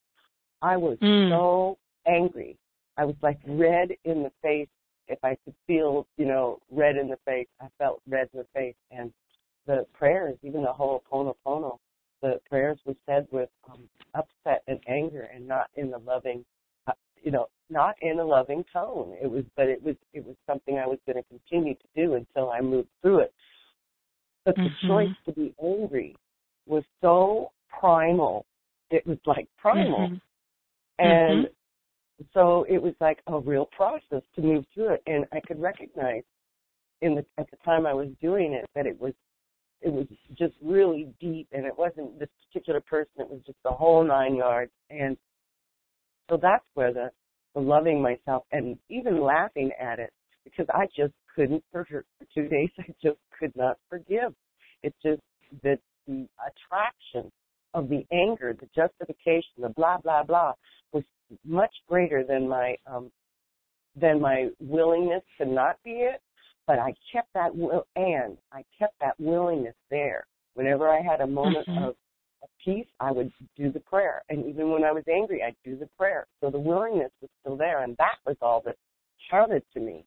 I 0.61 0.75
was 0.75 0.97
Mm. 0.99 1.29
so 1.29 1.77
angry. 2.05 2.57
I 2.97 3.05
was 3.05 3.15
like 3.21 3.39
red 3.45 3.95
in 4.03 4.23
the 4.23 4.31
face. 4.41 4.67
If 5.07 5.23
I 5.23 5.35
could 5.35 5.55
feel, 5.65 6.07
you 6.17 6.25
know, 6.25 6.59
red 6.69 6.97
in 6.97 7.07
the 7.07 7.15
face, 7.23 7.47
I 7.61 7.69
felt 7.77 8.01
red 8.05 8.29
in 8.33 8.39
the 8.39 8.47
face. 8.53 8.75
And 8.91 9.13
the 9.65 9.87
prayers, 9.93 10.37
even 10.43 10.61
the 10.61 10.73
whole 10.73 11.03
Ho'oponopono, 11.09 11.79
the 12.21 12.41
prayers 12.49 12.79
were 12.83 12.95
said 13.05 13.25
with 13.31 13.49
um, 13.69 13.89
upset 14.15 14.63
and 14.67 14.81
anger 14.87 15.29
and 15.33 15.47
not 15.47 15.69
in 15.75 15.89
the 15.89 15.99
loving, 15.99 16.43
uh, 16.87 16.93
you 17.23 17.31
know, 17.31 17.47
not 17.69 17.95
in 18.01 18.19
a 18.19 18.25
loving 18.25 18.65
tone. 18.73 19.15
It 19.21 19.31
was, 19.31 19.45
but 19.55 19.69
it 19.69 19.81
was, 19.81 19.95
it 20.11 20.25
was 20.25 20.35
something 20.45 20.79
I 20.79 20.87
was 20.87 20.99
going 21.05 21.15
to 21.15 21.29
continue 21.29 21.75
to 21.75 21.87
do 21.95 22.15
until 22.15 22.51
I 22.51 22.59
moved 22.59 22.89
through 23.01 23.19
it. 23.19 23.33
But 24.45 24.55
the 24.55 24.69
Mhm. 24.69 24.87
choice 24.87 25.15
to 25.25 25.31
be 25.31 25.55
angry 25.61 26.15
was 26.65 26.83
so 27.01 27.51
primal. 27.69 28.45
It 28.89 29.05
was 29.05 29.17
like 29.25 29.47
primal. 29.57 30.09
Mhm. 30.09 30.21
And 30.99 31.49
so 32.33 32.63
it 32.63 32.81
was 32.81 32.93
like 32.99 33.21
a 33.27 33.39
real 33.39 33.65
process 33.67 34.23
to 34.35 34.41
move 34.41 34.67
through 34.73 34.93
it. 34.93 35.03
And 35.07 35.25
I 35.31 35.39
could 35.41 35.59
recognize 35.59 36.23
in 37.01 37.15
the 37.15 37.25
at 37.37 37.49
the 37.51 37.57
time 37.57 37.85
I 37.85 37.93
was 37.93 38.09
doing 38.21 38.53
it 38.53 38.69
that 38.75 38.85
it 38.85 38.99
was 38.99 39.13
it 39.81 39.91
was 39.91 40.07
just 40.37 40.53
really 40.61 41.13
deep 41.19 41.47
and 41.51 41.65
it 41.65 41.77
wasn't 41.77 42.17
this 42.19 42.29
particular 42.47 42.79
person, 42.81 43.13
it 43.19 43.29
was 43.29 43.41
just 43.45 43.61
the 43.63 43.71
whole 43.71 44.03
nine 44.03 44.35
yards. 44.35 44.71
And 44.89 45.17
so 46.29 46.37
that's 46.41 46.65
where 46.73 46.93
the 46.93 47.11
the 47.53 47.59
loving 47.59 48.01
myself 48.01 48.45
and 48.51 48.77
even 48.89 49.21
laughing 49.21 49.71
at 49.79 49.99
it 49.99 50.11
because 50.43 50.65
I 50.73 50.87
just 50.95 51.13
couldn't 51.35 51.63
for 51.71 51.85
for 51.85 52.05
two 52.33 52.47
days 52.47 52.69
I 52.79 52.85
just 53.01 53.19
could 53.37 53.55
not 53.55 53.77
forgive. 53.89 54.33
It's 54.83 54.95
just 55.03 55.21
that 55.63 55.79
the 56.07 56.27
attraction 56.47 57.31
of 57.73 57.89
the 57.89 58.05
anger, 58.11 58.55
the 58.59 58.67
justification, 58.75 59.61
the 59.61 59.69
blah 59.69 59.97
blah 59.97 60.23
blah 60.23 60.53
was 60.91 61.03
much 61.45 61.73
greater 61.87 62.23
than 62.23 62.47
my 62.47 62.75
um 62.87 63.11
than 63.95 64.19
my 64.21 64.49
willingness 64.59 65.23
to 65.39 65.45
not 65.45 65.77
be 65.83 65.91
it. 65.91 66.21
But 66.65 66.79
I 66.79 66.93
kept 67.11 67.33
that 67.33 67.55
will 67.55 67.85
and 67.95 68.37
I 68.51 68.63
kept 68.77 68.97
that 69.01 69.19
willingness 69.19 69.75
there. 69.89 70.25
Whenever 70.55 70.87
I 70.89 71.01
had 71.01 71.21
a 71.21 71.27
moment 71.27 71.67
Mhm. 71.67 71.77
of, 71.83 71.95
of 72.41 72.49
peace, 72.63 72.87
I 72.99 73.11
would 73.11 73.31
do 73.55 73.71
the 73.71 73.81
prayer. 73.81 74.23
And 74.29 74.45
even 74.45 74.71
when 74.71 74.83
I 74.83 74.91
was 74.91 75.03
angry, 75.07 75.43
I'd 75.43 75.55
do 75.63 75.75
the 75.75 75.87
prayer. 75.97 76.25
So 76.39 76.49
the 76.49 76.59
willingness 76.59 77.11
was 77.21 77.29
still 77.41 77.57
there 77.57 77.83
and 77.83 77.97
that 77.97 78.17
was 78.25 78.37
all 78.41 78.61
that 78.61 78.77
counted 79.29 79.63
to 79.73 79.79
me 79.79 80.05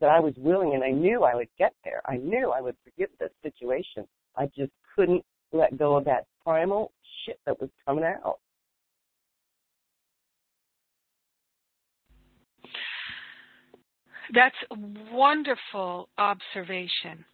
that 0.00 0.10
I 0.10 0.20
was 0.20 0.34
willing 0.36 0.74
and 0.74 0.84
I 0.84 0.90
knew 0.90 1.24
I 1.24 1.34
would 1.34 1.48
get 1.58 1.74
there. 1.84 2.02
I 2.06 2.16
knew 2.16 2.52
I 2.52 2.60
would 2.60 2.76
forgive 2.84 3.10
this 3.18 3.30
situation. 3.42 4.06
I 4.36 4.46
just 4.56 4.72
couldn't 4.94 5.24
let 5.52 5.76
go 5.76 5.96
of 5.96 6.04
that 6.04 6.26
primal 6.44 6.92
shit 7.24 7.38
that 7.46 7.60
was 7.60 7.70
coming 7.86 8.04
out. 8.04 8.38
That's 14.32 14.54
a 14.70 14.76
wonderful 15.12 16.08
observation. 16.16 17.24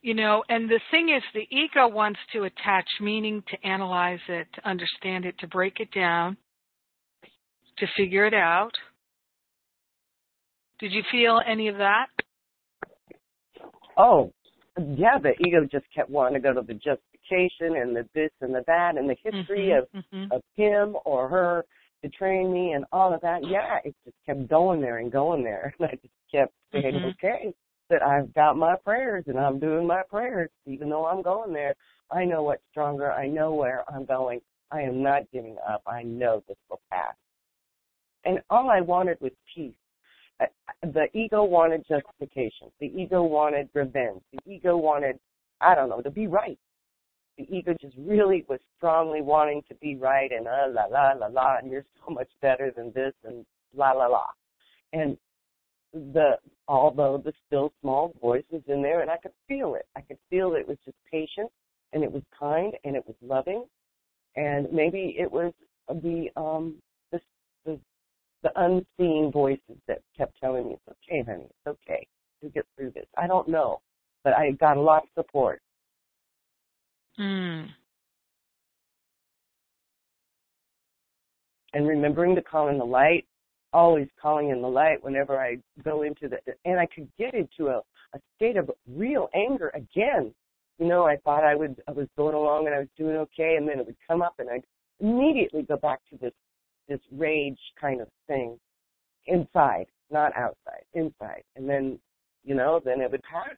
You 0.00 0.14
know, 0.14 0.44
and 0.48 0.70
the 0.70 0.80
thing 0.90 1.08
is, 1.08 1.22
the 1.34 1.46
ego 1.54 1.88
wants 1.88 2.20
to 2.32 2.44
attach 2.44 2.86
meaning, 3.00 3.42
to 3.48 3.66
analyze 3.66 4.20
it, 4.28 4.46
to 4.54 4.68
understand 4.68 5.24
it, 5.24 5.36
to 5.40 5.48
break 5.48 5.80
it 5.80 5.90
down, 5.90 6.36
to 7.78 7.86
figure 7.96 8.24
it 8.24 8.34
out. 8.34 8.70
Did 10.78 10.92
you 10.92 11.02
feel 11.10 11.40
any 11.46 11.68
of 11.68 11.76
that? 11.78 12.06
Oh, 13.96 14.32
yeah, 14.96 15.18
the 15.18 15.32
ego 15.46 15.66
just 15.70 15.86
kept 15.92 16.08
wanting 16.08 16.34
to 16.34 16.40
go 16.40 16.54
to 16.54 16.64
the 16.64 16.74
justification 16.74 17.76
and 17.80 17.96
the 17.96 18.08
this 18.14 18.30
and 18.40 18.54
the 18.54 18.62
that 18.66 18.96
and 18.96 19.10
the 19.10 19.16
history 19.24 19.70
Mhm, 19.70 19.78
of 19.78 19.88
mhm. 19.94 20.32
of 20.32 20.42
him 20.54 20.96
or 21.04 21.28
her 21.28 21.64
betraying 22.00 22.52
me 22.52 22.72
and 22.72 22.84
all 22.92 23.12
of 23.12 23.20
that. 23.22 23.44
Yeah, 23.44 23.80
it 23.84 23.94
just 24.04 24.16
kept 24.24 24.46
going 24.48 24.80
there 24.80 24.98
and 24.98 25.10
going 25.10 25.42
there. 25.42 25.74
And 25.80 25.88
I 25.88 25.94
just 25.96 26.14
kept 26.30 26.54
saying, 26.72 26.94
Mhm. 26.94 27.04
okay, 27.06 27.52
that 27.90 28.02
I've 28.02 28.32
got 28.34 28.56
my 28.56 28.76
prayers 28.76 29.24
and 29.26 29.38
I'm 29.38 29.58
doing 29.58 29.86
my 29.86 30.02
prayers, 30.04 30.50
even 30.66 30.88
though 30.90 31.06
I'm 31.06 31.22
going 31.22 31.52
there. 31.52 31.74
I 32.10 32.24
know 32.24 32.42
what's 32.44 32.62
stronger. 32.70 33.10
I 33.10 33.26
know 33.26 33.54
where 33.54 33.84
I'm 33.90 34.04
going. 34.04 34.40
I 34.70 34.82
am 34.82 35.02
not 35.02 35.30
giving 35.32 35.56
up. 35.66 35.82
I 35.86 36.02
know 36.04 36.42
this 36.46 36.56
will 36.70 36.80
pass. 36.90 37.14
And 38.24 38.40
all 38.50 38.70
I 38.70 38.80
wanted 38.80 39.20
was 39.20 39.32
peace. 39.54 39.74
The 40.82 41.08
ego 41.12 41.44
wanted 41.44 41.84
justification. 41.88 42.68
The 42.80 42.86
ego 42.86 43.22
wanted 43.22 43.68
revenge. 43.74 44.22
The 44.32 44.52
ego 44.52 44.76
wanted, 44.76 45.18
I 45.60 45.74
don't 45.74 45.88
know, 45.88 46.00
to 46.00 46.10
be 46.10 46.26
right 46.26 46.58
the 47.38 47.46
ego 47.56 47.74
just 47.80 47.94
really 47.96 48.44
was 48.48 48.58
strongly 48.76 49.22
wanting 49.22 49.62
to 49.68 49.74
be 49.76 49.96
right 49.96 50.30
and 50.32 50.46
uh, 50.46 50.66
la 50.68 50.84
la 50.86 51.12
la 51.12 51.26
la 51.28 51.56
and 51.56 51.70
you're 51.70 51.84
so 52.04 52.12
much 52.12 52.28
better 52.42 52.72
than 52.76 52.92
this 52.94 53.14
and 53.24 53.46
la 53.74 53.92
la 53.92 54.06
la 54.06 54.26
and 54.92 55.16
the 55.92 56.32
although 56.66 57.16
the 57.24 57.32
still 57.46 57.72
small 57.80 58.12
voice 58.20 58.44
was 58.50 58.62
in 58.66 58.82
there 58.82 59.00
and 59.00 59.10
I 59.10 59.16
could 59.16 59.32
feel 59.46 59.74
it. 59.74 59.86
I 59.96 60.02
could 60.02 60.18
feel 60.28 60.54
it 60.54 60.68
was 60.68 60.76
just 60.84 60.96
patient 61.10 61.50
and 61.92 62.02
it 62.02 62.12
was 62.12 62.22
kind 62.38 62.74
and 62.84 62.94
it 62.94 63.06
was 63.06 63.16
loving 63.22 63.64
and 64.36 64.70
maybe 64.72 65.16
it 65.18 65.30
was 65.30 65.52
the 65.88 66.28
um 66.36 66.74
the 68.42 68.50
unseen 68.56 69.30
voices 69.32 69.76
that 69.86 70.02
kept 70.16 70.38
telling 70.40 70.68
me 70.68 70.74
it's 70.74 70.98
okay, 71.08 71.22
honey, 71.26 71.44
it's 71.44 71.66
okay 71.66 72.06
to 72.42 72.48
get 72.48 72.64
through 72.76 72.92
this. 72.94 73.06
I 73.16 73.26
don't 73.26 73.48
know, 73.48 73.80
but 74.24 74.34
I 74.34 74.52
got 74.52 74.76
a 74.76 74.80
lot 74.80 75.02
of 75.04 75.08
support. 75.14 75.60
Mm. 77.18 77.68
And 81.74 81.86
remembering 81.86 82.34
to 82.36 82.42
call 82.42 82.68
in 82.68 82.78
the 82.78 82.84
light 82.84 83.26
always 83.72 84.08
calling 84.20 84.50
in 84.50 84.62
the 84.62 84.68
light 84.68 85.02
whenever 85.02 85.38
I 85.38 85.56
go 85.84 86.02
into 86.02 86.28
the, 86.28 86.38
and 86.64 86.78
I 86.78 86.86
could 86.86 87.08
get 87.18 87.34
into 87.34 87.68
a, 87.68 87.82
a 88.14 88.20
state 88.36 88.56
of 88.56 88.70
real 88.86 89.28
anger 89.34 89.70
again. 89.74 90.34
You 90.78 90.86
know, 90.86 91.06
I 91.06 91.16
thought 91.24 91.44
I 91.44 91.54
would, 91.54 91.80
I 91.88 91.92
was 91.92 92.06
going 92.16 92.34
along 92.34 92.66
and 92.66 92.74
I 92.74 92.78
was 92.78 92.88
doing 92.96 93.16
okay, 93.16 93.56
and 93.56 93.68
then 93.68 93.80
it 93.80 93.86
would 93.86 93.96
come 94.06 94.22
up, 94.22 94.34
and 94.38 94.48
I'd 94.48 94.64
immediately 95.00 95.62
go 95.62 95.76
back 95.76 96.00
to 96.10 96.16
this, 96.16 96.32
this 96.88 97.00
rage 97.12 97.58
kind 97.80 98.00
of 98.00 98.08
thing, 98.26 98.58
inside, 99.26 99.86
not 100.10 100.32
outside, 100.36 100.84
inside, 100.94 101.42
and 101.56 101.68
then, 101.68 101.98
you 102.44 102.54
know, 102.54 102.80
then 102.84 103.00
it 103.00 103.10
would 103.10 103.22
pass, 103.22 103.56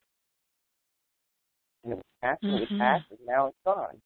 and 1.85 1.93
it 1.93 1.97
would 1.97 2.05
pass, 2.21 2.39
and 2.43 2.55
it 2.55 2.61
would 2.61 2.79
pass, 2.79 3.01
and 3.11 3.19
now 3.27 3.47
it's 3.47 3.57
gone. 3.65 4.01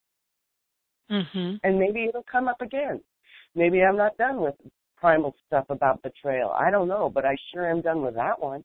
Mm-hmm. 1.11 1.57
And 1.63 1.79
maybe 1.79 2.05
it'll 2.09 2.25
come 2.31 2.49
up 2.49 2.61
again. 2.61 3.01
Maybe 3.55 3.83
I'm 3.83 3.97
not 3.97 4.17
done 4.17 4.41
with 4.41 4.55
primal 4.97 5.35
stuff 5.47 5.67
about 5.69 6.03
betrayal. 6.03 6.51
I 6.51 6.71
don't 6.71 6.89
know, 6.89 7.11
but 7.13 7.25
I 7.25 7.37
sure 7.53 7.71
am 7.71 7.83
done 7.83 8.03
with 8.03 8.15
that 8.15 8.41
one. 8.41 8.65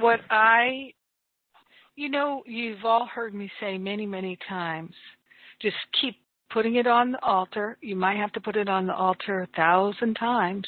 What 0.00 0.20
I, 0.30 0.92
you 1.94 2.08
know, 2.08 2.42
you've 2.46 2.84
all 2.84 3.06
heard 3.06 3.34
me 3.34 3.50
say 3.60 3.78
many, 3.78 4.06
many 4.06 4.38
times, 4.48 4.94
just 5.60 5.76
keep 6.00 6.16
putting 6.52 6.76
it 6.76 6.86
on 6.86 7.12
the 7.12 7.22
altar. 7.24 7.78
You 7.80 7.96
might 7.96 8.16
have 8.18 8.32
to 8.32 8.40
put 8.40 8.56
it 8.56 8.68
on 8.68 8.86
the 8.86 8.94
altar 8.94 9.42
a 9.42 9.56
thousand 9.56 10.14
times 10.14 10.66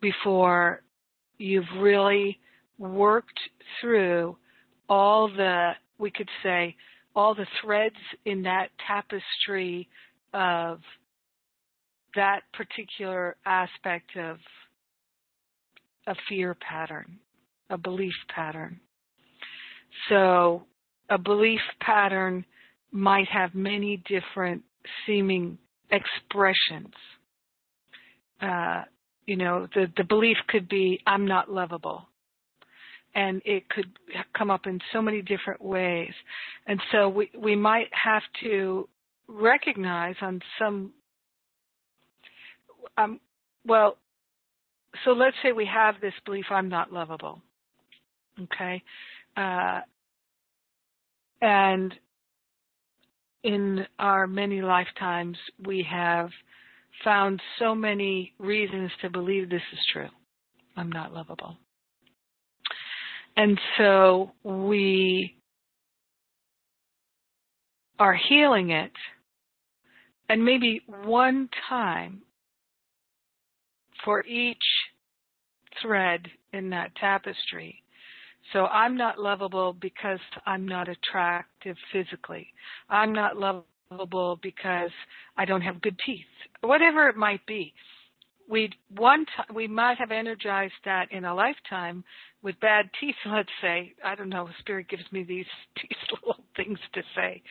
before 0.00 0.82
you've 1.38 1.64
really 1.78 2.38
worked 2.78 3.40
through 3.80 4.36
all 4.88 5.28
the, 5.28 5.72
we 5.98 6.10
could 6.10 6.28
say, 6.42 6.76
all 7.14 7.34
the 7.34 7.46
threads 7.62 7.96
in 8.26 8.42
that 8.42 8.68
tapestry 8.86 9.88
of 10.34 10.80
that 12.14 12.40
particular 12.52 13.36
aspect 13.46 14.16
of 14.16 14.36
a 16.06 16.14
fear 16.28 16.54
pattern, 16.54 17.18
a 17.70 17.78
belief 17.78 18.14
pattern. 18.34 18.80
So 20.08 20.64
a 21.08 21.18
belief 21.18 21.60
pattern 21.80 22.44
might 22.90 23.28
have 23.28 23.54
many 23.54 24.02
different 24.08 24.62
seeming 25.06 25.58
expressions. 25.90 26.94
Uh, 28.40 28.82
you 29.26 29.36
know, 29.36 29.66
the, 29.74 29.86
the 29.96 30.04
belief 30.04 30.36
could 30.48 30.68
be, 30.68 31.00
I'm 31.06 31.26
not 31.26 31.50
lovable. 31.50 32.06
And 33.14 33.40
it 33.44 33.68
could 33.68 33.86
come 34.36 34.50
up 34.50 34.66
in 34.66 34.78
so 34.92 35.00
many 35.00 35.22
different 35.22 35.62
ways. 35.62 36.12
And 36.66 36.80
so 36.92 37.08
we, 37.08 37.30
we 37.36 37.56
might 37.56 37.88
have 37.92 38.22
to 38.42 38.88
recognize 39.26 40.16
on 40.20 40.42
some, 40.58 40.92
um, 42.98 43.18
well, 43.64 43.96
so 45.04 45.12
let's 45.12 45.36
say 45.42 45.52
we 45.52 45.66
have 45.66 45.96
this 46.00 46.12
belief, 46.24 46.44
I'm 46.50 46.68
not 46.68 46.92
lovable. 46.92 47.40
Okay. 48.42 48.82
Uh, 49.36 49.80
and 51.40 51.94
in 53.42 53.86
our 53.98 54.26
many 54.26 54.62
lifetimes, 54.62 55.36
we 55.64 55.86
have 55.88 56.30
found 57.04 57.40
so 57.58 57.74
many 57.74 58.32
reasons 58.38 58.90
to 59.02 59.10
believe 59.10 59.48
this 59.48 59.62
is 59.72 59.78
true. 59.92 60.08
I'm 60.76 60.90
not 60.90 61.12
lovable. 61.12 61.56
And 63.36 63.60
so 63.76 64.32
we 64.42 65.36
are 67.98 68.18
healing 68.28 68.70
it, 68.70 68.92
and 70.28 70.44
maybe 70.44 70.82
one 71.04 71.48
time 71.68 72.22
for 74.04 74.24
each 74.24 74.56
thread 75.82 76.26
in 76.52 76.70
that 76.70 76.94
tapestry. 76.96 77.82
So 78.52 78.66
I'm 78.66 78.96
not 78.96 79.18
lovable 79.18 79.72
because 79.80 80.20
I'm 80.46 80.66
not 80.66 80.88
attractive 80.88 81.76
physically. 81.92 82.48
I'm 82.88 83.12
not 83.12 83.36
lovable 83.36 84.38
because 84.42 84.90
I 85.36 85.44
don't 85.44 85.62
have 85.62 85.80
good 85.82 85.98
teeth, 86.04 86.26
whatever 86.60 87.08
it 87.08 87.16
might 87.16 87.44
be. 87.46 87.72
We 88.48 88.70
one 88.94 89.26
t- 89.26 89.54
we 89.54 89.66
might 89.66 89.98
have 89.98 90.12
energized 90.12 90.74
that 90.84 91.10
in 91.10 91.24
a 91.24 91.34
lifetime 91.34 92.04
with 92.42 92.58
bad 92.60 92.88
teeth. 93.00 93.16
Let's 93.26 93.48
say 93.60 93.92
I 94.04 94.14
don't 94.14 94.28
know. 94.28 94.48
Spirit 94.60 94.88
gives 94.88 95.02
me 95.10 95.24
these 95.24 95.46
these 95.82 95.98
little 96.12 96.44
things 96.56 96.78
to 96.94 97.02
say, 97.16 97.42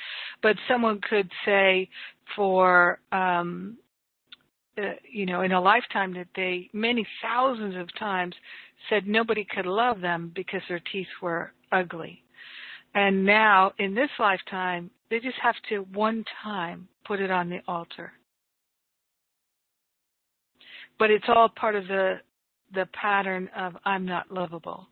but 0.42 0.56
someone 0.70 1.02
could 1.10 1.30
say 1.46 1.90
for 2.36 3.00
um, 3.12 3.78
uh, 4.78 4.94
you 5.12 5.26
know 5.26 5.42
in 5.42 5.52
a 5.52 5.60
lifetime 5.62 6.14
that 6.14 6.28
they 6.36 6.70
many 6.74 7.06
thousands 7.22 7.76
of 7.76 7.88
times 8.00 8.34
said 8.90 9.08
nobody 9.08 9.46
could 9.46 9.66
love 9.66 10.02
them 10.02 10.32
because 10.36 10.62
their 10.68 10.82
teeth 10.92 11.08
were 11.22 11.52
ugly. 11.72 12.24
And 12.94 13.26
now 13.26 13.74
in 13.78 13.94
this 13.94 14.10
lifetime, 14.20 14.90
they 15.10 15.20
just 15.20 15.38
have 15.42 15.56
to 15.70 15.80
one 15.94 16.24
time 16.44 16.88
put 17.06 17.20
it 17.20 17.32
on 17.32 17.50
the 17.50 17.60
altar. 17.68 18.14
But 20.98 21.12
it's 21.12 21.26
all 21.28 21.50
part 21.50 21.76
of 21.76 21.88
the 21.88 22.16
the 22.74 22.88
pattern 23.00 23.50
of 23.56 23.74
I'm 23.86 24.06
not 24.06 24.32
lovable. 24.32 24.88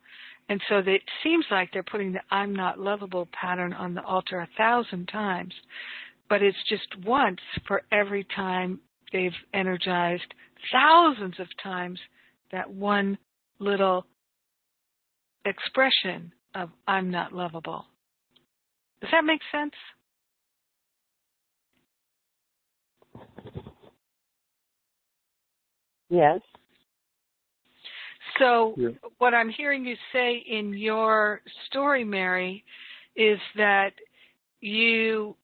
And 0.50 0.62
so 0.70 0.80
it 0.80 1.02
seems 1.24 1.46
like 1.50 1.70
they're 1.72 1.84
putting 1.84 2.14
the 2.14 2.20
I'm 2.30 2.54
not 2.54 2.80
lovable 2.80 3.28
pattern 3.32 3.74
on 3.74 3.94
the 3.94 4.04
altar 4.04 4.40
a 4.40 4.50
thousand 4.58 5.08
times, 5.08 5.54
but 6.30 6.42
it's 6.42 6.58
just 6.68 7.06
once 7.06 7.40
for 7.68 7.82
every 7.92 8.26
time 8.36 8.80
they've 9.12 9.32
energized 9.54 10.34
thousands 10.72 11.40
of 11.40 11.48
times 11.62 12.00
that 12.52 12.70
one 12.70 13.18
little 13.64 14.06
expression 15.46 16.32
of 16.56 16.70
I'm 16.88 17.10
not 17.10 17.34
lovable. 17.34 17.86
Does 19.02 19.10
that 19.12 19.26
make 19.26 19.42
sense? 19.52 19.74
Yes. 26.10 26.42
So, 28.40 28.76
Yeah. 28.78 28.90
what 29.18 29.34
I'm 29.34 29.50
hearing 29.50 29.86
you 29.86 29.98
say 30.12 30.38
in 30.38 30.74
your 30.74 31.42
story, 31.66 32.04
Mary, 32.04 32.64
is 33.16 33.40
that 33.56 33.94
you 34.62 35.36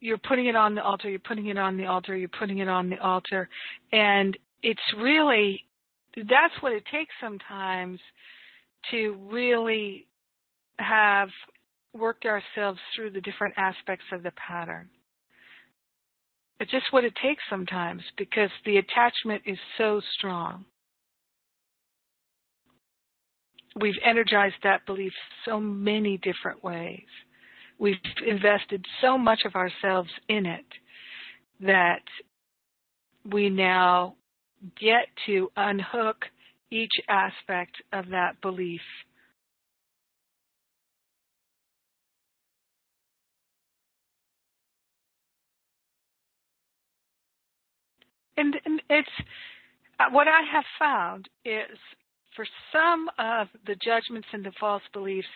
you're 0.00 0.18
putting 0.18 0.46
it 0.46 0.56
on 0.56 0.74
the 0.74 0.82
altar, 0.82 1.08
you're 1.08 1.20
putting 1.20 1.46
it 1.46 1.56
on 1.56 1.76
the 1.76 1.86
altar, 1.86 2.16
you're 2.16 2.28
putting 2.28 2.58
it 2.58 2.68
on 2.68 2.90
the 2.90 2.98
altar, 2.98 3.48
and 3.92 4.36
it's 4.62 4.82
really 4.96 5.64
that's 6.16 6.54
what 6.60 6.72
it 6.72 6.84
takes 6.90 7.12
sometimes 7.20 7.98
to 8.90 9.16
really 9.30 10.06
have 10.78 11.28
worked 11.94 12.24
ourselves 12.24 12.78
through 12.94 13.10
the 13.10 13.20
different 13.20 13.54
aspects 13.56 14.04
of 14.12 14.22
the 14.22 14.32
pattern. 14.32 14.88
It's 16.60 16.70
just 16.70 16.92
what 16.92 17.04
it 17.04 17.14
takes 17.22 17.42
sometimes 17.50 18.02
because 18.16 18.50
the 18.64 18.76
attachment 18.76 19.42
is 19.46 19.58
so 19.78 20.00
strong. 20.16 20.64
We've 23.80 23.98
energized 24.04 24.56
that 24.62 24.86
belief 24.86 25.12
so 25.44 25.58
many 25.58 26.18
different 26.18 26.62
ways. 26.62 27.06
We've 27.78 27.96
invested 28.26 28.84
so 29.00 29.18
much 29.18 29.40
of 29.44 29.56
ourselves 29.56 30.10
in 30.28 30.46
it 30.46 30.66
that 31.60 32.02
we 33.24 33.48
now 33.48 34.14
get 34.80 35.06
to 35.26 35.50
unhook 35.56 36.24
each 36.70 36.92
aspect 37.08 37.76
of 37.92 38.08
that 38.10 38.40
belief 38.40 38.80
and, 48.36 48.56
and 48.64 48.82
it's 48.88 49.08
uh, 50.00 50.04
what 50.10 50.26
I 50.28 50.40
have 50.52 50.64
found 50.78 51.28
is 51.44 51.78
for 52.34 52.46
some 52.72 53.08
of 53.18 53.48
the 53.66 53.76
judgments 53.84 54.28
and 54.32 54.44
the 54.44 54.52
false 54.58 54.82
beliefs, 54.92 55.28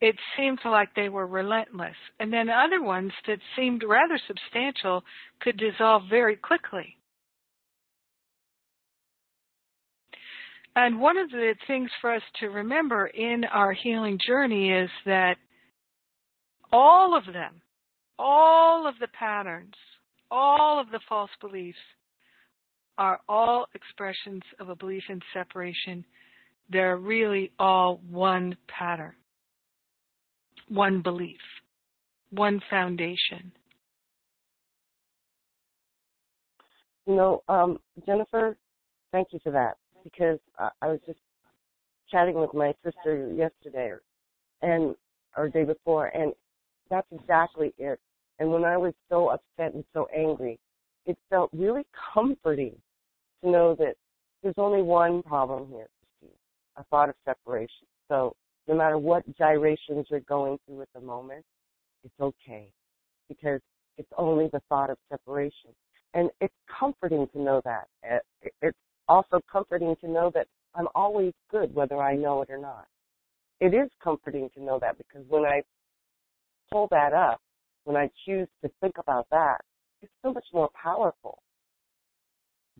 it 0.00 0.14
seemed 0.36 0.58
like 0.64 0.94
they 0.94 1.08
were 1.08 1.26
relentless. 1.26 1.96
And 2.20 2.32
then 2.32 2.50
other 2.50 2.82
ones 2.82 3.12
that 3.26 3.38
seemed 3.56 3.82
rather 3.82 4.18
substantial 4.26 5.02
could 5.40 5.56
dissolve 5.56 6.02
very 6.10 6.36
quickly. 6.36 6.95
And 10.76 11.00
one 11.00 11.16
of 11.16 11.30
the 11.30 11.54
things 11.66 11.88
for 12.02 12.12
us 12.12 12.22
to 12.40 12.48
remember 12.48 13.06
in 13.06 13.44
our 13.44 13.72
healing 13.72 14.18
journey 14.24 14.70
is 14.70 14.90
that 15.06 15.38
all 16.70 17.16
of 17.16 17.24
them, 17.32 17.62
all 18.18 18.86
of 18.86 18.94
the 19.00 19.08
patterns, 19.18 19.72
all 20.30 20.78
of 20.78 20.90
the 20.90 21.00
false 21.08 21.30
beliefs 21.40 21.78
are 22.98 23.20
all 23.26 23.66
expressions 23.74 24.42
of 24.60 24.68
a 24.68 24.76
belief 24.76 25.02
in 25.08 25.20
separation. 25.32 26.04
They're 26.68 26.98
really 26.98 27.52
all 27.58 28.02
one 28.10 28.54
pattern, 28.68 29.14
one 30.68 31.00
belief, 31.00 31.40
one 32.28 32.60
foundation. 32.68 33.50
You 37.06 37.14
know, 37.14 37.42
um, 37.48 37.78
Jennifer, 38.04 38.58
thank 39.10 39.28
you 39.32 39.38
for 39.42 39.52
that 39.52 39.76
because 40.06 40.38
I, 40.58 40.70
I 40.82 40.86
was 40.88 41.00
just 41.06 41.18
chatting 42.10 42.34
with 42.34 42.54
my 42.54 42.72
sister 42.84 43.32
yesterday 43.34 43.92
and 44.62 44.94
or 45.36 45.48
day 45.48 45.64
before, 45.64 46.06
and 46.08 46.32
that's 46.88 47.06
exactly 47.12 47.74
it. 47.78 47.98
And 48.38 48.50
when 48.50 48.64
I 48.64 48.76
was 48.76 48.94
so 49.08 49.28
upset 49.28 49.74
and 49.74 49.84
so 49.92 50.06
angry, 50.14 50.58
it 51.04 51.16
felt 51.30 51.50
really 51.52 51.84
comforting 52.14 52.74
to 53.42 53.50
know 53.50 53.74
that 53.78 53.94
there's 54.42 54.54
only 54.58 54.82
one 54.82 55.22
problem 55.22 55.68
here, 55.68 55.88
a 56.76 56.84
thought 56.84 57.08
of 57.08 57.14
separation. 57.24 57.86
So 58.08 58.34
no 58.68 58.74
matter 58.76 58.98
what 58.98 59.24
gyrations 59.36 60.06
you're 60.10 60.20
going 60.20 60.58
through 60.66 60.82
at 60.82 60.88
the 60.94 61.00
moment, 61.00 61.44
it's 62.04 62.14
okay 62.20 62.68
because 63.28 63.60
it's 63.98 64.12
only 64.16 64.48
the 64.52 64.60
thought 64.68 64.90
of 64.90 64.98
separation. 65.10 65.70
And 66.14 66.30
it's 66.40 66.54
comforting 66.78 67.26
to 67.32 67.40
know 67.40 67.60
that. 67.64 67.88
It's 68.62 68.76
also 69.08 69.40
comforting 69.50 69.94
to 70.00 70.08
know 70.08 70.30
that 70.34 70.46
I'm 70.74 70.88
always 70.94 71.32
good 71.50 71.74
whether 71.74 72.02
I 72.02 72.16
know 72.16 72.42
it 72.42 72.50
or 72.50 72.58
not. 72.58 72.86
It 73.60 73.74
is 73.74 73.90
comforting 74.02 74.50
to 74.54 74.62
know 74.62 74.78
that 74.80 74.98
because 74.98 75.24
when 75.28 75.44
I 75.44 75.62
pull 76.70 76.88
that 76.90 77.12
up, 77.12 77.40
when 77.84 77.96
I 77.96 78.10
choose 78.26 78.48
to 78.62 78.70
think 78.80 78.98
about 78.98 79.26
that, 79.30 79.58
it's 80.02 80.12
so 80.22 80.32
much 80.32 80.44
more 80.52 80.68
powerful. 80.80 81.38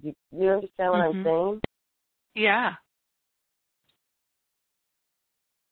You, 0.03 0.15
you 0.31 0.51
understand 0.51 0.93
what 0.93 1.01
mm-hmm. 1.01 1.19
I'm 1.19 1.25
saying? 1.25 1.61
Yeah. 2.35 2.73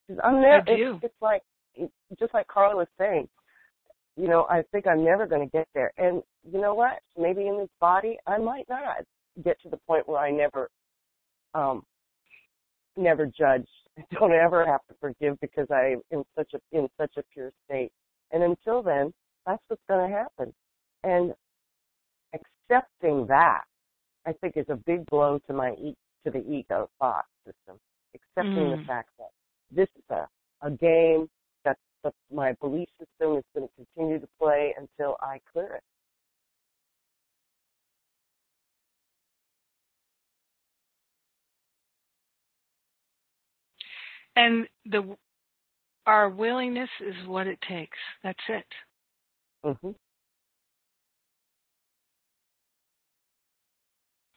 Cause 0.09 0.19
I'm 0.23 0.41
never, 0.41 0.71
I 0.71 0.77
do. 0.77 0.95
It's, 0.95 1.05
it's 1.05 1.23
like, 1.23 1.43
it's 1.75 1.93
just 2.19 2.33
like 2.33 2.47
Carla 2.47 2.77
was 2.77 2.87
saying, 2.99 3.29
you 4.17 4.29
know, 4.29 4.47
I 4.49 4.63
think 4.71 4.87
I'm 4.87 5.05
never 5.05 5.27
going 5.27 5.47
to 5.47 5.51
get 5.51 5.67
there. 5.75 5.93
And 5.99 6.23
you 6.51 6.61
know 6.61 6.75
what? 6.75 7.01
Maybe 7.19 7.47
in 7.49 7.59
this 7.59 7.69
body, 7.81 8.17
I 8.27 8.39
might 8.39 8.69
not 8.69 9.05
get 9.43 9.61
to 9.63 9.69
the 9.69 9.79
point 9.89 10.09
where 10.09 10.19
I 10.19 10.31
never, 10.31 10.71
um, 11.55 11.83
never 12.97 13.27
judge. 13.27 13.67
I 13.99 14.03
Don't 14.19 14.33
ever 14.33 14.67
have 14.67 14.81
to 14.89 14.95
forgive 15.01 15.39
because 15.41 15.69
I 15.71 15.93
am 15.93 16.03
in 16.11 16.25
such 16.37 16.53
a 16.55 16.77
in 16.77 16.89
such 16.99 17.13
a 17.17 17.23
pure 17.33 17.53
state. 17.65 17.93
And 18.33 18.43
until 18.43 18.83
then, 18.83 19.13
that's 19.47 19.63
what's 19.69 19.83
going 19.89 20.11
to 20.11 20.17
happen. 20.17 20.53
And 21.05 21.33
accepting 22.35 23.27
that, 23.29 23.63
I 24.27 24.33
think, 24.33 24.57
is 24.57 24.67
a 24.69 24.77
big 24.77 25.07
blow 25.07 25.39
to 25.47 25.53
my 25.53 25.73
e- 25.75 25.97
to 26.25 26.31
the 26.31 26.45
ego 26.51 26.89
thought 26.99 27.27
system. 27.45 27.79
Accepting 28.15 28.65
mm. 28.65 28.81
the 28.81 28.85
fact 28.87 29.11
that 29.19 29.31
this 29.71 29.89
is 29.97 30.05
a, 30.11 30.27
a 30.67 30.71
game 30.71 31.29
that 31.65 31.77
the, 32.03 32.13
my 32.33 32.53
belief 32.61 32.89
system 32.99 33.37
is 33.37 33.45
going 33.55 33.69
to 33.69 33.75
continue 33.77 34.19
to 34.19 34.29
play 34.41 34.75
until 34.79 35.17
I 35.21 35.41
clear 35.53 35.75
it. 35.75 35.83
And 44.37 44.67
the 44.87 45.17
our 46.07 46.29
willingness 46.29 46.91
is 47.01 47.15
what 47.27 47.47
it 47.47 47.59
takes. 47.69 47.97
That's 48.23 48.39
it. 48.49 48.65
Mm-hmm. 49.65 49.89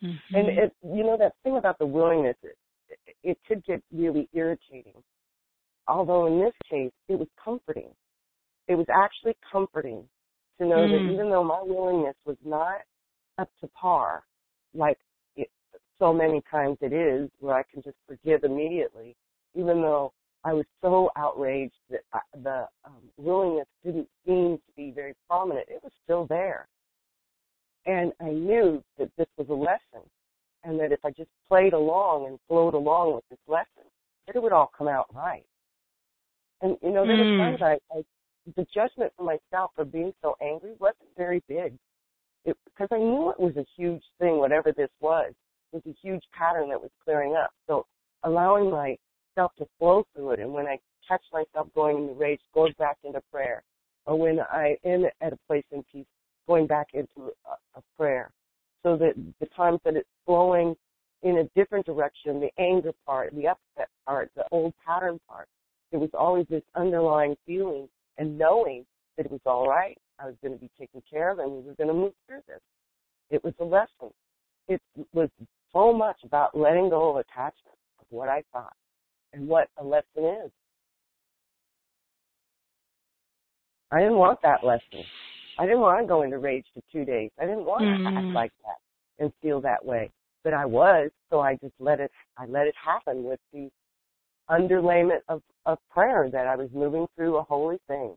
Mm-hmm. 0.04 0.36
And 0.36 0.48
it, 0.50 0.74
you 0.84 1.04
know 1.04 1.18
that 1.18 1.34
thing 1.44 1.58
about 1.58 1.80
the 1.80 1.86
willingness, 1.86 2.36
it, 2.44 2.56
it 3.24 3.38
could 3.48 3.66
get 3.66 3.82
really 3.92 4.30
irritating. 4.34 4.94
Although 5.88 6.28
in 6.28 6.40
this 6.40 6.54
case, 6.70 6.92
it 7.10 7.18
was 7.18 7.28
comforting. 7.44 7.90
It 8.68 8.76
was 8.76 8.86
actually 8.94 9.36
comforting 9.52 10.04
to 10.60 10.68
know 10.68 10.78
mm. 10.78 10.92
that 10.92 11.14
even 11.14 11.30
though 11.30 11.44
my 11.44 11.62
willingness 11.64 12.16
was 12.26 12.38
not 12.46 12.82
up 13.38 13.50
to 13.62 13.68
par, 13.68 14.24
like 14.74 14.98
it, 15.36 15.50
so 16.00 16.14
many 16.14 16.42
times 16.52 16.78
it 16.82 16.94
is, 16.94 17.30
where 17.40 17.56
I 17.56 17.64
can 17.72 17.82
just 17.82 17.98
forgive 18.08 18.44
immediately, 18.44 19.16
even 19.58 19.82
though 19.82 20.14
I 20.44 20.54
was 20.54 20.66
so 20.82 21.10
outraged 21.16 21.74
that 21.90 22.02
I, 22.14 22.20
the 22.44 22.68
um, 22.86 23.02
willingness 23.18 23.68
didn't 23.84 24.08
seem 24.26 24.58
to 24.58 24.74
be 24.76 24.92
very 24.92 25.14
prominent. 25.28 25.68
It 25.68 25.82
was 25.84 25.92
still 26.04 26.26
there. 26.28 26.68
And 27.86 28.14
I 28.22 28.30
knew 28.30 28.84
that 28.98 29.10
this 29.18 29.28
was 29.38 29.48
a 29.50 29.54
lesson 29.54 30.08
and 30.64 30.80
that 30.80 30.92
if 30.92 31.00
I 31.04 31.12
just 31.12 31.30
played 31.48 31.74
along 31.74 32.28
and 32.28 32.40
flowed 32.48 32.74
along 32.74 33.16
with 33.16 33.24
this 33.30 33.40
lesson, 33.48 33.90
that 34.26 34.36
it 34.36 34.42
would 34.42 34.52
all 34.52 34.72
come 34.78 34.88
out 34.88 35.08
right. 35.14 35.46
And, 36.62 36.78
you 36.82 36.92
know, 36.92 37.06
there 37.06 37.16
mm. 37.16 37.38
were 37.38 37.44
times 37.44 37.62
I, 37.62 37.98
I, 37.98 38.04
the 38.56 38.66
judgment 38.74 39.14
for 39.16 39.24
myself 39.24 39.72
for 39.76 39.86
being 39.86 40.14
so 40.22 40.36
angry 40.42 40.74
wasn't 40.80 41.10
very 41.18 41.42
big. 41.48 41.74
It, 42.46 42.58
because 42.66 42.88
I 42.92 42.98
knew 42.98 43.30
it 43.30 43.40
was 43.40 43.56
a 43.58 43.66
huge 43.76 44.04
thing, 44.20 44.38
whatever 44.38 44.72
this 44.72 44.90
was. 45.00 45.34
It 45.74 45.76
was 45.76 45.84
a 45.86 45.96
huge 46.02 46.24
pattern 46.38 46.70
that 46.70 46.82
was 46.82 46.92
clearing 47.04 47.36
up. 47.36 47.52
So 47.68 47.86
allowing 48.24 48.72
my 48.72 48.98
myself 49.38 49.52
to 49.58 49.66
flow 49.80 50.06
through 50.14 50.32
it. 50.32 50.40
And 50.40 50.52
when 50.52 50.66
I 50.66 50.78
catch 51.08 51.22
myself 51.32 51.68
going 51.76 51.98
into 51.98 52.14
rage, 52.14 52.40
going 52.54 52.74
back 52.78 52.98
into 53.04 53.22
prayer. 53.32 53.64
Or 54.06 54.18
when 54.18 54.40
I 54.40 54.78
am 54.86 55.06
at 55.22 55.34
a 55.34 55.38
place 55.48 55.66
in 55.72 55.84
peace, 55.92 56.06
going 56.48 56.68
back 56.68 56.88
into 56.94 57.32
a, 57.46 57.80
a 57.80 57.82
prayer. 57.98 58.32
So 58.84 58.98
that 58.98 59.14
the 59.40 59.48
times 59.48 59.80
that 59.86 59.96
it's 59.96 60.08
flowing 60.26 60.76
in 61.24 61.40
a 61.40 61.60
different 61.60 61.86
direction, 61.86 62.40
the 62.40 62.50
anger 62.62 62.94
part, 63.06 63.36
the 63.36 63.48
upset 63.48 63.90
part, 64.06 64.32
the 64.36 64.46
old 64.52 64.74
pattern 64.86 65.20
part, 65.28 65.48
there 65.92 66.00
was 66.00 66.10
always 66.14 66.46
this 66.50 66.64
underlying 66.76 67.36
feeling 67.46 67.88
and 68.18 68.38
knowing 68.38 68.86
that 69.18 69.26
it 69.26 69.32
was 69.32 69.42
all 69.46 69.68
right. 69.68 69.98
I 70.20 70.26
was 70.26 70.36
going 70.42 70.54
to 70.54 70.60
be 70.60 70.70
taken 70.80 71.02
care 71.10 71.32
of 71.32 71.40
and 71.40 71.52
we 71.52 71.62
were 71.62 71.76
going 71.76 71.90
to 71.90 71.94
move 71.94 72.14
through 72.28 72.42
this. 72.48 72.62
It 73.30 73.44
was 73.44 73.54
a 73.60 73.66
lesson. 73.66 74.14
It 74.68 74.82
was 75.14 75.30
so 75.74 75.94
much 75.94 76.18
about 76.24 76.58
letting 76.58 76.90
go 76.90 77.10
of 77.10 77.18
attachment 77.18 77.78
of 78.00 78.06
what 78.10 78.30
I 78.30 78.44
thought 78.54 78.74
and 79.34 79.48
what 79.48 79.70
a 79.78 79.84
lesson 79.84 80.24
is. 80.46 80.52
I 83.92 84.00
didn't 84.00 84.18
want 84.18 84.40
that 84.44 84.64
lesson. 84.64 85.04
I 85.60 85.66
didn't 85.66 85.80
want 85.80 86.02
to 86.02 86.08
go 86.08 86.22
into 86.22 86.38
rage 86.38 86.66
for 86.74 86.82
two 86.92 87.06
days. 87.06 87.32
I 87.40 87.46
didn't 87.46 87.66
want 87.66 87.84
mm-hmm. 87.84 88.04
to 88.04 88.10
act 88.10 88.18
mm-hmm. 88.18 88.36
like 88.36 88.52
that 88.66 89.24
and 89.24 89.32
feel 89.42 89.62
that 89.62 89.84
way. 89.84 90.12
But 90.44 90.54
I 90.54 90.66
was, 90.66 91.10
so 91.30 91.40
I 91.40 91.56
just 91.56 91.74
let 91.80 92.00
it 92.00 92.12
I 92.38 92.46
let 92.46 92.68
it 92.68 92.76
happen 92.84 93.24
with 93.24 93.40
the 93.54 93.70
underlayment 94.50 95.20
of, 95.28 95.42
of 95.66 95.78
prayer 95.90 96.30
that 96.32 96.48
I 96.48 96.56
was 96.56 96.70
moving 96.74 97.08
through 97.16 97.38
a 97.38 97.44
holy 97.44 97.78
thing. 97.88 98.16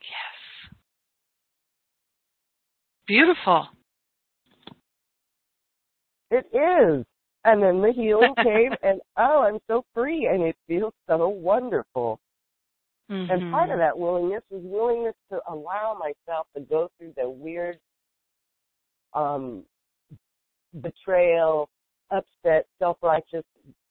Yes. 0.00 0.76
Beautiful. 3.06 3.68
It 6.30 6.46
is. 6.52 7.04
And 7.44 7.62
then 7.62 7.80
the 7.80 7.92
healing 7.94 8.34
came 8.42 8.72
and 8.82 9.00
oh, 9.16 9.42
I'm 9.42 9.58
so 9.66 9.84
free 9.94 10.28
and 10.30 10.42
it 10.42 10.56
feels 10.66 10.92
so 11.08 11.28
wonderful. 11.28 12.20
Mm-hmm. 13.10 13.30
And 13.30 13.52
part 13.52 13.70
of 13.70 13.78
that 13.78 13.98
willingness 13.98 14.42
was 14.50 14.62
willingness 14.64 15.14
to 15.32 15.40
allow 15.48 15.98
myself 15.98 16.46
to 16.54 16.62
go 16.62 16.90
through 16.98 17.12
the 17.16 17.28
weird 17.28 17.78
um 19.14 19.64
betrayal, 20.80 21.68
upset, 22.10 22.66
self 22.78 22.98
righteous 23.02 23.44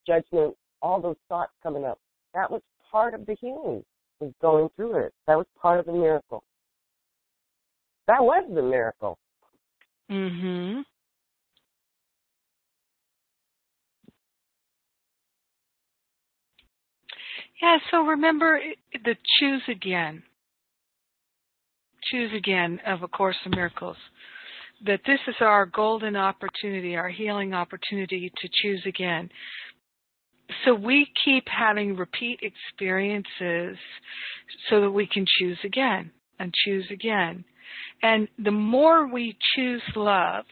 judgment, 0.08 0.56
all 0.82 1.02
those 1.02 1.18
thoughts 1.28 1.52
coming 1.62 1.84
up. 1.84 2.00
That 2.34 2.50
was 2.50 2.62
part 2.90 3.14
of 3.14 3.26
the 3.26 3.36
healing, 3.42 3.84
was 4.20 4.32
going 4.42 4.70
through 4.76 5.00
it. 5.00 5.14
That 5.28 5.38
was 5.38 5.48
part 5.62 5.80
of 5.80 5.86
the 5.86 5.94
miracle. 5.94 6.44
That 8.08 8.24
was 8.24 8.44
the 8.54 8.62
miracle. 8.62 9.18
Mhm. 10.10 10.86
Yeah, 17.62 17.78
so 17.92 18.02
remember 18.02 18.58
eh, 18.58 18.98
the 19.04 19.16
choose 19.40 19.64
again. 19.70 20.24
Choose 22.12 22.32
again 22.36 22.80
of 22.88 23.04
A 23.04 23.08
Course 23.08 23.36
in 23.46 23.52
Miracles. 23.52 23.98
that 24.86 25.02
this 25.06 25.20
is 25.28 25.36
our 25.42 25.66
golden 25.66 26.16
opportunity, 26.16 26.96
our 26.96 27.10
healing 27.10 27.54
opportunity 27.54 28.32
to 28.42 28.50
choose 28.62 28.82
again. 28.86 29.30
So 30.66 30.74
we 30.74 31.08
keep 31.26 31.46
having 31.48 31.96
repeat 31.96 32.40
experiences 32.42 33.78
so 34.70 34.82
that 34.82 34.92
we 34.92 35.06
can 35.06 35.26
choose 35.40 35.58
again 35.64 36.12
and 36.40 36.54
choose 36.66 36.86
again. 36.92 37.44
And 38.02 38.28
the 38.44 38.52
more 38.52 39.08
we 39.12 39.38
choose 39.56 39.84
love, 39.96 40.46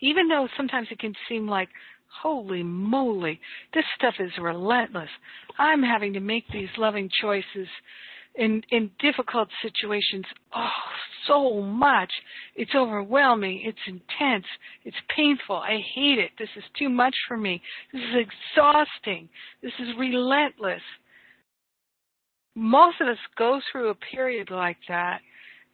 even 0.00 0.28
though 0.28 0.48
sometimes 0.56 0.88
it 0.90 0.98
can 0.98 1.14
seem 1.28 1.48
like, 1.48 1.68
holy 2.22 2.62
moly, 2.62 3.40
this 3.74 3.84
stuff 3.96 4.14
is 4.18 4.30
relentless. 4.40 5.08
I'm 5.58 5.82
having 5.82 6.12
to 6.14 6.20
make 6.20 6.44
these 6.52 6.68
loving 6.78 7.08
choices 7.20 7.68
in 8.36 8.62
in 8.70 8.90
difficult 9.00 9.48
situations 9.62 10.24
oh 10.54 10.68
so 11.26 11.60
much. 11.62 12.10
It's 12.54 12.74
overwhelming 12.74 13.62
it's 13.64 13.78
intense 13.86 14.46
it's 14.84 14.96
painful. 15.14 15.56
I 15.56 15.78
hate 15.94 16.18
it. 16.18 16.30
This 16.38 16.48
is 16.56 16.64
too 16.78 16.88
much 16.88 17.14
for 17.26 17.36
me. 17.36 17.60
This 17.92 18.02
is 18.02 18.26
exhausting. 18.56 19.28
This 19.62 19.72
is 19.80 19.88
relentless. 19.98 20.82
Most 22.54 23.00
of 23.00 23.08
us 23.08 23.18
go 23.36 23.60
through 23.70 23.90
a 23.90 23.94
period 23.94 24.50
like 24.50 24.78
that 24.88 25.20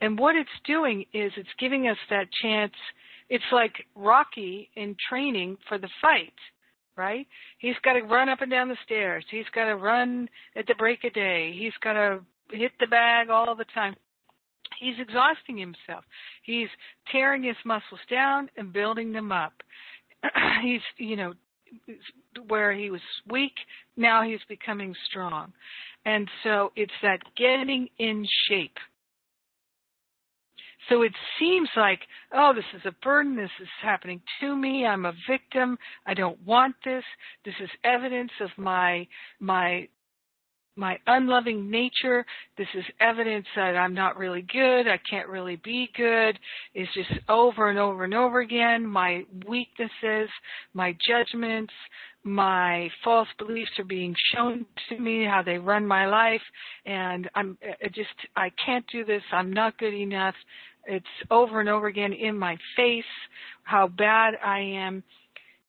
and 0.00 0.18
what 0.18 0.36
it's 0.36 0.48
doing 0.66 1.04
is 1.14 1.32
it's 1.36 1.48
giving 1.58 1.88
us 1.88 1.96
that 2.10 2.28
chance 2.42 2.74
it's 3.28 3.44
like 3.52 3.74
rocky 3.94 4.70
in 4.76 4.96
training 5.08 5.58
for 5.68 5.78
the 5.78 5.88
fight 6.00 6.34
right? 6.96 7.26
He's 7.58 7.74
got 7.84 7.92
to 7.92 8.00
run 8.02 8.28
up 8.28 8.40
and 8.40 8.50
down 8.50 8.68
the 8.68 8.76
stairs. 8.84 9.24
He's 9.30 9.44
got 9.54 9.66
to 9.66 9.76
run 9.76 10.28
at 10.56 10.66
the 10.66 10.74
break 10.74 11.04
of 11.04 11.12
day. 11.12 11.54
He's 11.56 11.74
got 11.82 11.92
to 11.92 12.20
hit 12.50 12.72
the 12.80 12.86
bag 12.86 13.28
all 13.28 13.54
the 13.54 13.66
time. 13.74 13.94
He's 14.80 14.94
exhausting 14.98 15.56
himself. 15.56 16.04
He's 16.42 16.68
tearing 17.10 17.42
his 17.42 17.56
muscles 17.64 18.00
down 18.10 18.48
and 18.56 18.72
building 18.72 19.12
them 19.12 19.30
up. 19.30 19.52
he's, 20.62 20.80
you 20.98 21.16
know, 21.16 21.34
where 22.48 22.72
he 22.72 22.90
was 22.90 23.00
weak, 23.30 23.54
now 23.96 24.22
he's 24.22 24.40
becoming 24.48 24.94
strong. 25.08 25.52
And 26.04 26.28
so 26.44 26.72
it's 26.76 26.92
that 27.02 27.18
getting 27.36 27.88
in 27.98 28.26
shape. 28.48 28.76
So 30.88 31.02
it 31.02 31.12
seems 31.38 31.68
like, 31.76 32.00
oh, 32.32 32.52
this 32.54 32.64
is 32.74 32.82
a 32.84 33.04
burden. 33.04 33.36
This 33.36 33.50
is 33.60 33.68
happening 33.82 34.20
to 34.40 34.56
me. 34.56 34.86
I'm 34.86 35.04
a 35.04 35.12
victim. 35.28 35.78
I 36.06 36.14
don't 36.14 36.40
want 36.46 36.76
this. 36.84 37.04
This 37.44 37.54
is 37.60 37.70
evidence 37.84 38.30
of 38.40 38.50
my 38.56 39.06
my 39.40 39.88
my 40.76 40.98
unloving 41.06 41.70
nature. 41.70 42.24
This 42.58 42.68
is 42.74 42.84
evidence 43.00 43.46
that 43.56 43.76
I'm 43.76 43.94
not 43.94 44.18
really 44.18 44.42
good. 44.42 44.86
I 44.86 44.98
can't 45.08 45.28
really 45.28 45.56
be 45.56 45.88
good. 45.96 46.38
It's 46.74 46.92
just 46.92 47.10
over 47.28 47.70
and 47.70 47.78
over 47.78 48.04
and 48.04 48.14
over 48.14 48.40
again. 48.40 48.86
My 48.86 49.22
weaknesses, 49.48 50.28
my 50.74 50.94
judgments, 51.08 51.72
my 52.24 52.90
false 53.02 53.28
beliefs 53.38 53.70
are 53.78 53.84
being 53.84 54.14
shown 54.34 54.66
to 54.88 54.98
me, 54.98 55.24
how 55.24 55.42
they 55.42 55.58
run 55.58 55.86
my 55.86 56.06
life. 56.06 56.42
And 56.84 57.28
I'm 57.34 57.56
I 57.62 57.88
just, 57.88 58.10
I 58.36 58.50
can't 58.64 58.84
do 58.92 59.04
this. 59.04 59.22
I'm 59.32 59.52
not 59.52 59.78
good 59.78 59.94
enough. 59.94 60.34
It's 60.86 61.06
over 61.30 61.60
and 61.60 61.68
over 61.68 61.86
again 61.86 62.12
in 62.12 62.38
my 62.38 62.56
face, 62.76 63.04
how 63.64 63.88
bad 63.88 64.34
I 64.44 64.60
am 64.60 65.02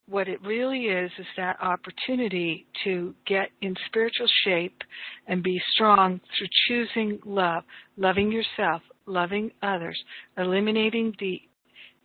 what 0.09 0.29
it 0.29 0.41
really 0.41 0.85
is 0.85 1.11
is 1.19 1.25
that 1.35 1.57
opportunity 1.61 2.65
to 2.83 3.13
get 3.25 3.49
in 3.61 3.75
spiritual 3.87 4.27
shape 4.45 4.81
and 5.27 5.43
be 5.43 5.61
strong 5.73 6.21
through 6.37 6.47
choosing 6.67 7.19
love, 7.25 7.63
loving 7.97 8.31
yourself, 8.31 8.81
loving 9.05 9.51
others, 9.61 10.01
eliminating 10.37 11.13
the 11.19 11.41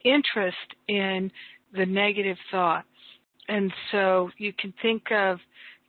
interest 0.04 0.56
in 0.88 1.30
the 1.72 1.86
negative 1.86 2.36
thought. 2.50 2.84
And 3.48 3.72
so 3.92 4.30
you 4.36 4.52
can 4.52 4.74
think 4.82 5.04
of 5.12 5.38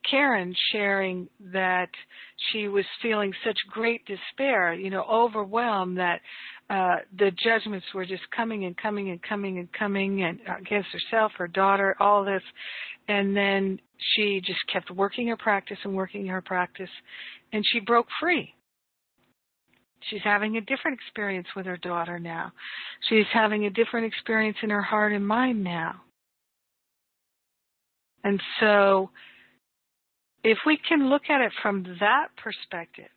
Karen 0.08 0.54
sharing 0.70 1.28
that 1.52 1.88
she 2.50 2.68
was 2.68 2.84
feeling 3.02 3.32
such 3.44 3.56
great 3.70 4.02
despair, 4.06 4.74
you 4.74 4.90
know, 4.90 5.04
overwhelmed 5.10 5.98
that 5.98 6.20
uh, 6.70 6.96
the 7.18 7.30
judgments 7.42 7.86
were 7.94 8.06
just 8.06 8.22
coming 8.34 8.64
and 8.64 8.76
coming 8.76 9.10
and 9.10 9.20
coming 9.22 9.58
and 9.58 9.68
coming 9.72 10.22
and 10.22 10.38
against 10.60 10.88
herself, 10.92 11.32
her 11.36 11.48
daughter, 11.48 11.94
all 12.00 12.24
this. 12.24 12.42
And 13.06 13.36
then 13.36 13.80
she 13.98 14.40
just 14.44 14.60
kept 14.72 14.90
working 14.90 15.28
her 15.28 15.36
practice 15.36 15.78
and 15.84 15.94
working 15.94 16.26
her 16.26 16.40
practice 16.40 16.88
and 17.52 17.62
she 17.72 17.80
broke 17.80 18.08
free. 18.20 18.52
She's 20.10 20.22
having 20.22 20.56
a 20.56 20.60
different 20.60 20.98
experience 21.00 21.46
with 21.56 21.66
her 21.66 21.78
daughter 21.78 22.18
now. 22.18 22.52
She's 23.08 23.26
having 23.32 23.64
a 23.64 23.70
different 23.70 24.06
experience 24.06 24.56
in 24.62 24.70
her 24.70 24.82
heart 24.82 25.12
and 25.12 25.26
mind 25.26 25.64
now. 25.64 26.02
And 28.22 28.40
so, 28.60 29.10
if 30.42 30.58
we 30.66 30.78
can 30.88 31.08
look 31.08 31.22
at 31.30 31.40
it 31.40 31.52
from 31.62 31.84
that 32.00 32.28
perspective, 32.42 33.13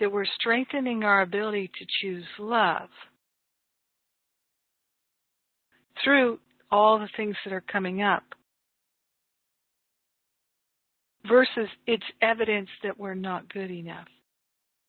that 0.00 0.12
we're 0.12 0.26
strengthening 0.40 1.04
our 1.04 1.22
ability 1.22 1.70
to 1.78 1.86
choose 2.00 2.24
love 2.38 2.88
through 6.02 6.38
all 6.70 6.98
the 6.98 7.08
things 7.16 7.36
that 7.44 7.52
are 7.52 7.60
coming 7.60 8.02
up 8.02 8.24
versus 11.28 11.68
it's 11.86 12.04
evidence 12.20 12.68
that 12.82 12.98
we're 12.98 13.14
not 13.14 13.52
good 13.52 13.70
enough, 13.70 14.08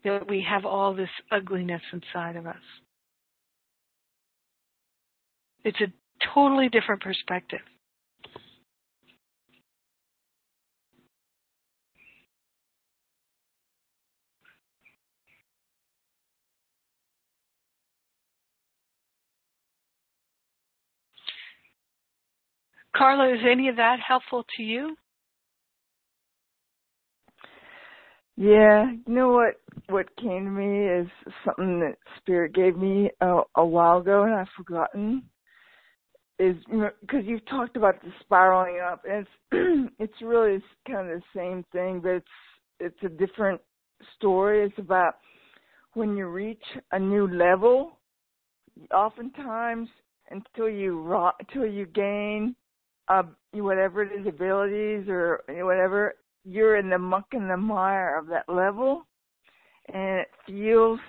that 0.03 0.27
we 0.27 0.45
have 0.47 0.65
all 0.65 0.95
this 0.95 1.09
ugliness 1.31 1.81
inside 1.91 2.35
of 2.35 2.47
us. 2.47 2.55
It's 5.63 5.79
a 5.81 5.93
totally 6.33 6.69
different 6.69 7.01
perspective. 7.01 7.59
Carla, 22.95 23.33
is 23.33 23.41
any 23.49 23.69
of 23.69 23.77
that 23.77 23.97
helpful 24.05 24.45
to 24.57 24.63
you? 24.63 24.95
Yeah, 28.35 28.91
you 28.91 29.13
know 29.13 29.29
what? 29.29 29.55
What 29.89 30.15
came 30.17 30.45
to 30.45 30.51
me 30.51 30.87
is 30.87 31.07
something 31.45 31.79
that 31.81 31.97
Spirit 32.17 32.53
gave 32.53 32.77
me 32.77 33.11
a, 33.21 33.41
a 33.55 33.65
while 33.65 33.99
ago, 33.99 34.23
and 34.23 34.33
I've 34.33 34.47
forgotten. 34.57 35.23
Is 36.39 36.55
because 37.01 37.25
you've 37.25 37.45
talked 37.45 37.77
about 37.77 38.01
the 38.01 38.09
spiraling 38.21 38.79
up, 38.81 39.03
and 39.07 39.25
it's 39.51 39.93
it's 39.99 40.21
really 40.21 40.63
kind 40.87 41.09
of 41.11 41.19
the 41.19 41.39
same 41.39 41.63
thing, 41.71 41.99
but 42.01 42.09
it's 42.09 42.27
it's 42.79 43.03
a 43.03 43.09
different 43.09 43.61
story. 44.15 44.65
It's 44.65 44.79
about 44.79 45.15
when 45.93 46.17
you 46.17 46.27
reach 46.27 46.63
a 46.91 46.97
new 46.99 47.27
level. 47.27 47.99
Oftentimes, 48.91 49.87
until 50.31 50.67
you 50.67 51.15
until 51.39 51.67
you 51.67 51.85
gain 51.85 52.55
uh, 53.07 53.23
whatever 53.53 54.03
it 54.03 54.11
is, 54.19 54.27
abilities 54.27 55.07
or 55.07 55.41
whatever, 55.47 56.15
you're 56.43 56.77
in 56.77 56.89
the 56.89 56.97
muck 56.97 57.27
and 57.31 57.49
the 57.49 57.57
mire 57.57 58.17
of 58.17 58.27
that 58.27 58.47
level, 58.47 59.05
and 59.93 60.19
it 60.19 60.27
feels 60.45 60.99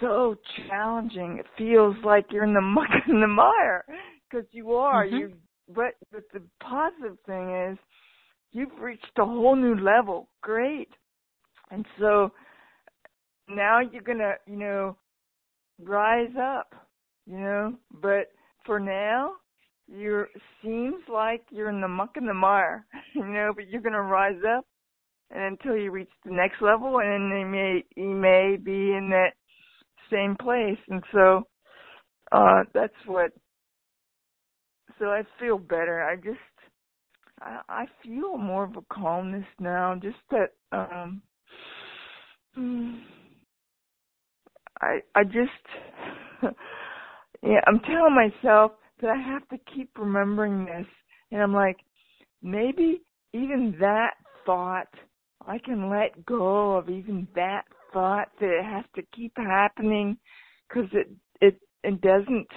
so 0.00 0.36
challenging. 0.68 1.38
It 1.38 1.46
feels 1.56 1.96
like 2.04 2.26
you're 2.30 2.44
in 2.44 2.54
the 2.54 2.60
muck 2.60 2.88
and 3.06 3.22
the 3.22 3.28
mire 3.28 3.84
because 4.30 4.46
you 4.52 4.72
are. 4.74 5.06
Mm-hmm. 5.06 5.16
You, 5.16 5.32
but 5.74 5.94
but 6.12 6.22
the 6.32 6.42
positive 6.62 7.18
thing 7.26 7.70
is 7.70 7.78
you've 8.52 8.80
reached 8.80 9.06
a 9.18 9.24
whole 9.24 9.56
new 9.56 9.74
level. 9.74 10.28
Great, 10.42 10.88
and 11.70 11.84
so 11.98 12.32
now 13.48 13.80
you're 13.80 14.02
gonna 14.02 14.34
you 14.46 14.56
know 14.56 14.96
rise 15.80 16.34
up. 16.40 16.74
You 17.26 17.38
know, 17.38 17.74
but 18.00 18.32
for 18.64 18.80
now 18.80 19.32
you're 19.88 20.28
seems 20.62 21.02
like 21.12 21.42
you're 21.50 21.70
in 21.70 21.80
the 21.80 21.88
muck 21.88 22.16
and 22.16 22.28
the 22.28 22.34
mire, 22.34 22.86
you 23.14 23.24
know, 23.26 23.52
but 23.54 23.68
you're 23.68 23.82
gonna 23.82 24.02
rise 24.02 24.40
up 24.56 24.64
and 25.30 25.58
until 25.58 25.76
you 25.76 25.90
reach 25.90 26.10
the 26.24 26.32
next 26.32 26.60
level 26.62 27.00
and 27.00 27.32
then 27.32 27.38
you 27.38 27.46
may 27.46 27.84
you 27.96 28.14
may 28.14 28.56
be 28.62 28.92
in 28.94 29.08
that 29.10 29.32
same 30.10 30.36
place 30.36 30.78
and 30.88 31.02
so 31.12 31.46
uh 32.32 32.62
that's 32.74 32.94
what 33.06 33.32
so 34.98 35.06
I 35.06 35.22
feel 35.38 35.58
better. 35.58 36.02
I 36.02 36.16
just 36.16 36.38
I 37.40 37.60
I 37.68 37.86
feel 38.02 38.36
more 38.38 38.64
of 38.64 38.76
a 38.76 38.82
calmness 38.92 39.46
now, 39.60 39.94
just 40.00 40.18
that 40.30 40.52
um 40.72 41.22
I 44.80 45.00
I 45.14 45.24
just 45.24 45.66
yeah, 47.42 47.60
I'm 47.66 47.80
telling 47.80 48.14
myself 48.14 48.72
that 49.00 49.10
I 49.10 49.16
have 49.16 49.46
to 49.48 49.58
keep 49.74 49.90
remembering 49.98 50.64
this. 50.64 50.86
And 51.30 51.42
I'm 51.42 51.54
like, 51.54 51.78
maybe 52.42 53.02
even 53.32 53.76
that 53.80 54.14
thought, 54.46 54.88
I 55.46 55.58
can 55.58 55.90
let 55.90 56.24
go 56.26 56.76
of 56.76 56.88
even 56.88 57.28
that 57.34 57.62
thought 57.92 58.28
that 58.40 58.50
it 58.50 58.64
has 58.64 58.84
to 58.96 59.02
keep 59.14 59.32
happening 59.36 60.18
because 60.68 60.88
it, 60.92 61.08
it, 61.40 61.60
it 61.84 62.00
doesn't. 62.00 62.48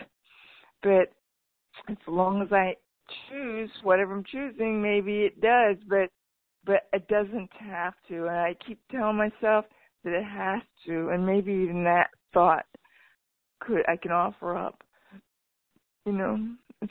But 0.83 1.13
as 1.89 1.97
long 2.07 2.41
as 2.41 2.51
I 2.51 2.75
choose 3.29 3.69
whatever 3.83 4.13
I'm 4.13 4.23
choosing, 4.23 4.81
maybe 4.81 5.21
it 5.21 5.41
does, 5.41 5.77
but 5.87 6.09
but 6.63 6.87
it 6.93 7.07
doesn't 7.07 7.49
have 7.59 7.93
to. 8.07 8.27
And 8.27 8.37
I 8.37 8.55
keep 8.65 8.79
telling 8.91 9.17
myself 9.17 9.65
that 10.03 10.13
it 10.13 10.23
has 10.23 10.61
to, 10.85 11.09
and 11.09 11.25
maybe 11.25 11.51
even 11.51 11.83
that 11.85 12.09
thought 12.33 12.65
could 13.59 13.81
I 13.87 13.97
can 13.97 14.11
offer 14.11 14.57
up. 14.57 14.83
You 16.05 16.13
know, 16.13 16.47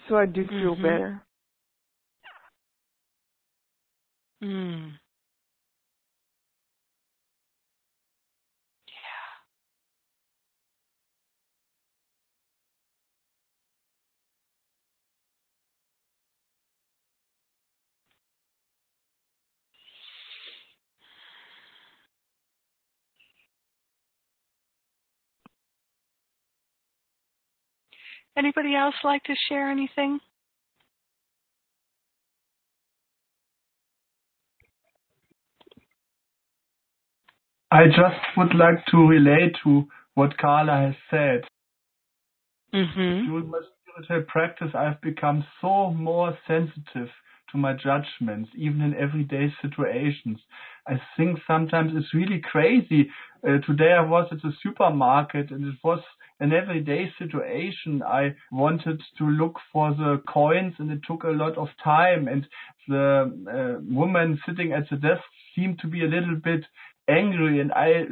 so 0.08 0.16
I 0.16 0.26
do 0.26 0.46
feel 0.46 0.74
mm-hmm. 0.74 0.82
better. 0.82 1.22
Mm. 4.42 4.92
Anybody 28.36 28.74
else 28.74 28.94
like 29.04 29.24
to 29.24 29.34
share 29.48 29.70
anything? 29.70 30.20
I 37.72 37.86
just 37.86 38.20
would 38.36 38.54
like 38.54 38.84
to 38.86 38.96
relate 38.96 39.56
to 39.64 39.84
what 40.14 40.36
Carla 40.38 40.86
has 40.86 40.94
said. 41.08 41.44
Mm-hmm. 42.74 43.30
During 43.30 43.50
my 43.50 43.60
spiritual 43.82 44.24
practice, 44.28 44.70
I've 44.74 45.00
become 45.00 45.44
so 45.60 45.90
more 45.90 46.36
sensitive 46.48 47.08
to 47.52 47.58
my 47.58 47.74
judgments, 47.74 48.50
even 48.56 48.80
in 48.80 48.94
everyday 48.94 49.52
situations. 49.62 50.40
I 50.86 51.00
think 51.16 51.38
sometimes 51.46 51.92
it's 51.94 52.14
really 52.14 52.40
crazy. 52.40 53.10
Uh, 53.46 53.58
today 53.66 53.92
I 53.92 54.02
was 54.02 54.28
at 54.32 54.42
the 54.42 54.52
supermarket 54.62 55.50
and 55.50 55.64
it 55.64 55.76
was 55.82 56.00
an 56.40 56.52
everyday 56.52 57.12
situation. 57.18 58.02
I 58.02 58.34
wanted 58.50 59.00
to 59.18 59.24
look 59.24 59.56
for 59.72 59.90
the 59.92 60.22
coins 60.28 60.74
and 60.78 60.90
it 60.90 61.00
took 61.06 61.24
a 61.24 61.28
lot 61.28 61.56
of 61.58 61.68
time 61.82 62.28
and 62.28 62.46
the 62.88 63.78
uh, 63.78 63.82
woman 63.94 64.40
sitting 64.46 64.72
at 64.72 64.88
the 64.90 64.96
desk 64.96 65.22
seemed 65.54 65.78
to 65.80 65.86
be 65.86 66.02
a 66.04 66.08
little 66.08 66.36
bit 66.36 66.64
angry 67.08 67.60
and 67.60 67.72
I 67.72 68.04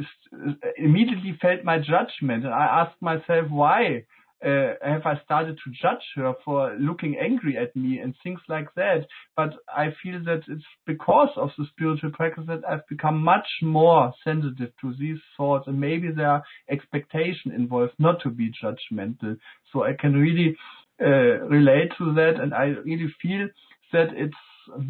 immediately 0.76 1.38
felt 1.40 1.64
my 1.64 1.78
judgment 1.78 2.44
and 2.44 2.54
I 2.54 2.82
asked 2.82 3.00
myself 3.00 3.48
why 3.50 4.04
uh, 4.44 4.74
have 4.82 5.04
I 5.04 5.20
started 5.24 5.58
to 5.64 5.70
judge 5.70 6.04
her 6.16 6.32
for 6.44 6.74
looking 6.78 7.16
angry 7.20 7.56
at 7.56 7.74
me 7.74 7.98
and 7.98 8.14
things 8.22 8.40
like 8.48 8.72
that. 8.76 9.06
But 9.36 9.54
I 9.68 9.88
feel 10.02 10.22
that 10.24 10.42
it's 10.48 10.64
because 10.86 11.30
of 11.36 11.50
the 11.58 11.66
spiritual 11.72 12.10
practice 12.12 12.44
that 12.46 12.62
I've 12.68 12.86
become 12.88 13.22
much 13.22 13.48
more 13.62 14.12
sensitive 14.22 14.70
to 14.80 14.94
these 14.98 15.18
thoughts 15.36 15.66
and 15.66 15.80
maybe 15.80 16.10
there 16.12 16.30
are 16.30 16.42
expectation 16.70 17.52
involved 17.52 17.94
not 17.98 18.22
to 18.22 18.30
be 18.30 18.52
judgmental. 18.62 19.38
So 19.72 19.84
I 19.84 19.94
can 19.98 20.14
really 20.14 20.56
uh, 21.00 21.40
relate 21.46 21.90
to 21.98 22.14
that 22.14 22.34
and 22.40 22.54
I 22.54 22.74
really 22.84 23.12
feel 23.20 23.48
that 23.92 24.08
it's 24.14 24.34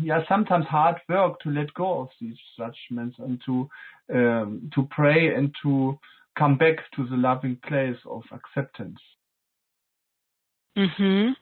yeah 0.03 0.21
sometimes 0.29 0.67
hard 0.67 0.97
work 1.09 1.39
to 1.41 1.51
let 1.51 1.73
go 1.75 2.01
of 2.01 2.09
these 2.21 2.37
judgments 2.59 3.17
and 3.19 3.41
to 3.47 3.69
um, 4.13 4.71
to 4.75 4.89
pray 4.91 5.35
and 5.35 5.55
to 5.63 5.99
come 6.37 6.57
back 6.57 6.77
to 6.97 7.07
the 7.07 7.17
loving 7.17 7.57
place 7.67 7.99
of 8.09 8.23
acceptance. 8.33 9.01
Mhm. 10.79 11.37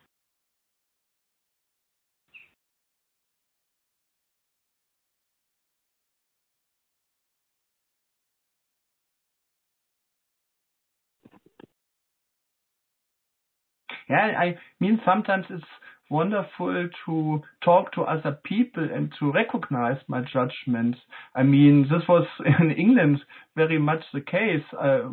Yeah, 14.09 14.33
I 14.39 14.57
mean 14.81 15.01
sometimes 15.05 15.47
it's 15.51 15.65
wonderful 16.11 16.89
to 17.05 17.43
talk 17.65 17.93
to 17.93 18.03
other 18.03 18.39
people 18.45 18.87
and 18.93 19.13
to 19.19 19.33
recognize 19.33 19.97
my 20.07 20.23
judgments. 20.33 20.99
I 21.35 21.43
mean, 21.43 21.83
this 21.91 22.03
was 22.09 22.27
in 22.61 22.71
England 22.71 23.19
very 23.57 23.79
much 23.79 24.03
the 24.15 24.21
case. 24.21 24.63
Uh, 24.81 25.09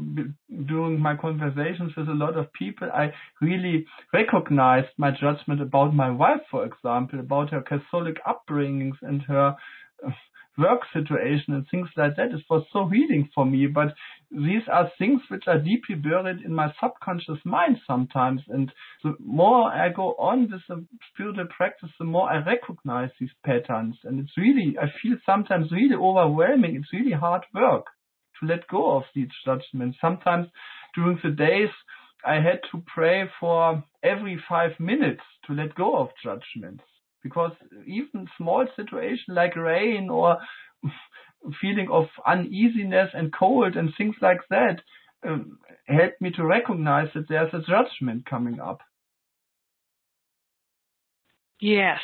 during 0.68 1.00
my 1.00 1.16
conversations 1.16 1.94
with 1.98 2.08
a 2.10 2.14
lot 2.14 2.38
of 2.38 2.52
people, 2.54 2.90
I 2.94 3.12
really 3.42 3.86
recognized 4.14 4.90
my 4.98 5.12
judgment 5.12 5.62
about 5.62 5.96
my 5.96 6.12
wife, 6.12 6.42
for 6.52 6.66
example, 6.66 7.20
about 7.20 7.50
her 7.52 7.62
Catholic 7.62 8.18
upbringings 8.26 8.98
and 9.02 9.22
her 9.24 9.56
work 10.58 10.82
situation 10.94 11.54
and 11.54 11.66
things 11.70 11.90
like 11.98 12.16
that. 12.16 12.32
It 12.32 12.44
was 12.50 12.66
so 12.72 12.88
healing 12.88 13.30
for 13.34 13.46
me. 13.46 13.68
But 13.68 13.94
these 14.32 14.64
are 14.72 14.92
things 14.98 15.22
which 15.30 15.44
are 15.48 15.60
deeply 15.60 15.96
buried 15.96 16.42
in 16.42 16.54
my 16.54 16.74
subconscious 16.82 17.40
mind 17.44 17.78
sometimes. 17.88 18.42
And 18.50 18.72
the 19.04 19.16
more 19.20 19.72
I 19.72 19.90
go 19.90 20.16
on 20.20 20.52
with 20.52 20.62
the 20.68 20.86
spiritual 21.14 21.48
practice, 21.56 21.90
the 21.98 22.06
more 22.06 22.30
I 22.30 22.44
recognize 22.46 23.10
these 23.20 23.34
patterns. 23.46 23.96
And 24.04 24.20
it's 24.20 24.38
really, 24.38 24.76
I 24.80 24.86
feel 25.02 25.18
sometimes 25.26 25.72
really 25.72 25.96
overwhelming. 25.96 26.76
It's 26.76 26.94
really 26.94 27.14
hard 27.14 27.44
work 27.54 27.86
to 28.40 28.48
let 28.48 28.68
go 28.68 28.98
of 28.98 29.04
these 29.16 29.30
judgments. 29.46 29.98
Sometimes 30.02 30.48
during 30.96 31.20
the 31.24 31.32
days, 31.32 31.70
I 32.26 32.36
had 32.36 32.62
to 32.72 32.84
pray 32.88 33.26
for 33.40 33.84
every 34.02 34.42
five 34.48 34.80
minutes 34.80 35.24
to 35.48 35.54
let 35.54 35.76
go 35.76 35.98
of 35.98 36.10
judgments 36.24 36.84
because 37.24 37.52
even 37.88 38.28
small 38.38 38.68
situation 38.76 39.36
like 39.36 39.56
rain 39.56 40.10
or 40.10 40.38
feeling 41.62 41.88
of 41.92 42.06
uneasiness 42.28 43.10
and 43.14 43.34
cold 43.34 43.76
and 43.76 43.94
things 43.98 44.16
like 44.22 44.42
that 44.50 44.82
um, 45.28 45.58
helped 45.88 46.22
me 46.22 46.32
to 46.32 46.46
recognize 46.46 47.08
that 47.16 47.28
there's 47.30 47.54
a 47.54 47.62
judgment 47.62 48.26
coming 48.26 48.60
up. 48.60 48.82
Yes, 51.60 52.02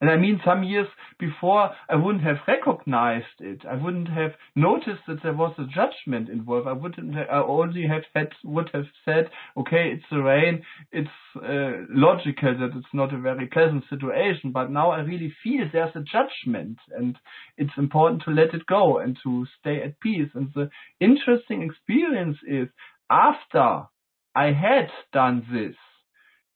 And 0.00 0.10
I 0.10 0.16
mean, 0.16 0.40
some 0.44 0.62
years 0.62 0.88
before, 1.18 1.70
I 1.88 1.96
wouldn't 1.96 2.24
have 2.24 2.36
recognized 2.46 3.40
it. 3.40 3.60
I 3.66 3.82
wouldn't 3.82 4.08
have 4.08 4.32
noticed 4.54 5.00
that 5.08 5.22
there 5.22 5.32
was 5.32 5.54
a 5.58 5.64
judgment 5.64 6.28
involved. 6.28 6.68
I 6.68 6.72
wouldn't. 6.72 7.16
I 7.16 7.40
only 7.40 7.86
have 7.86 8.02
had 8.14 8.28
would 8.44 8.68
have 8.74 8.84
said, 9.06 9.30
okay, 9.56 9.92
it's 9.94 10.04
the 10.10 10.22
rain. 10.22 10.62
It's 10.92 11.08
uh, 11.36 11.86
logical 11.88 12.58
that 12.58 12.76
it's 12.76 12.92
not 12.92 13.14
a 13.14 13.18
very 13.18 13.46
pleasant 13.46 13.84
situation. 13.88 14.52
But 14.52 14.70
now 14.70 14.90
I 14.90 15.00
really 15.00 15.34
feel 15.42 15.64
there's 15.72 15.96
a 15.96 16.00
judgment, 16.00 16.76
and 16.94 17.16
it's 17.56 17.78
important 17.78 18.22
to 18.24 18.32
let 18.32 18.52
it 18.52 18.66
go 18.66 18.98
and 18.98 19.16
to 19.24 19.46
stay 19.58 19.82
at 19.82 19.98
peace. 20.00 20.28
And 20.34 20.50
the 20.54 20.68
interesting 21.00 21.62
experience 21.62 22.36
is 22.46 22.68
after 23.10 23.86
I 24.34 24.52
had 24.52 24.90
done 25.14 25.46
this 25.50 25.76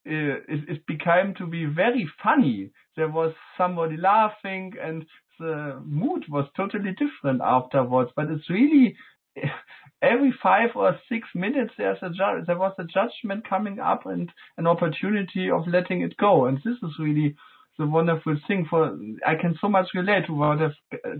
it, 0.04 0.68
it 0.68 0.86
became 0.86 1.34
to 1.38 1.46
be 1.46 1.66
very 1.66 2.08
funny. 2.22 2.70
There 2.96 3.08
was 3.08 3.34
somebody 3.56 3.96
laughing 3.96 4.74
and 4.82 5.04
the 5.38 5.80
mood 5.84 6.24
was 6.28 6.46
totally 6.56 6.92
different 6.92 7.40
afterwards. 7.42 8.10
But 8.16 8.30
it's 8.30 8.48
really 8.50 8.96
every 10.02 10.34
five 10.42 10.70
or 10.74 10.98
six 11.08 11.28
minutes 11.34 11.72
there's 11.78 11.98
a 12.02 12.10
ju- 12.10 12.44
there 12.46 12.58
was 12.58 12.74
a 12.78 12.84
judgment 12.84 13.48
coming 13.48 13.78
up 13.80 14.06
and 14.06 14.30
an 14.58 14.66
opportunity 14.66 15.50
of 15.50 15.66
letting 15.66 16.02
it 16.02 16.16
go. 16.16 16.46
And 16.46 16.58
this 16.58 16.76
is 16.82 16.92
really 16.98 17.36
the 17.78 17.86
wonderful 17.86 18.36
thing. 18.46 18.66
For 18.68 18.96
I 19.26 19.34
can 19.34 19.56
so 19.60 19.68
much 19.68 19.88
relate 19.94 20.26
to 20.26 20.34
what 20.34 20.58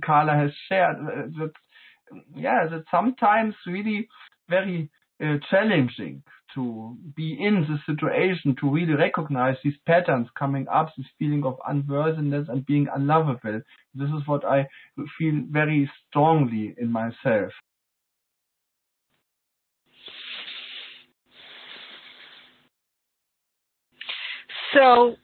Carla 0.05 0.33
has 0.35 0.51
shared. 0.69 0.97
Uh, 0.97 1.27
that 1.39 1.53
yeah, 2.35 2.67
that 2.67 2.85
sometimes 2.91 3.55
really 3.67 4.09
very 4.49 4.91
uh, 5.23 5.37
challenging 5.51 6.23
to 6.55 6.97
be 7.17 7.37
in 7.39 7.67
the 7.69 7.79
situation, 7.87 8.57
to 8.61 8.71
really 8.71 8.95
recognize 8.95 9.57
these 9.63 9.77
patterns 9.87 10.29
coming 10.39 10.67
up, 10.69 10.89
this 10.97 11.07
feeling 11.19 11.45
of 11.45 11.57
unworthiness 11.67 12.49
and 12.49 12.67
being 12.67 12.89
unlovable. 12.95 13.61
This 13.95 14.09
is 14.11 14.27
what 14.27 14.45
I 14.45 14.69
feel 15.19 15.43
very 15.51 15.91
strongly 16.09 16.75
in 16.79 16.91
myself. 16.91 17.53
So, 24.73 25.17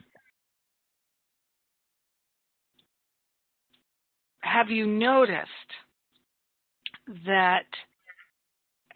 have 4.41 4.71
you 4.71 4.87
noticed 4.87 5.49
that 7.27 7.67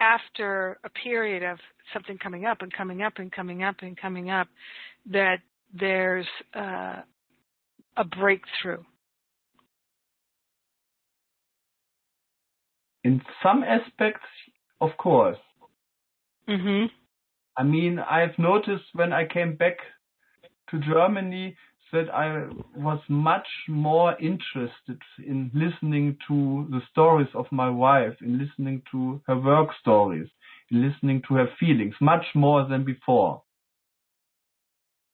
after 0.01 0.78
a 0.84 0.90
period 0.90 1.42
of 1.42 1.59
something 1.92 2.18
coming 2.18 2.46
up 2.46 2.62
and 2.62 2.72
coming 2.72 3.03
up 3.03 3.14
and 3.16 3.30
coming 3.30 3.62
up 3.62 3.76
and 3.82 3.96
coming 3.96 4.30
up, 4.30 4.48
that 5.11 5.38
there's 5.72 6.26
uh, 6.55 6.96
a 7.96 8.05
breakthrough. 8.05 8.82
in 13.05 13.22
some 13.42 13.62
aspects, 13.62 14.26
of 14.80 14.90
course. 14.98 15.38
Mm-hmm. 16.48 16.86
I 17.57 17.62
mean, 17.62 17.98
I've 17.98 18.38
noticed 18.38 18.84
when 18.94 19.12
I 19.12 19.26
came 19.26 19.57
back 19.57 19.76
to 20.70 20.80
Germany 20.80 21.57
that 21.93 22.09
I 22.14 22.49
was 22.76 23.01
much 23.09 23.47
more 23.68 24.16
interested 24.20 25.01
in 25.18 25.51
listening 25.55 26.16
to 26.28 26.66
the 26.70 26.80
stories 26.91 27.28
of 27.34 27.47
my 27.51 27.68
wife, 27.68 28.14
in 28.20 28.38
listening 28.38 28.82
to 28.93 29.20
her 29.26 29.38
work 29.38 29.70
stories, 29.80 30.28
in 30.70 30.88
listening 30.88 31.22
to 31.28 31.34
her 31.34 31.49
feelings, 31.59 31.95
much 32.01 32.24
more 32.34 32.66
than 32.66 32.84
before. 32.84 33.43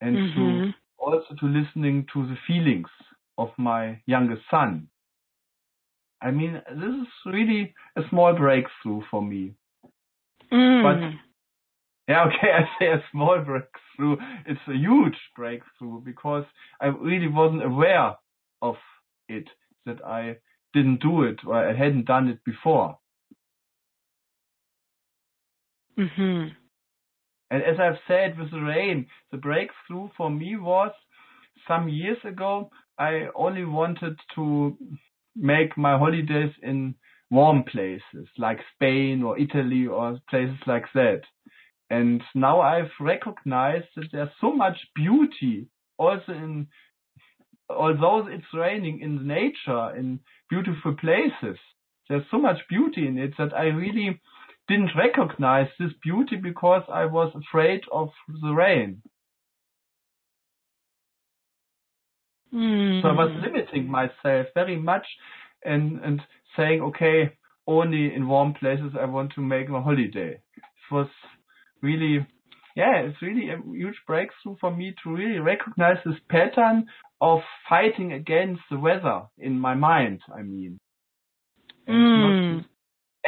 And 0.00 0.16
Mhm. 0.18 0.66
to 0.66 0.74
also 0.98 1.34
to 1.40 1.46
listening 1.46 2.06
to 2.12 2.26
the 2.26 2.36
feelings 2.46 2.88
of 3.38 3.48
my 3.58 4.00
youngest 4.06 4.42
son. 4.50 4.88
I 6.22 6.30
mean, 6.30 6.62
this 6.70 6.94
is 7.02 7.08
really 7.26 7.74
a 7.96 8.02
small 8.08 8.34
breakthrough 8.34 9.02
for 9.10 9.22
me. 9.22 9.54
Mm. 10.52 11.18
Yeah, 12.08 12.24
okay, 12.26 12.52
I 12.52 12.62
say 12.78 12.86
a 12.86 13.02
small 13.10 13.40
breakthrough. 13.44 14.16
It's 14.46 14.60
a 14.68 14.74
huge 14.76 15.16
breakthrough 15.34 16.00
because 16.02 16.44
I 16.80 16.86
really 16.86 17.28
wasn't 17.28 17.64
aware 17.64 18.14
of 18.62 18.76
it, 19.28 19.48
that 19.86 20.04
I 20.04 20.36
didn't 20.72 21.00
do 21.02 21.22
it 21.24 21.40
or 21.46 21.54
I 21.68 21.74
hadn't 21.76 22.06
done 22.06 22.28
it 22.28 22.44
before. 22.44 22.98
Mhm. 25.96 26.54
And 27.50 27.62
as 27.62 27.78
I've 27.80 28.00
said 28.06 28.38
with 28.38 28.50
the 28.50 28.60
rain, 28.62 29.08
the 29.30 29.38
breakthrough 29.38 30.08
for 30.16 30.30
me 30.30 30.56
was 30.56 30.92
some 31.66 31.88
years 31.88 32.18
ago, 32.24 32.70
I 32.98 33.28
only 33.34 33.64
wanted 33.64 34.18
to 34.36 34.78
make 35.34 35.76
my 35.76 35.98
holidays 35.98 36.52
in 36.62 36.94
warm 37.30 37.64
places 37.64 38.28
like 38.38 38.60
Spain 38.74 39.22
or 39.22 39.38
Italy 39.38 39.86
or 39.86 40.18
places 40.28 40.58
like 40.66 40.86
that. 40.94 41.22
And 41.90 42.22
now 42.34 42.60
I've 42.60 42.90
recognized 43.00 43.86
that 43.96 44.08
there's 44.12 44.30
so 44.40 44.52
much 44.52 44.76
beauty 44.94 45.68
also 45.98 46.32
in, 46.32 46.66
although 47.70 48.26
it's 48.28 48.44
raining 48.52 49.00
in 49.00 49.26
nature, 49.26 49.96
in 49.96 50.20
beautiful 50.50 50.94
places. 50.94 51.58
There's 52.08 52.24
so 52.30 52.38
much 52.38 52.58
beauty 52.68 53.06
in 53.06 53.18
it 53.18 53.34
that 53.38 53.54
I 53.54 53.64
really 53.64 54.20
didn't 54.68 54.90
recognize 54.96 55.68
this 55.78 55.92
beauty 56.02 56.36
because 56.36 56.82
I 56.92 57.06
was 57.06 57.32
afraid 57.34 57.82
of 57.92 58.10
the 58.42 58.52
rain. 58.52 59.02
Mm. 62.52 63.02
So 63.02 63.08
I 63.08 63.12
was 63.12 63.30
limiting 63.42 63.88
myself 63.88 64.46
very 64.54 64.76
much 64.76 65.06
and, 65.64 66.00
and 66.02 66.22
saying, 66.56 66.80
okay, 66.80 67.32
only 67.66 68.14
in 68.14 68.28
warm 68.28 68.54
places 68.54 68.92
I 69.00 69.04
want 69.04 69.32
to 69.34 69.40
make 69.40 69.68
my 69.68 69.80
holiday. 69.80 70.40
It 70.56 70.94
was 70.94 71.08
really, 71.82 72.26
yeah, 72.74 72.96
it's 72.98 73.20
really 73.22 73.50
a 73.50 73.60
huge 73.70 73.96
breakthrough 74.06 74.56
for 74.60 74.74
me 74.74 74.94
to 75.02 75.10
really 75.10 75.38
recognize 75.38 75.98
this 76.04 76.16
pattern 76.28 76.86
of 77.20 77.40
fighting 77.68 78.12
against 78.12 78.62
the 78.70 78.78
weather 78.78 79.22
in 79.38 79.58
my 79.58 79.74
mind, 79.74 80.20
I 80.34 80.42
mean. 80.42 80.78
Mm. 81.88 82.64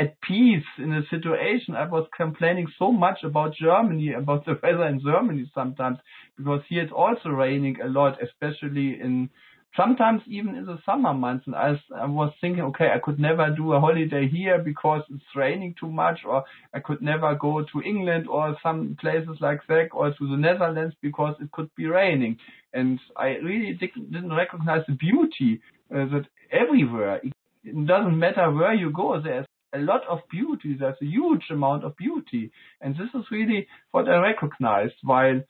at 0.00 0.20
peace 0.20 0.64
in 0.78 0.92
a 0.92 1.02
situation. 1.10 1.74
I 1.76 1.86
was 1.88 2.08
complaining 2.16 2.66
so 2.78 2.90
much 2.90 3.18
about 3.24 3.54
Germany, 3.54 4.12
about 4.14 4.44
the 4.44 4.58
weather 4.62 4.86
in 4.86 5.00
Germany 5.00 5.50
sometimes, 5.54 5.98
because 6.36 6.60
here 6.68 6.82
it's 6.82 6.92
also 6.92 7.30
raining 7.30 7.76
a 7.80 7.88
lot, 7.88 8.18
especially 8.22 8.98
in 9.00 9.30
sometimes 9.78 10.20
even 10.26 10.54
in 10.56 10.66
the 10.66 10.78
summer 10.84 11.14
months. 11.14 11.46
And 11.46 11.54
I, 11.56 11.70
was- 11.70 11.90
I 12.04 12.06
was 12.06 12.32
thinking, 12.40 12.64
okay, 12.70 12.88
I 12.94 12.98
could 13.04 13.18
never 13.18 13.46
do 13.60 13.72
a 13.72 13.80
holiday 13.80 14.28
here 14.28 14.58
because 14.70 15.02
it's 15.14 15.32
raining 15.36 15.74
too 15.80 15.90
much, 15.90 16.18
or 16.26 16.44
I 16.74 16.80
could 16.80 17.00
never 17.00 17.34
go 17.34 17.52
to 17.72 17.82
England 17.92 18.26
or 18.28 18.56
some 18.62 18.96
places 19.00 19.36
like 19.40 19.60
that, 19.68 19.88
or 19.92 20.10
to 20.10 20.24
the 20.32 20.36
Netherlands 20.36 20.94
because 21.00 21.34
it 21.40 21.50
could 21.52 21.70
be 21.76 21.86
raining. 21.86 22.36
And 22.74 22.98
I 23.16 23.28
really 23.50 23.72
didn't 23.80 24.34
recognize 24.44 24.82
the 24.88 24.94
beauty 25.08 25.62
uh, 25.94 26.04
that 26.12 26.26
everywhere, 26.52 27.16
it 27.26 27.32
it 27.64 27.86
doesn't 27.86 28.18
matter 28.18 28.50
where 28.50 28.74
you 28.74 28.90
go, 28.92 29.20
there's 29.20 29.46
a 29.74 29.78
lot 29.78 30.02
of 30.08 30.20
beauty. 30.30 30.76
There's 30.78 30.96
a 31.02 31.04
huge 31.04 31.44
amount 31.50 31.84
of 31.84 31.96
beauty. 31.96 32.50
And 32.80 32.94
this 32.94 33.10
is 33.14 33.24
really 33.30 33.66
what 33.90 34.08
I 34.08 34.16
recognized 34.32 34.94
while 35.02 35.40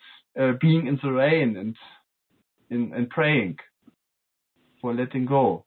uh, 0.40 0.52
being 0.60 0.86
in 0.88 0.98
the 1.02 1.12
rain 1.12 1.56
and 1.56 1.76
in, 2.70 2.92
and 2.94 3.08
praying 3.10 3.58
for 4.80 4.94
letting 4.94 5.26
go 5.26 5.64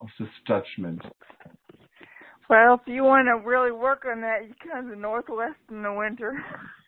of 0.00 0.08
this 0.18 0.28
judgment. 0.46 1.02
Well, 2.48 2.74
if 2.74 2.80
you 2.86 3.04
want 3.04 3.28
to 3.28 3.36
really 3.48 3.70
work 3.70 4.04
on 4.10 4.22
that, 4.22 4.48
you 4.48 4.54
come 4.60 4.88
to 4.88 4.90
the 4.90 4.96
Northwest 5.00 5.60
in 5.70 5.82
the 5.82 5.92
winter. 5.92 6.42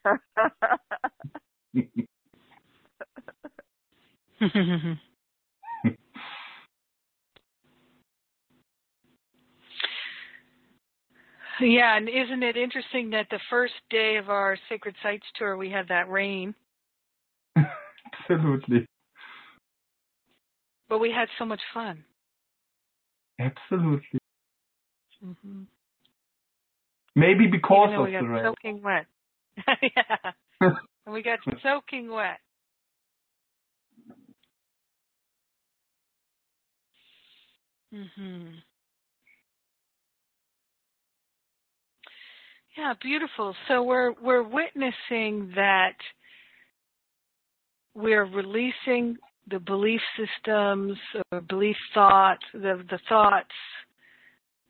yeah, 11.61 11.97
and 11.97 12.09
isn't 12.09 12.43
it 12.43 12.57
interesting 12.57 13.11
that 13.11 13.29
the 13.31 13.39
first 13.49 13.75
day 13.91 14.17
of 14.17 14.31
our 14.31 14.57
Sacred 14.69 14.97
Sites 15.03 15.27
tour 15.39 15.57
we 15.57 15.71
had 15.71 15.87
that 15.89 16.11
rain, 16.11 16.57
Absolutely. 18.31 18.87
But 20.93 20.99
we 20.99 21.11
had 21.11 21.27
so 21.39 21.47
much 21.47 21.63
fun. 21.73 22.05
Absolutely. 23.41 24.19
hmm 25.23 25.63
Maybe 27.17 27.47
because 27.47 27.95
of 27.97 28.05
we 28.05 28.13
the 28.13 28.19
got 28.19 28.29
rain. 28.29 28.45
soaking 28.45 28.83
wet. 28.83 29.07
yeah, 29.83 30.33
and 31.07 31.15
we 31.15 31.23
got 31.23 31.39
soaking 31.63 32.11
wet. 32.13 32.41
Mhm. 37.95 38.57
Yeah, 42.77 42.93
beautiful. 43.01 43.57
So 43.67 43.83
we're 43.83 44.13
we're 44.21 44.43
witnessing 44.43 45.53
that 45.57 45.97
we're 47.95 48.27
releasing 48.27 49.17
the 49.51 49.59
belief 49.59 50.01
systems 50.17 50.97
or 51.31 51.41
belief 51.41 51.77
thoughts, 51.95 52.45
the 52.53 52.85
the 52.91 52.99
thoughts, 53.09 53.55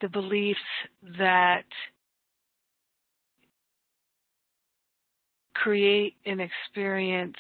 the 0.01 0.09
beliefs 0.09 0.59
that 1.19 1.65
create 5.55 6.15
an 6.27 6.40
experience 6.40 7.36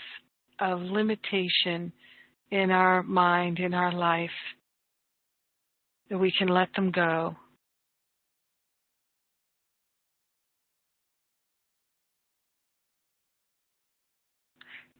of 0.60 0.80
limitation 0.80 1.92
in 2.50 2.70
our 2.70 3.02
mind, 3.02 3.58
in 3.58 3.74
our 3.74 3.92
life, 3.92 4.30
that 6.10 6.18
we 6.18 6.32
can 6.38 6.48
let 6.48 6.68
them 6.76 6.90
go. 6.90 7.34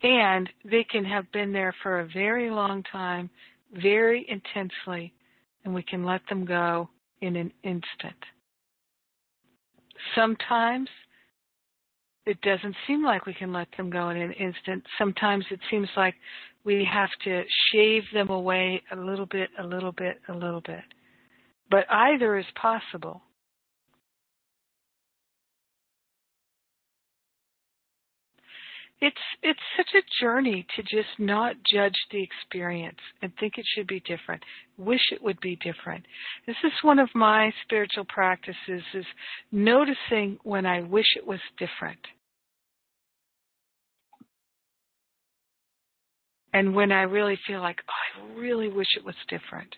And 0.03 0.49
they 0.65 0.85
can 0.85 1.05
have 1.05 1.31
been 1.33 1.53
there 1.53 1.75
for 1.83 2.01
a 2.01 2.09
very 2.09 2.51
long 2.51 2.83
time, 2.91 3.31
very 3.73 4.27
intensely, 4.29 5.13
and 5.65 5.73
we 5.73 5.83
can 5.83 6.05
let 6.05 6.23
them 6.29 6.45
go 6.45 6.89
in 7.21 7.37
an 7.37 7.53
instant. 7.63 8.17
Sometimes 10.15 10.89
it 12.27 12.41
doesn't 12.41 12.77
seem 12.87 13.05
like 13.05 13.27
we 13.27 13.35
can 13.35 13.53
let 13.53 13.69
them 13.77 13.91
go 13.91 14.11
in 14.11 14.17
an 14.17 14.33
instant. 14.33 14.83
Sometimes 14.99 15.45
it 15.51 15.61
seems 15.71 15.89
like 15.97 16.15
we 16.65 16.87
have 16.91 17.11
to 17.25 17.43
shave 17.73 18.03
them 18.13 18.29
away 18.29 18.83
a 18.93 18.97
little 18.97 19.27
bit, 19.27 19.51
a 19.59 19.65
little 19.65 19.93
bit, 19.93 20.21
a 20.29 20.33
little 20.33 20.61
bit. 20.61 20.83
But 21.71 21.87
either 21.91 22.39
is 22.39 22.47
possible. 22.61 23.23
It's 29.03 29.17
it's 29.43 29.61
such 29.77 29.89
a 29.97 30.23
journey 30.25 30.65
to 30.77 30.83
just 30.85 31.19
not 31.19 31.57
judge 31.67 31.97
the 32.13 32.23
experience 32.23 33.01
and 33.21 33.33
think 33.35 33.55
it 33.59 33.65
should 33.75 33.89
be 33.89 33.99
different. 33.99 34.45
Wish 34.79 35.11
it 35.11 35.21
would 35.21 35.41
be 35.41 35.57
different. 35.57 36.05
This 36.47 36.55
is 36.63 36.73
one 36.83 37.01
of 37.01 37.09
my 37.13 37.53
spiritual 37.65 38.05
practices 38.09 38.83
is 38.95 39.05
noticing 39.51 40.39
when 40.45 40.67
I 40.67 40.83
wish 40.83 41.17
it 41.17 41.27
was 41.27 41.41
different. 41.59 41.99
And 46.53 46.73
when 46.73 46.93
I 46.93 47.03
really 47.03 47.39
feel 47.45 47.61
like, 47.61 47.81
oh, 47.89 48.21
I 48.21 48.39
really 48.39 48.69
wish 48.69 48.95
it 48.97 49.05
was 49.05 49.17
different. 49.29 49.75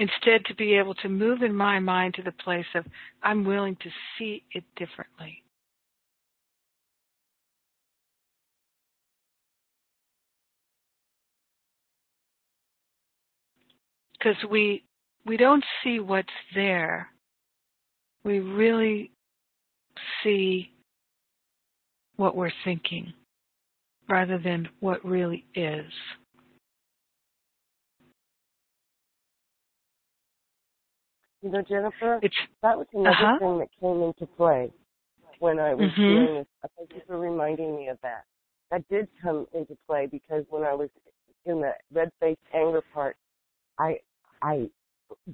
Instead, 0.00 0.44
to 0.46 0.54
be 0.54 0.74
able 0.74 0.94
to 0.94 1.08
move 1.08 1.42
in 1.42 1.54
my 1.54 1.78
mind 1.78 2.14
to 2.14 2.22
the 2.22 2.32
place 2.32 2.66
of, 2.74 2.84
I'm 3.22 3.44
willing 3.44 3.76
to 3.76 3.90
see 4.18 4.42
it 4.52 4.64
differently. 4.76 5.44
because 14.20 14.36
we 14.50 14.84
we 15.26 15.36
don't 15.36 15.64
see 15.82 16.00
what's 16.00 16.28
there. 16.54 17.08
We 18.24 18.40
really 18.40 19.10
see 20.22 20.72
what 22.16 22.36
we're 22.36 22.52
thinking 22.64 23.12
rather 24.08 24.38
than 24.38 24.68
what 24.80 25.04
really 25.04 25.44
is. 25.54 25.90
You 31.42 31.50
know, 31.50 31.62
Jennifer, 31.62 32.20
It's 32.22 32.36
that 32.62 32.76
was 32.76 32.86
another 32.92 33.12
Uh-huh. 33.12 33.38
thing 33.38 33.58
that 33.60 33.68
came 33.80 34.02
into 34.02 34.26
play 34.36 34.70
when 35.38 35.58
I 35.58 35.74
was 35.74 35.90
Mhm. 35.90 36.06
doing 36.06 36.34
this. 36.34 36.46
Thank 36.76 36.94
you 36.94 37.00
for 37.06 37.18
reminding 37.18 37.74
me 37.76 37.88
of 37.88 37.98
that. 38.02 38.24
That 38.70 38.86
did 38.88 39.08
come 39.20 39.46
into 39.52 39.76
play 39.86 40.06
because 40.06 40.44
when 40.50 40.64
I 40.64 40.74
was 40.74 40.90
in 41.46 41.60
the 41.60 41.74
red 41.92 42.12
faced 42.20 42.40
anger 42.52 42.82
part, 42.92 43.16
I 43.78 44.00
I 44.42 44.70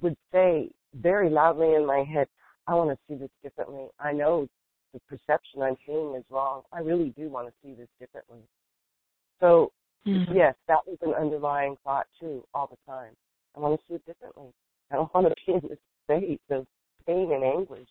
would 0.01 0.17
say 0.31 0.71
very 0.93 1.29
loudly 1.29 1.75
in 1.75 1.85
my 1.85 2.03
head, 2.03 2.27
I 2.67 2.73
want 2.75 2.89
to 2.89 2.97
see 3.07 3.15
this 3.15 3.29
differently. 3.43 3.89
I 3.99 4.13
know 4.13 4.47
the 4.93 4.99
perception 5.01 5.61
I'm 5.61 5.77
seeing 5.85 6.15
is 6.15 6.23
wrong. 6.29 6.63
I 6.71 6.79
really 6.79 7.09
do 7.11 7.29
want 7.29 7.47
to 7.47 7.53
see 7.61 7.73
this 7.73 7.89
differently. 7.99 8.47
So 9.39 9.73
Mhm. 10.05 10.33
yes, 10.33 10.55
that 10.67 10.87
was 10.87 10.97
an 11.01 11.13
underlying 11.13 11.75
thought 11.83 12.07
too, 12.19 12.47
all 12.53 12.67
the 12.67 12.77
time. 12.91 13.15
I 13.55 13.59
want 13.59 13.79
to 13.79 13.85
see 13.87 13.95
it 13.95 14.05
differently. 14.05 14.53
I 14.89 14.95
don't 14.95 15.13
want 15.13 15.27
to 15.27 15.35
be 15.45 15.53
in 15.53 15.67
this 15.67 15.79
state 16.07 16.41
of 16.49 16.65
pain 17.05 17.31
and 17.31 17.43
anguish. 17.43 17.87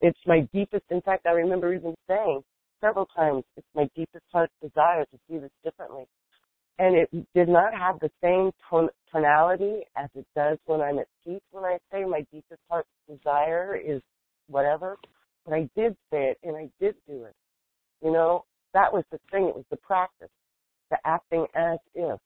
It's 0.00 0.18
my 0.26 0.40
deepest, 0.52 0.84
in 0.90 1.00
fact, 1.00 1.26
I 1.26 1.30
remember 1.30 1.72
even 1.72 1.94
saying 2.06 2.42
several 2.80 3.06
times, 3.06 3.44
it's 3.56 3.66
my 3.74 3.88
deepest 3.96 4.24
heart 4.30 4.50
desire 4.62 5.04
to 5.04 5.18
see 5.28 5.38
this 5.38 5.50
differently. 5.64 6.04
And 6.78 6.96
it 6.96 7.08
did 7.34 7.48
not 7.48 7.72
have 7.72 8.00
the 8.00 8.10
same 8.22 8.50
ton- 8.68 8.90
tonality 9.10 9.82
as 9.96 10.10
it 10.14 10.26
does 10.34 10.58
when 10.66 10.80
I'm 10.80 10.98
at 10.98 11.06
peace. 11.24 11.40
When 11.52 11.64
I 11.64 11.78
say 11.92 12.04
my 12.04 12.26
deepest 12.32 12.60
heart 12.68 12.86
desire 13.08 13.76
is 13.76 14.02
whatever, 14.48 14.98
but 15.44 15.54
I 15.54 15.68
did 15.76 15.96
say 16.10 16.30
it 16.30 16.38
and 16.42 16.56
I 16.56 16.68
did 16.80 16.96
do 17.06 17.24
it. 17.24 17.34
You 18.02 18.12
know, 18.12 18.44
that 18.74 18.92
was 18.92 19.04
the 19.12 19.18
thing. 19.30 19.44
It 19.48 19.54
was 19.54 19.64
the 19.70 19.76
practice, 19.76 20.28
the 20.90 20.98
acting 21.04 21.46
as 21.54 21.78
if. 21.94 22.18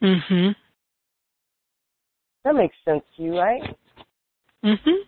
Mhm. 0.00 0.54
That 2.48 2.54
makes 2.54 2.76
sense 2.82 3.02
to 3.14 3.22
you, 3.22 3.38
right? 3.38 3.76
Mhm. 4.64 5.04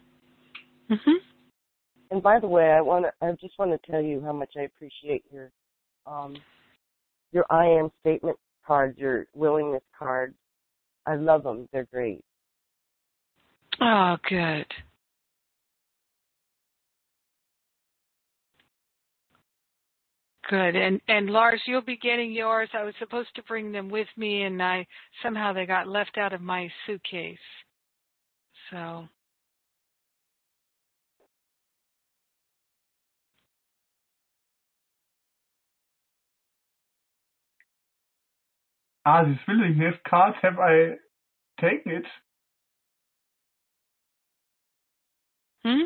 Mhm. 0.90 1.24
And 2.10 2.22
by 2.22 2.38
the 2.38 2.46
way, 2.46 2.70
I 2.70 2.82
want 2.82 3.06
to, 3.06 3.14
I 3.22 3.32
just 3.32 3.58
want 3.58 3.70
to 3.70 3.90
tell 3.90 4.02
you 4.02 4.20
how 4.20 4.34
much 4.34 4.58
I 4.58 4.64
appreciate 4.64 5.24
your, 5.32 5.50
um, 6.04 6.36
your 7.32 7.46
I 7.48 7.64
am 7.64 7.90
statement 8.00 8.38
cards, 8.62 8.98
your 8.98 9.26
willingness 9.32 9.82
cards. 9.98 10.36
I 11.06 11.14
love 11.14 11.44
them. 11.44 11.66
They're 11.72 11.86
great. 11.86 12.22
Oh, 13.80 14.18
good. 14.28 14.66
Good. 20.50 20.74
And 20.74 21.00
and 21.06 21.30
Lars, 21.30 21.62
you'll 21.66 21.80
be 21.80 21.96
getting 21.96 22.32
yours. 22.32 22.68
I 22.74 22.82
was 22.82 22.94
supposed 22.98 23.28
to 23.36 23.42
bring 23.44 23.70
them 23.70 23.88
with 23.88 24.08
me 24.16 24.42
and 24.42 24.60
I 24.60 24.84
somehow 25.22 25.52
they 25.52 25.64
got 25.64 25.86
left 25.86 26.18
out 26.18 26.32
of 26.32 26.40
my 26.40 26.68
suitcase. 26.86 27.38
So 28.72 29.04
Ah, 39.06 39.22
this 39.24 39.38
willingness 39.48 39.94
cards 40.08 40.36
have 40.42 40.58
I 40.58 40.96
taken 41.60 41.92
it? 41.92 42.04
hmm? 45.64 45.84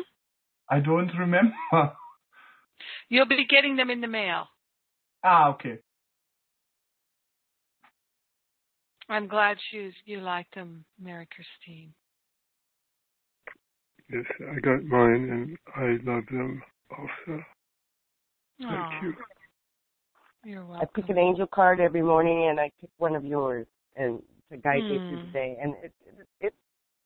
I 0.69 0.79
don't 0.79 1.11
remember. 1.17 1.53
you'll 3.09 3.27
be 3.27 3.45
getting 3.47 3.75
them 3.75 3.89
in 3.91 4.01
the 4.01 4.07
mail. 4.07 4.47
Ah, 5.27 5.49
okay. 5.49 5.79
I'm 9.09 9.27
glad 9.27 9.57
you 9.71 9.91
you 10.05 10.21
liked 10.21 10.53
them, 10.53 10.85
Mary 11.01 11.27
Christine. 11.33 11.91
Yes, 14.11 14.25
I 14.55 14.59
got 14.59 14.83
mine 14.83 15.29
and 15.31 15.57
I 15.75 15.97
love 16.09 16.25
them 16.29 16.61
also. 16.91 17.43
Thank 18.59 18.71
Aw, 18.71 19.01
you. 19.01 19.13
You're 20.43 20.63
welcome. 20.65 20.87
I 20.93 21.01
pick 21.01 21.09
an 21.09 21.17
angel 21.17 21.47
card 21.47 21.79
every 21.79 22.03
morning, 22.03 22.49
and 22.49 22.59
I 22.59 22.71
pick 22.79 22.91
one 22.97 23.15
of 23.15 23.25
yours, 23.25 23.65
and 23.95 24.21
to 24.51 24.57
guide 24.57 24.83
me 24.89 24.99
through 25.07 25.17
Hmm. 25.17 25.25
the 25.25 25.31
day. 25.33 25.57
And 25.59 25.73
it, 25.83 25.91
it, 26.05 26.27
it's 26.39 26.55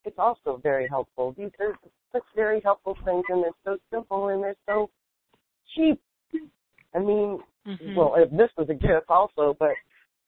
it's 0.04 0.20
also 0.20 0.60
very 0.62 0.90
helpful. 0.90 1.34
These 1.38 1.52
are 1.62 1.74
such 2.12 2.24
very 2.36 2.60
helpful 2.60 2.98
things, 3.06 3.24
and 3.30 3.44
they're 3.44 3.52
so 3.64 3.78
simple 3.92 4.28
and 4.28 4.44
they're 4.44 4.56
so 4.68 4.90
cheap. 5.74 6.02
I 6.94 7.00
mean, 7.00 7.40
Mhm. 7.70 7.96
well, 7.96 8.16
if 8.16 8.32
this 8.32 8.50
was 8.58 8.70
a 8.70 8.74
gift 8.74 9.10
also, 9.10 9.56
but 9.60 9.76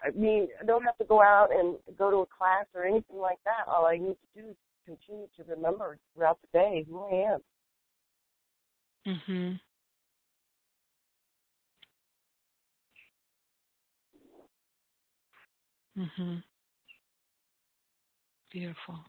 I 0.03 0.11
mean, 0.11 0.47
I 0.59 0.65
don't 0.65 0.84
have 0.84 0.97
to 0.97 1.05
go 1.05 1.22
out 1.22 1.51
and 1.51 1.77
go 1.97 2.09
to 2.11 2.18
a 2.18 2.26
class 2.26 2.65
or 2.76 2.85
anything 2.85 3.18
like 3.18 3.39
that. 3.45 3.68
All 3.68 3.85
I 3.85 3.97
need 3.97 4.15
to 4.15 4.41
do 4.41 4.49
is 4.49 4.55
continue 4.85 5.27
to 5.38 5.43
remember 5.43 5.97
throughout 6.13 6.39
the 6.41 6.47
day 6.59 6.85
who 6.88 7.01
I 7.03 7.34
am. 7.34 7.43
Mhm. 9.05 9.59
Mhm. 15.97 16.43
Beautiful. 18.51 18.99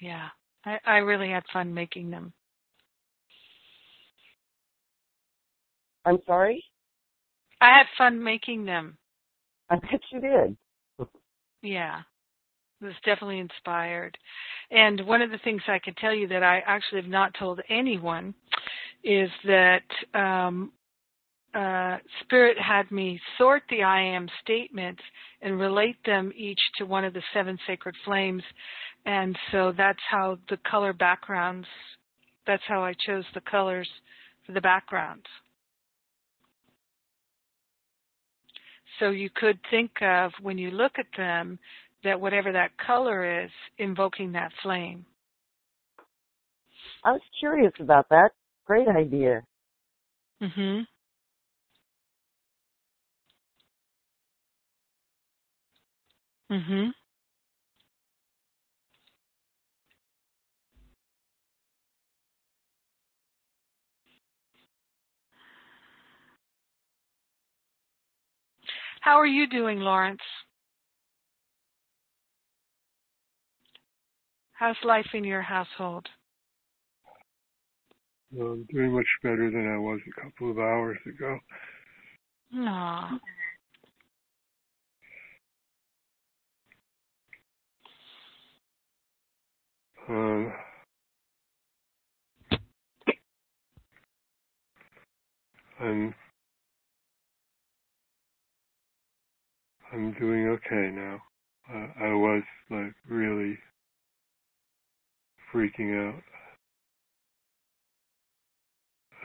Yeah. 0.00 0.30
I 0.64 0.80
I 0.84 0.96
really 0.98 1.30
had 1.30 1.46
fun 1.48 1.74
making 1.74 2.10
them. 2.10 2.32
I'm 6.06 6.22
sorry. 6.24 6.64
I 7.60 7.78
had 7.78 7.86
fun 7.96 8.22
making 8.22 8.64
them. 8.64 8.98
I 9.70 9.76
bet 9.76 10.00
you 10.12 10.20
did. 10.20 10.56
Yeah. 11.62 12.00
It 12.80 12.86
was 12.86 12.94
definitely 13.04 13.38
inspired. 13.38 14.18
And 14.70 15.06
one 15.06 15.22
of 15.22 15.30
the 15.30 15.38
things 15.38 15.62
I 15.66 15.78
can 15.78 15.94
tell 15.94 16.14
you 16.14 16.28
that 16.28 16.42
I 16.42 16.62
actually 16.66 17.00
have 17.00 17.10
not 17.10 17.32
told 17.38 17.60
anyone 17.70 18.34
is 19.02 19.30
that 19.44 19.84
um, 20.12 20.72
uh, 21.54 21.98
Spirit 22.22 22.58
had 22.58 22.90
me 22.90 23.20
sort 23.38 23.62
the 23.70 23.82
I 23.82 24.00
am 24.00 24.28
statements 24.42 25.02
and 25.40 25.58
relate 25.58 25.96
them 26.04 26.32
each 26.36 26.58
to 26.78 26.84
one 26.84 27.04
of 27.04 27.14
the 27.14 27.22
seven 27.32 27.58
sacred 27.66 27.94
flames. 28.04 28.42
And 29.06 29.36
so 29.52 29.72
that's 29.76 30.02
how 30.10 30.38
the 30.48 30.58
color 30.68 30.92
backgrounds, 30.92 31.68
that's 32.46 32.62
how 32.66 32.82
I 32.82 32.94
chose 33.06 33.24
the 33.34 33.40
colors 33.42 33.88
for 34.44 34.52
the 34.52 34.60
backgrounds. 34.60 35.26
So 39.00 39.10
you 39.10 39.30
could 39.34 39.58
think 39.70 39.90
of 40.02 40.32
when 40.40 40.58
you 40.58 40.70
look 40.70 40.92
at 40.98 41.06
them 41.16 41.58
that 42.04 42.20
whatever 42.20 42.52
that 42.52 42.76
color 42.78 43.44
is, 43.44 43.50
invoking 43.78 44.32
that 44.32 44.52
flame. 44.62 45.04
I 47.04 47.12
was 47.12 47.20
curious 47.38 47.72
about 47.80 48.08
that. 48.10 48.30
Great 48.66 48.88
idea. 48.88 49.42
Mhm. 50.40 50.86
Mhm. 56.50 56.94
How 69.04 69.20
are 69.20 69.26
you 69.26 69.46
doing, 69.46 69.80
Lawrence? 69.80 70.22
How's 74.52 74.78
life 74.82 75.08
in 75.12 75.24
your 75.24 75.42
household? 75.42 76.08
I'm 78.32 78.66
doing 78.72 78.92
much 78.92 79.06
better 79.22 79.50
than 79.50 79.70
I 79.70 79.76
was 79.76 80.00
a 80.08 80.22
couple 80.22 80.50
of 80.50 80.58
hours 80.58 80.96
ago. 81.06 81.38
Aw. 82.54 83.18
Um, 90.08 90.52
I'm 95.78 96.14
I'm 99.94 100.14
doing 100.20 100.48
okay 100.48 100.90
now. 100.94 101.18
Uh, 101.72 102.06
I 102.06 102.14
was 102.14 102.44
like 102.70 102.94
really 103.08 103.58
freaking 105.54 106.08
out. 106.08 106.22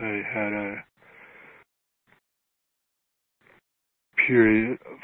I 0.02 0.22
had 0.34 0.54
a 0.54 0.76
period 4.28 4.74
of 4.74 5.00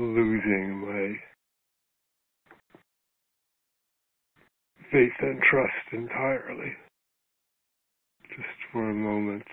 losing 0.00 0.78
my 0.80 1.14
faith 4.92 5.12
and 5.20 5.40
trust 5.50 5.72
entirely. 5.92 6.72
Just 8.30 8.48
for 8.72 8.90
a 8.90 8.94
moment. 8.94 9.44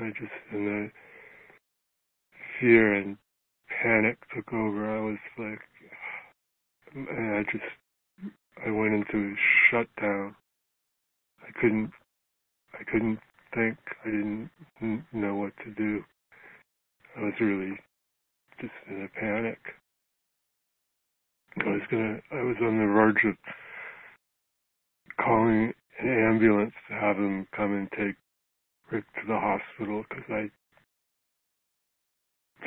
I 0.00 0.08
just, 0.10 0.32
and 0.52 0.66
the 0.66 0.90
fear 2.60 2.94
and 2.94 3.16
panic 3.82 4.18
took 4.34 4.52
over. 4.52 4.98
I 4.98 5.00
was 5.02 5.18
like, 5.38 5.60
I 6.96 7.42
just, 7.52 7.64
I 8.66 8.70
went 8.70 8.94
into 8.94 9.34
shutdown. 9.70 10.36
I 11.42 11.60
couldn't, 11.60 11.92
I 12.74 12.84
couldn't 12.90 13.18
think. 13.54 13.78
I 14.04 14.08
didn't 14.10 14.50
know 15.12 15.36
what 15.36 15.52
to 15.64 15.72
do. 15.74 16.02
I 17.18 17.22
was 17.24 17.34
really 17.40 17.78
just 18.60 18.72
in 18.90 19.04
a 19.04 19.20
panic. 19.20 19.58
I 21.60 21.70
was 21.70 21.82
gonna, 21.90 22.18
I 22.32 22.42
was 22.42 22.56
on 22.62 22.78
the 22.78 22.86
verge 22.86 23.24
of 23.26 23.36
calling 25.24 25.72
an 26.00 26.08
ambulance 26.32 26.74
to 26.88 26.94
have 26.94 27.16
them 27.16 27.46
come 27.56 27.74
and 27.74 27.88
take 27.92 28.16
Rick 28.92 29.04
to 29.16 29.28
the 29.28 29.38
hospital 29.38 30.04
because 30.08 30.24
I 30.30 30.50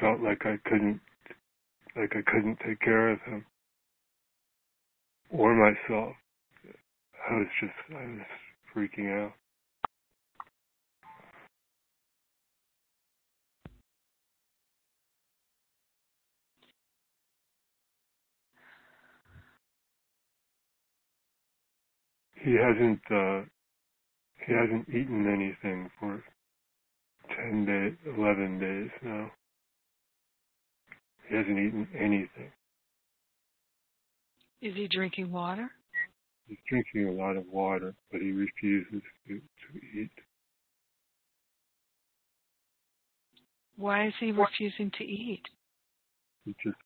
felt 0.01 0.21
like 0.21 0.41
I 0.45 0.57
couldn't, 0.69 1.01
like 1.97 2.13
I 2.15 2.31
couldn't 2.31 2.57
take 2.67 2.79
care 2.81 3.11
of 3.11 3.19
him 3.27 3.45
or 5.31 5.55
myself. 5.55 6.13
I 7.29 7.35
was 7.35 7.47
just, 7.61 7.73
I 7.91 8.03
was 8.05 8.27
freaking 8.75 9.25
out. 9.25 9.33
He 22.43 22.53
hasn't, 22.53 23.01
uh, 23.11 23.41
he 24.47 24.53
hasn't 24.53 24.89
eaten 24.89 25.27
anything 25.27 25.89
for 25.99 26.23
10 27.37 27.65
days, 27.65 28.15
11 28.17 28.59
days 28.59 28.91
now. 29.03 29.31
He 31.29 31.35
hasn't 31.35 31.57
eaten 31.57 31.87
anything. 31.97 32.51
Is 34.61 34.75
he 34.75 34.87
drinking 34.87 35.31
water? 35.31 35.69
He's 36.47 36.57
drinking 36.69 37.07
a 37.07 37.11
lot 37.11 37.37
of 37.37 37.45
water, 37.51 37.95
but 38.11 38.21
he 38.21 38.31
refuses 38.31 39.01
to, 39.27 39.35
to 39.35 39.99
eat. 39.99 40.11
Why 43.75 44.07
is 44.07 44.13
he 44.19 44.31
refusing 44.31 44.91
to 44.97 45.03
eat? 45.03 45.43
He 46.45 46.55
just 46.63 46.77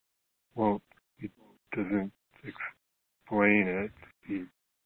won't, 0.55 0.81
he 1.19 1.29
doesn't 1.75 2.11
explain 2.43 3.67
it. 3.67 3.91
He, 4.27 4.43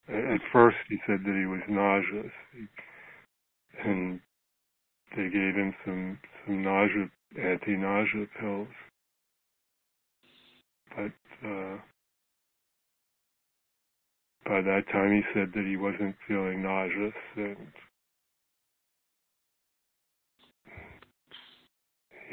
at 0.09 0.41
first 0.51 0.77
he 0.89 0.97
said 1.05 1.19
that 1.25 1.35
he 1.35 1.45
was 1.45 1.61
nauseous, 1.69 2.31
he, 2.53 3.89
and 3.89 4.19
they 5.15 5.23
gave 5.29 5.55
him 5.55 5.73
some, 5.85 6.19
some 6.45 6.63
nausea, 6.63 7.09
anti-nausea 7.41 8.25
pills. 8.39 8.67
But, 10.95 11.47
uh, 11.47 11.77
by 14.45 14.61
that 14.61 14.83
time 14.91 15.13
he 15.13 15.21
said 15.33 15.51
that 15.55 15.65
he 15.67 15.77
wasn't 15.77 16.15
feeling 16.27 16.63
nauseous 16.63 17.13
and 17.37 17.57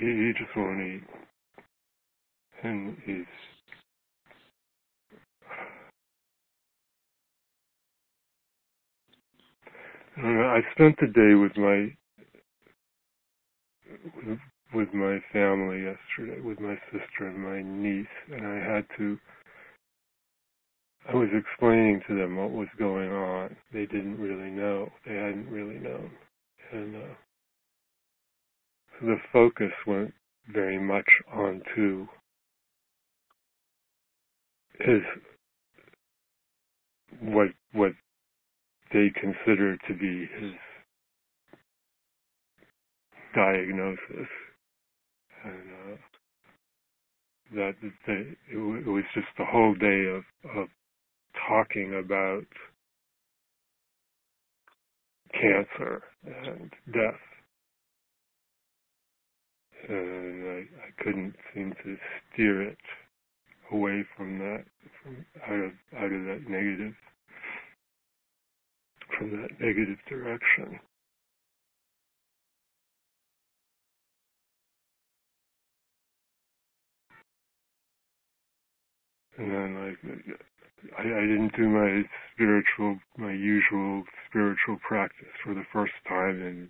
he, 0.00 0.06
he 0.06 0.32
just 0.38 0.56
won't 0.56 0.80
eat. 0.82 1.04
And 2.64 2.96
he's 3.06 3.26
I, 10.18 10.22
spent 10.74 10.96
the 11.00 11.08
day 11.08 11.34
with 11.36 11.56
my 11.56 11.96
with 14.74 14.92
my 14.92 15.18
family 15.32 15.82
yesterday, 15.84 16.40
with 16.40 16.60
my 16.60 16.76
sister 16.92 17.28
and 17.28 17.38
my 17.38 17.62
niece, 17.62 18.06
and 18.30 18.46
I 18.46 18.74
had 18.74 18.86
to 18.98 19.18
I 21.08 21.14
was 21.14 21.28
explaining 21.32 22.02
to 22.06 22.14
them 22.14 22.36
what 22.36 22.50
was 22.50 22.68
going 22.78 23.10
on. 23.10 23.56
They 23.72 23.86
didn't 23.86 24.18
really 24.18 24.50
know. 24.50 24.90
They 25.06 25.14
hadn't 25.14 25.48
really 25.48 25.78
known. 25.78 26.10
And 26.70 26.96
uh, 26.96 27.14
so 29.00 29.06
the 29.06 29.16
focus 29.32 29.72
went 29.86 30.12
very 30.52 30.78
much 30.78 31.08
onto 31.32 32.06
his 34.80 35.00
what 37.20 37.48
what 37.72 37.92
they 38.92 39.10
consider 39.18 39.76
to 39.88 39.94
be 39.94 40.28
his 40.40 40.52
diagnosis, 43.34 44.28
and 45.44 45.94
uh, 45.94 45.96
that 47.54 47.72
they, 48.06 48.12
it, 48.12 48.56
it 48.56 48.90
was 48.90 49.04
just 49.14 49.26
the 49.38 49.44
whole 49.44 49.74
day 49.74 50.06
of, 50.06 50.24
of 50.58 50.68
talking 51.48 52.00
about 52.04 52.44
cancer 55.32 56.02
and 56.24 56.70
death. 56.92 57.20
And 59.88 60.48
I, 60.48 60.58
I 60.60 61.04
couldn't 61.04 61.34
seem 61.54 61.72
to 61.84 61.96
steer 62.32 62.62
it 62.62 62.78
away 63.72 64.04
from 64.16 64.38
that, 64.38 64.64
from 65.02 65.24
out 65.46 65.64
of 65.64 65.72
out 65.96 66.12
of 66.12 66.24
that 66.26 66.42
negative, 66.48 66.94
from 69.18 69.30
that 69.32 69.50
negative 69.60 69.98
direction. 70.08 70.80
And 79.38 79.52
then 79.52 79.86
like 79.86 80.38
I, 80.98 81.02
I 81.02 81.22
didn't 81.22 81.52
do 81.56 81.68
my 81.68 82.02
spiritual, 82.34 82.98
my 83.18 83.32
usual 83.32 84.04
spiritual 84.28 84.78
practice 84.86 85.28
for 85.44 85.54
the 85.54 85.64
first 85.72 85.92
time 86.08 86.42
in 86.42 86.68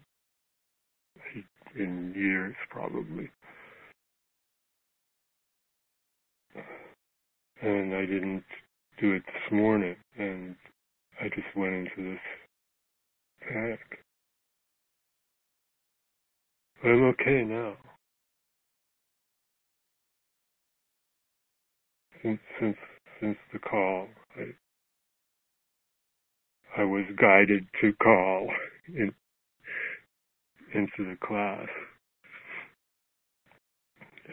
in 1.76 2.14
years, 2.16 2.54
probably. 2.70 3.30
And 7.62 7.94
I 7.94 8.02
didn't 8.02 8.44
do 9.00 9.12
it 9.12 9.22
this 9.26 9.52
morning, 9.52 9.96
and 10.18 10.56
I 11.20 11.28
just 11.28 11.56
went 11.56 11.74
into 11.74 12.12
this 12.12 12.20
panic. 13.48 13.80
But 16.82 16.90
I'm 16.90 17.04
okay 17.04 17.44
now. 17.44 17.74
Since 22.22 22.40
since 22.60 22.76
since 23.20 23.38
the 23.52 23.60
call. 23.60 24.08
I, 24.36 24.68
I 26.82 26.84
was 26.84 27.04
guided 27.20 27.66
to 27.82 27.92
call 28.02 28.48
in, 28.88 29.12
into 30.74 30.90
the 31.10 31.16
class. 31.26 31.68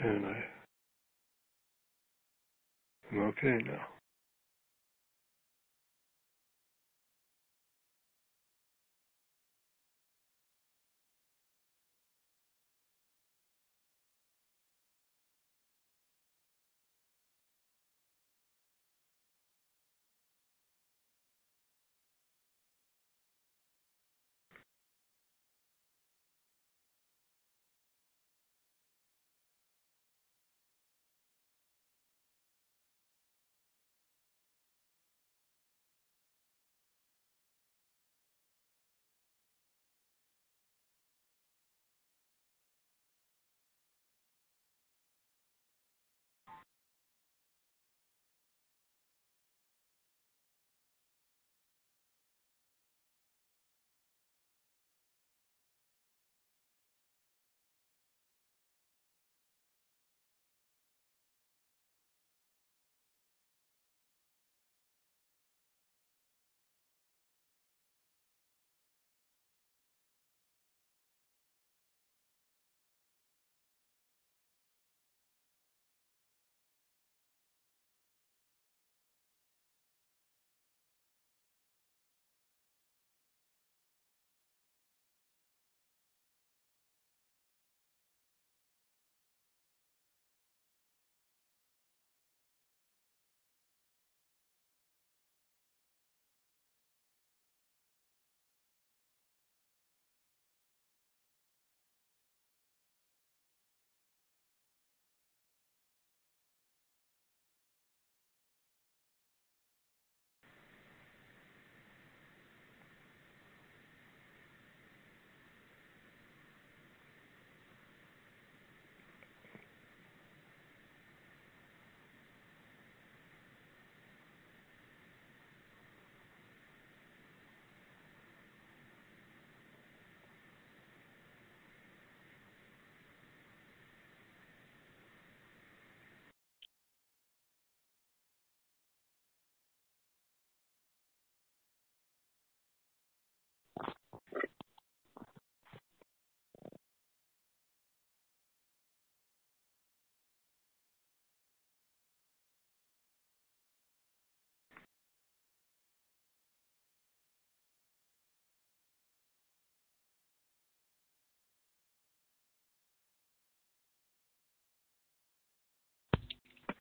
And 0.01 0.25
I, 0.25 0.43
I'm 3.11 3.19
okay 3.29 3.59
now. 3.65 3.94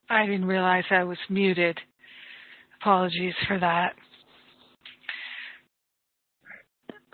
I 0.09 0.25
didn't 0.25 0.45
realize 0.45 0.83
I 0.89 1.03
was 1.03 1.17
muted. 1.29 1.79
Apologies 2.81 3.33
for 3.47 3.59
that. 3.59 3.93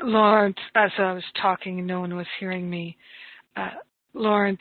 Lawrence, 0.04 0.58
as 0.76 0.92
I 0.98 1.14
was 1.14 1.24
talking 1.42 1.80
and 1.80 1.88
no 1.88 2.00
one 2.00 2.16
was 2.16 2.28
hearing 2.40 2.70
me, 2.70 2.98
uh, 3.56 3.70
Lawrence, 4.14 4.60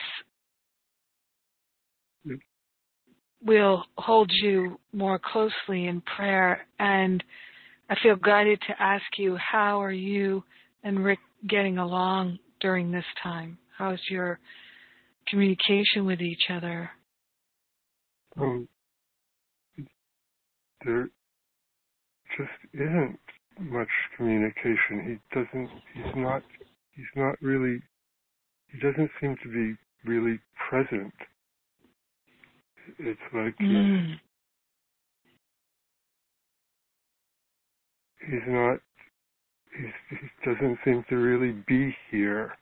we'll 3.43 3.83
hold 3.97 4.29
you 4.31 4.79
more 4.93 5.19
closely 5.19 5.87
in 5.87 6.01
prayer 6.01 6.65
and 6.79 7.23
I 7.89 7.95
feel 8.01 8.15
guided 8.15 8.61
to 8.67 8.81
ask 8.81 9.03
you, 9.17 9.35
how 9.35 9.81
are 9.81 9.91
you 9.91 10.43
and 10.83 11.03
Rick 11.03 11.19
getting 11.47 11.77
along 11.77 12.39
during 12.61 12.91
this 12.91 13.05
time? 13.21 13.57
How's 13.77 13.99
your 14.09 14.39
communication 15.27 16.05
with 16.05 16.21
each 16.21 16.43
other? 16.49 16.91
Um, 18.39 18.69
there 20.85 21.09
just 22.37 22.73
isn't 22.73 23.19
much 23.59 23.89
communication. 24.17 25.19
He 25.31 25.35
doesn't. 25.39 25.71
He's 25.95 26.13
not. 26.15 26.43
He's 26.95 27.05
not 27.15 27.35
really. 27.41 27.81
He 28.69 28.79
doesn't 28.79 29.11
seem 29.21 29.37
to 29.43 29.49
be 29.49 29.75
really 30.09 30.39
present. 30.69 31.13
It's 32.99 33.21
like 33.33 33.55
he's, 33.59 33.67
Mm. 33.69 34.19
he's 38.27 38.47
not. 38.47 38.79
He's, 39.77 40.19
he 40.19 40.51
doesn't 40.51 40.79
seem 40.85 41.03
to 41.09 41.17
really 41.17 41.53
be 41.67 41.95
here. 42.11 42.53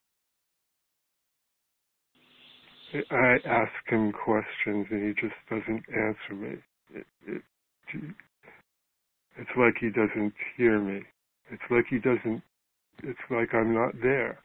I 2.94 3.38
ask 3.45 3.72
him 3.88 4.11
questions 4.11 4.88
and 4.91 5.07
he 5.07 5.22
just 5.22 5.36
doesn't 5.49 5.84
answer 5.90 6.34
me. 6.36 6.57
It, 6.95 7.06
it, 7.28 7.41
it's 9.38 9.49
like 9.57 9.76
he 9.80 9.90
doesn't 9.90 10.34
hear 10.57 10.80
me. 10.80 11.02
It's 11.52 11.64
like 11.70 11.86
he 11.90 11.99
doesn't. 11.99 12.41
It's 13.03 13.20
like 13.30 13.53
I'm 13.53 13.74
not 13.74 13.94
there. 14.02 14.40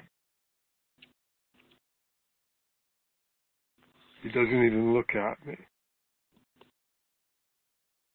He 4.23 4.29
doesn't 4.31 4.65
even 4.65 4.95
look 4.95 5.15
at 5.15 5.45
me. 5.47 5.57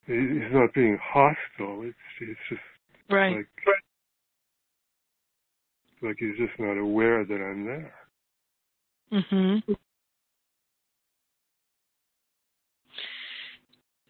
He's 0.08 0.52
not 0.54 0.74
being 0.74 0.98
hostile. 1.02 1.84
It's 1.84 1.98
it's 2.22 2.40
just 2.50 2.62
Right. 3.10 3.38
like 3.38 3.48
like 6.02 6.16
he's 6.20 6.38
just 6.38 6.60
not 6.60 6.78
aware 6.78 7.26
that 7.26 7.36
I'm 7.36 7.66
there. 7.66 7.94
hmm 9.12 9.74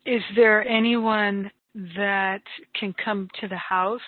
Is 0.06 0.22
there 0.36 0.68
anyone 0.68 1.52
that 1.96 2.42
can 2.80 2.94
come 3.04 3.28
to 3.42 3.48
the 3.48 3.58
house 3.58 4.02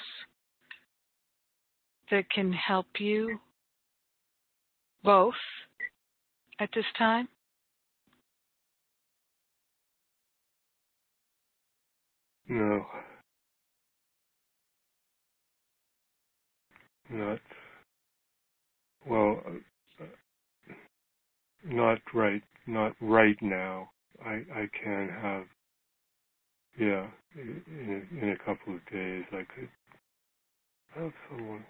that 2.10 2.30
can 2.30 2.52
help 2.54 2.88
you 3.00 3.40
both 5.04 5.34
at 6.60 6.70
this 6.74 6.86
time? 6.98 7.28
No. 12.48 12.86
Not. 17.10 17.40
Well, 19.06 19.42
uh, 20.02 20.06
not 21.66 22.00
right. 22.14 22.44
Not 22.68 22.94
right 23.02 23.38
now. 23.42 23.90
I 24.26 24.42
I 24.54 24.70
can 24.84 25.10
have. 25.22 25.44
Yeah, 26.80 27.08
in 27.36 27.64
a, 27.68 28.26
in 28.26 28.32
a 28.32 28.38
couple 28.38 28.76
of 28.76 28.86
days 28.92 29.24
I 29.32 29.44
could 29.54 29.70
have 30.96 31.12
someone. 31.30 31.66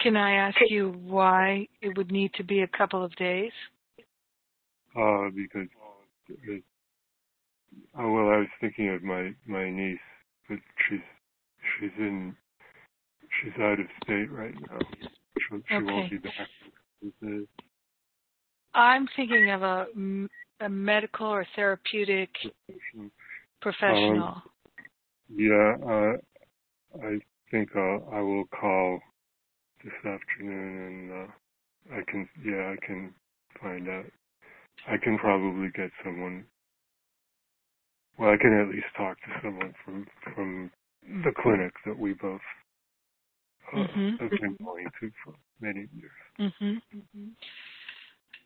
Can 0.00 0.16
I 0.16 0.34
ask 0.34 0.56
you 0.68 0.94
why 1.02 1.66
it 1.82 1.96
would 1.96 2.10
need 2.12 2.32
to 2.34 2.44
be 2.44 2.60
a 2.62 2.68
couple 2.68 3.04
of 3.04 3.14
days? 3.16 3.52
Uh, 4.96 5.28
because. 5.34 5.68
It, 6.28 6.62
oh 7.98 8.12
well, 8.12 8.28
I 8.28 8.38
was 8.38 8.48
thinking 8.60 8.90
of 8.90 9.02
my 9.02 9.32
my 9.46 9.70
niece, 9.70 9.98
but 10.48 10.58
she's 10.88 11.00
she's 11.80 11.90
in 11.98 12.36
she's 13.40 13.52
out 13.60 13.80
of 13.80 13.86
state 14.02 14.30
right 14.30 14.54
now. 14.70 14.78
She, 15.38 15.56
she 15.76 15.82
won't 15.82 16.10
be 16.10 16.18
back. 16.18 16.34
for 17.20 17.44
I'm 18.74 19.08
thinking 19.16 19.50
of 19.50 19.62
a, 19.62 19.86
m- 19.94 20.28
a 20.60 20.68
medical 20.68 21.26
or 21.28 21.46
therapeutic 21.56 22.30
the- 22.94 23.10
professional. 23.60 24.42
Yeah, 25.28 25.76
uh, 25.86 26.12
I 27.06 27.18
think 27.50 27.70
I'll, 27.76 28.08
I 28.14 28.20
will 28.20 28.46
call 28.60 29.00
this 29.84 29.94
afternoon 30.04 31.10
and 31.10 31.12
uh, 31.12 31.32
I 31.96 32.02
can, 32.10 32.28
yeah, 32.44 32.74
I 32.74 32.86
can 32.86 33.14
find 33.62 33.88
out. 33.88 34.06
I 34.88 34.96
can 35.02 35.18
probably 35.18 35.68
get 35.76 35.90
someone. 36.04 36.46
Well, 38.18 38.30
I 38.30 38.36
can 38.40 38.52
at 38.54 38.74
least 38.74 38.86
talk 38.96 39.18
to 39.18 39.40
someone 39.42 39.74
from 39.84 40.06
from 40.34 40.72
the 41.24 41.32
clinic 41.42 41.72
that 41.86 41.98
we 41.98 42.14
both 42.14 42.40
uh, 43.74 43.78
Mhm. 43.78 44.18
have 44.20 44.30
been 44.40 44.56
going 44.64 44.90
to 45.00 45.10
for 45.24 45.34
many 45.60 45.88
years. 45.94 46.52
hmm 46.60 46.78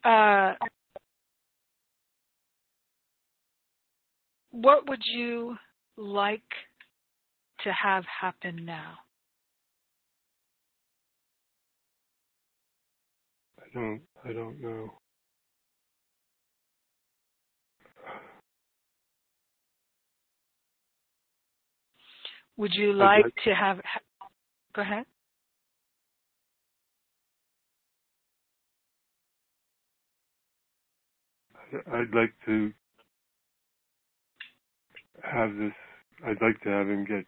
Uh, 0.05 0.55
what 4.53 4.89
would 4.89 5.03
you 5.05 5.57
like 5.97 6.43
to 7.65 7.73
have 7.73 8.05
happen 8.21 8.65
now? 8.65 8.99
I 13.59 13.65
don't, 13.75 14.01
I 14.25 14.33
don't 14.33 14.61
know. 14.61 14.91
Would 22.59 22.75
you 22.75 22.93
like 22.93 23.25
like- 23.25 23.35
to 23.45 23.55
have? 23.55 23.81
Go 24.75 24.83
ahead. 24.83 25.05
I'd 31.91 32.15
like 32.15 32.35
to 32.45 32.71
have 35.23 35.57
this. 35.57 35.73
I'd 36.27 36.41
like 36.41 36.61
to 36.63 36.69
have 36.69 36.89
him 36.89 37.05
get 37.05 37.25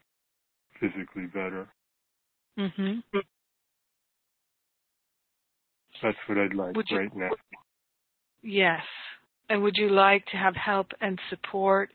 physically 0.80 1.26
better. 1.26 1.68
hmm 2.56 3.00
That's 6.02 6.16
what 6.26 6.38
I'd 6.38 6.54
like 6.54 6.76
Would 6.76 6.90
you- 6.90 6.98
right 6.98 7.14
now. 7.16 7.30
Yes. 8.42 8.82
And 9.48 9.62
would 9.62 9.76
you 9.76 9.88
like 9.88 10.24
to 10.26 10.36
have 10.36 10.54
help 10.56 10.92
and 11.00 11.18
support 11.30 11.90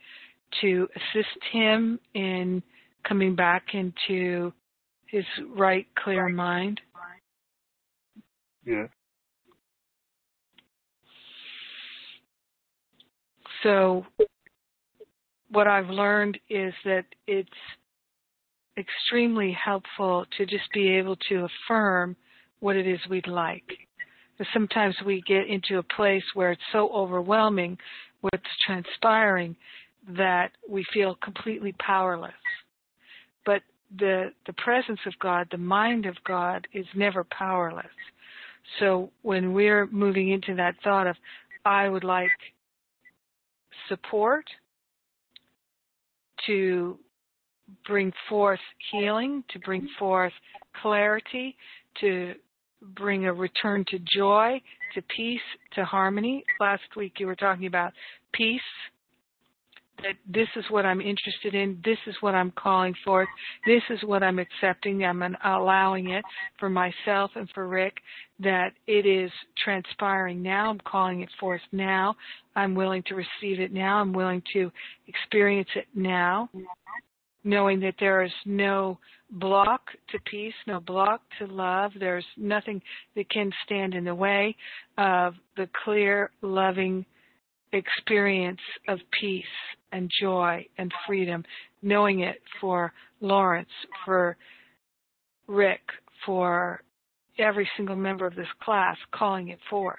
to 0.62 0.88
assist 0.96 1.38
him 1.52 2.00
in 2.14 2.64
coming 3.04 3.36
back 3.36 3.74
into 3.74 4.52
his 5.06 5.26
right, 5.50 5.86
clear 5.96 6.28
mind? 6.30 6.82
Yeah. 8.66 8.88
So 13.64 14.06
what 15.52 15.68
I've 15.68 15.90
learned 15.90 16.40
is 16.50 16.74
that 16.86 17.06
it's 17.28 17.50
extremely 18.78 19.52
helpful 19.64 20.26
to 20.38 20.46
just 20.46 20.72
be 20.74 20.90
able 20.98 21.18
to 21.30 21.46
affirm 21.46 22.16
what 22.60 22.76
it 22.76 22.88
is 22.88 23.00
we'd 23.10 23.28
like. 23.28 23.66
Because 24.38 24.52
sometimes 24.54 24.96
we 25.06 25.22
get 25.28 25.48
into 25.48 25.78
a 25.78 25.84
place 25.84 26.24
where 26.34 26.52
it's 26.52 26.62
so 26.72 26.90
overwhelming 26.94 27.78
what's 28.22 28.44
transpiring 28.66 29.56
that 30.08 30.52
we 30.68 30.86
feel 30.94 31.16
completely 31.16 31.74
powerless. 31.80 32.32
But 33.46 33.62
the 33.98 34.32
the 34.46 34.54
presence 34.54 35.00
of 35.06 35.14
God, 35.20 35.48
the 35.52 35.58
mind 35.58 36.06
of 36.06 36.16
God 36.26 36.68
is 36.74 36.86
never 36.96 37.24
powerless. 37.24 37.86
So 38.80 39.12
when 39.24 39.54
we're 39.54 39.88
moving 39.88 40.30
into 40.30 40.56
that 40.56 40.76
thought 40.84 41.08
of 41.08 41.16
I 41.66 41.90
would 41.90 42.04
like 42.04 42.30
support 43.88 44.46
to 46.48 46.98
bring 47.86 48.12
forth 48.28 48.60
healing, 48.92 49.44
to 49.50 49.60
bring 49.60 49.82
mm-hmm. 49.82 50.00
forth 50.00 50.34
clarity, 50.82 51.56
to 52.02 52.34
bring 52.96 53.26
a 53.26 53.34
return 53.34 53.86
to 53.90 54.00
joy, 54.16 54.62
to 54.94 55.02
peace, 55.16 55.42
to 55.74 55.84
harmony. 55.86 56.44
Last 56.60 56.84
week 56.96 57.14
you 57.20 57.28
were 57.28 57.36
talking 57.36 57.68
about 57.68 57.94
peace. 58.34 58.62
That 60.04 60.16
this 60.28 60.48
is 60.56 60.66
what 60.70 60.86
I'm 60.86 61.02
interested 61.02 61.56
in, 61.56 61.82
this 61.84 61.98
is 62.08 62.16
what 62.22 62.36
I'm 62.36 62.52
calling 62.52 62.94
for, 63.04 63.28
this 63.66 63.82
is 63.90 64.00
what 64.04 64.24
I'm 64.24 64.40
accepting, 64.40 65.04
I'm 65.04 65.22
allowing 65.44 66.10
it 66.10 66.24
for 66.60 66.70
myself 66.70 67.32
and 67.36 67.50
for 67.54 67.68
Rick, 67.68 67.98
that 68.40 68.74
it 68.88 69.06
is 69.06 69.32
transpiring 69.64 70.42
now, 70.42 70.70
I'm 70.70 70.80
calling 70.80 71.22
it 71.22 71.30
forth 71.40 71.62
now, 71.72 72.16
I'm 72.56 72.76
willing 72.76 73.04
to 73.08 73.16
receive 73.16 73.60
it 73.60 73.74
now, 73.74 74.00
I'm 74.00 74.14
willing 74.14 74.42
to 74.54 74.72
experience 75.08 75.70
it 75.76 75.88
now, 75.94 76.50
knowing 77.44 77.80
that 77.82 77.96
there 78.00 78.24
is 78.24 78.32
no 78.46 78.98
block 79.32 79.82
to 80.10 80.20
peace, 80.26 80.54
no 80.66 80.80
block 80.80 81.22
to 81.40 81.46
love, 81.46 81.92
there's 82.00 82.26
nothing 82.38 82.82
that 83.16 83.30
can 83.30 83.52
stand 83.66 83.94
in 83.94 84.04
the 84.04 84.16
way 84.16 84.56
of 84.98 85.36
the 85.56 85.70
clear, 85.84 86.32
loving, 86.42 87.06
experience 87.72 88.60
of 88.88 89.00
peace 89.20 89.44
and 89.92 90.10
joy 90.22 90.66
and 90.78 90.92
freedom, 91.08 91.44
knowing 91.82 92.22
it 92.22 92.42
for 92.60 92.94
Lawrence, 93.22 93.70
for 94.06 94.38
Rick, 95.48 95.82
for 96.26 96.82
every 97.38 97.70
single 97.78 97.96
member 97.96 98.26
of 98.26 98.36
this 98.36 98.48
class, 98.62 98.98
calling 99.14 99.50
it 99.50 99.60
forth. 99.70 99.98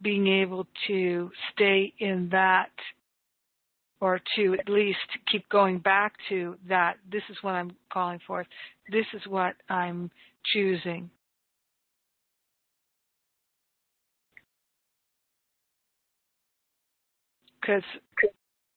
Being 0.00 0.26
able 0.26 0.66
to 0.88 1.30
stay 1.52 1.92
in 1.98 2.28
that 2.32 2.70
or 4.00 4.20
to 4.36 4.54
at 4.54 4.68
least 4.68 4.98
keep 5.30 5.48
going 5.48 5.78
back 5.78 6.14
to 6.28 6.56
that 6.68 6.96
this 7.10 7.22
is 7.30 7.36
what 7.42 7.52
I'm 7.52 7.70
calling 7.92 8.18
forth, 8.26 8.48
this 8.90 9.06
is 9.14 9.22
what 9.28 9.54
I'm 9.68 10.10
choosing, 10.52 11.08
because 17.62 17.82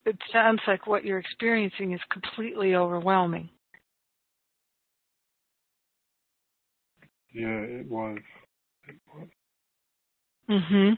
it 0.06 0.18
sounds 0.32 0.62
like 0.68 0.88
what 0.88 1.04
you're 1.04 1.20
experiencing 1.20 1.92
is 1.92 2.00
completely 2.12 2.76
overwhelming. 2.76 3.50
Yeah, 7.34 7.60
it 7.60 7.90
was. 7.90 8.20
It 8.88 8.96
was. 9.14 9.28
Mhm. 10.48 10.98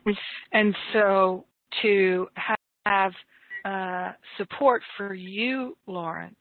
And 0.51 0.75
so 0.93 1.45
to 1.81 2.29
have 2.85 3.13
uh, 3.65 4.13
support 4.37 4.83
for 4.97 5.13
you, 5.13 5.77
Lawrence, 5.87 6.35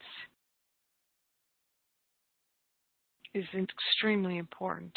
is 3.34 3.46
extremely 3.54 4.38
important. 4.38 4.96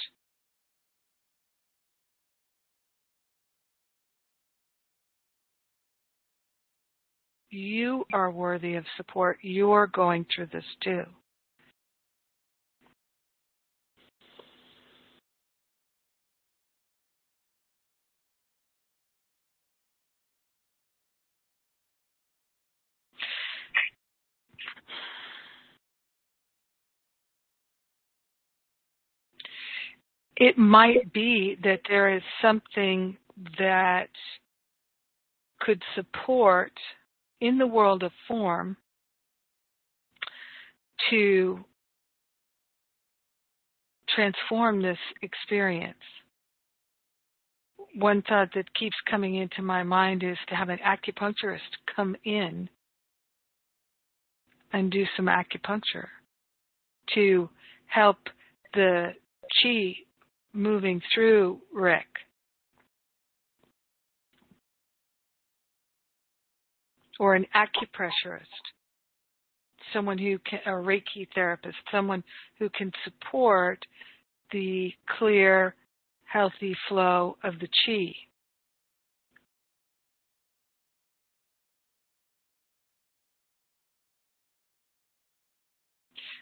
You 7.52 8.06
are 8.14 8.32
worthy 8.32 8.76
of 8.76 8.86
support. 8.98 9.38
You're 9.42 9.88
going 9.88 10.26
through 10.34 10.48
this 10.54 10.64
too. 10.84 11.04
It 30.40 30.58
might 30.58 31.12
be 31.12 31.58
that 31.64 31.82
there 31.90 32.16
is 32.16 32.22
something 32.42 33.18
that 33.58 34.08
could 35.60 35.84
support 35.96 36.72
in 37.42 37.58
the 37.58 37.68
world 37.68 38.04
of 38.04 38.12
form 38.28 38.78
to 41.10 41.64
transform 44.14 44.82
this 44.82 44.98
experience. 45.22 45.98
One 47.96 48.22
thought 48.22 48.50
that 48.56 48.74
keeps 48.76 48.96
coming 49.10 49.36
into 49.36 49.62
my 49.62 49.84
mind 49.84 50.24
is 50.24 50.38
to 50.50 50.56
have 50.56 50.70
an 50.70 50.80
acupuncturist 50.86 51.60
come 51.96 52.16
in 52.24 52.70
and 54.72 54.92
do 54.92 55.06
some 55.16 55.26
acupuncture 55.26 56.08
to 57.16 57.50
help 57.88 58.18
the 58.74 59.14
chi 59.62 59.96
moving 60.54 61.02
through 61.14 61.60
Rick 61.74 62.06
or 67.20 67.36
an 67.36 67.46
acupressurist, 67.54 68.42
someone 69.94 70.18
who 70.18 70.40
can, 70.40 70.60
a 70.66 70.72
Reiki 70.72 71.28
therapist, 71.36 71.76
someone 71.92 72.24
who 72.58 72.70
can 72.70 72.92
support 73.04 73.86
the 74.52 74.92
clear, 75.18 75.76
healthy 76.24 76.76
flow 76.88 77.38
of 77.44 77.54
the 77.60 77.68
chi. 77.86 78.16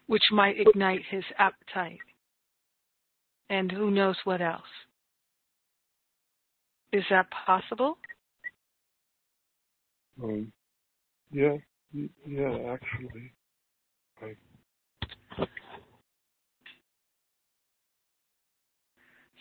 Which 0.05 0.21
might 0.31 0.57
ignite 0.57 1.01
his 1.09 1.23
appetite. 1.37 1.99
And 3.49 3.69
who 3.71 3.91
knows 3.91 4.15
what 4.23 4.41
else. 4.41 4.61
Is 6.93 7.03
that 7.09 7.27
possible? 7.45 7.97
Um, 10.23 10.51
yeah, 11.31 11.57
yeah, 12.25 12.73
actually. 12.73 13.31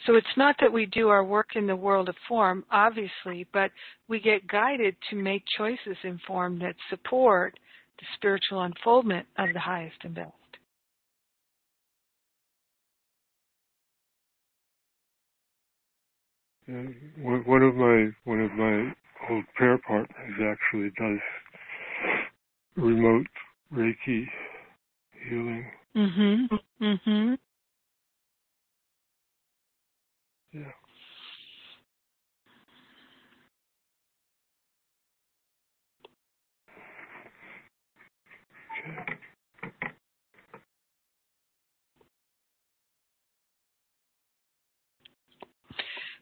So 0.06 0.14
it's 0.14 0.26
not 0.36 0.54
that 0.60 0.72
we 0.72 0.86
do 0.86 1.08
our 1.08 1.24
work 1.24 1.56
in 1.56 1.66
the 1.66 1.74
world 1.74 2.08
of 2.08 2.14
form, 2.28 2.64
obviously, 2.70 3.46
but 3.52 3.72
we 4.08 4.20
get 4.20 4.46
guided 4.46 4.94
to 5.10 5.16
make 5.16 5.42
choices 5.58 5.96
in 6.04 6.20
form 6.26 6.60
that 6.60 6.76
support 6.90 7.58
the 7.98 8.06
spiritual 8.14 8.62
unfoldment 8.62 9.26
of 9.36 9.52
the 9.52 9.58
highest 9.58 9.96
and 10.04 10.14
best. 10.14 10.32
And 16.68 16.94
one 17.22 17.62
of 17.62 17.74
my 17.74 18.08
one 18.24 18.40
of 18.40 18.52
my 18.52 18.92
old 19.30 19.44
prayer 19.54 19.78
partners 19.86 20.34
actually 20.40 20.90
does 20.98 21.20
remote 22.76 23.26
Reiki 23.72 24.26
healing. 25.28 25.70
Mhm. 25.94 26.60
Mhm. 26.80 27.38
Yeah. 30.52 30.72
Okay. 38.78 39.18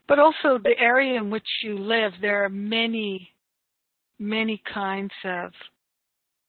But 0.06 0.18
also 0.18 0.58
the 0.58 0.78
area 0.78 1.16
in 1.16 1.30
which 1.30 1.48
you 1.62 1.78
live, 1.78 2.12
there 2.20 2.44
are 2.44 2.48
many, 2.50 3.32
many 4.18 4.58
kinds 4.72 5.12
of 5.24 5.52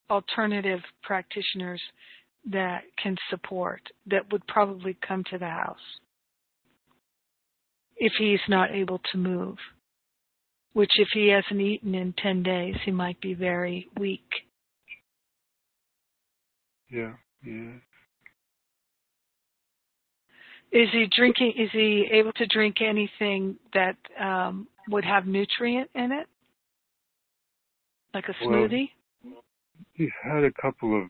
alternative 0.09 0.81
practitioners 1.03 1.81
that 2.51 2.83
can 3.01 3.15
support 3.29 3.81
that 4.07 4.31
would 4.31 4.45
probably 4.47 4.97
come 5.07 5.23
to 5.31 5.37
the 5.37 5.47
house 5.47 5.77
if 7.97 8.13
he's 8.17 8.39
not 8.47 8.71
able 8.71 8.99
to 9.11 9.17
move. 9.17 9.57
Which, 10.73 10.91
if 10.95 11.07
he 11.13 11.29
hasn't 11.29 11.61
eaten 11.61 11.95
in 11.95 12.13
10 12.21 12.43
days, 12.43 12.75
he 12.83 12.91
might 12.91 13.19
be 13.21 13.33
very 13.33 13.87
weak. 13.97 14.27
Yeah, 16.91 17.13
yeah. 17.45 17.71
Is 20.73 20.89
he 20.91 21.07
drinking? 21.15 21.53
Is 21.57 21.69
he 21.71 22.09
able 22.11 22.33
to 22.33 22.45
drink 22.47 22.81
anything 22.81 23.55
that 23.73 23.95
um, 24.19 24.67
would 24.89 25.05
have 25.05 25.25
nutrient 25.25 25.89
in 25.95 26.11
it, 26.11 26.27
like 28.13 28.25
a 28.27 28.33
smoothie? 28.43 28.89
Well, 29.75 29.85
he's 29.93 30.09
had 30.23 30.43
a 30.43 30.51
couple 30.61 31.01
of 31.01 31.09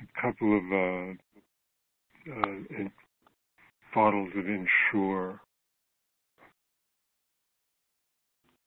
a 0.00 0.20
couple 0.20 0.56
of 0.56 0.64
uh, 0.72 2.32
uh, 2.32 2.50
in, 2.78 2.90
bottles 3.94 4.30
of 4.36 4.46
Ensure. 4.46 5.40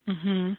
Mhm. 0.07 0.57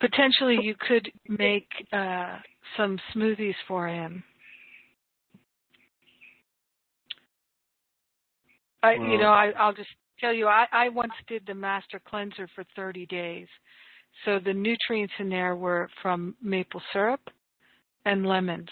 Potentially, 0.00 0.58
you 0.62 0.74
could 0.78 1.10
make 1.28 1.68
uh, 1.92 2.38
some 2.76 2.98
smoothies 3.14 3.56
for 3.66 3.88
him. 3.88 4.22
I, 8.82 8.96
well, 8.98 9.08
you 9.08 9.18
know, 9.18 9.30
I, 9.30 9.52
I'll 9.58 9.72
just 9.72 9.88
tell 10.20 10.32
you, 10.32 10.46
I, 10.46 10.66
I 10.72 10.88
once 10.88 11.12
did 11.26 11.44
the 11.46 11.54
master 11.54 12.00
cleanser 12.04 12.48
for 12.54 12.64
30 12.76 13.06
days. 13.06 13.46
So 14.24 14.38
the 14.44 14.52
nutrients 14.52 15.14
in 15.18 15.28
there 15.28 15.56
were 15.56 15.88
from 16.02 16.34
maple 16.42 16.82
syrup 16.92 17.20
and 18.04 18.26
lemons. 18.26 18.68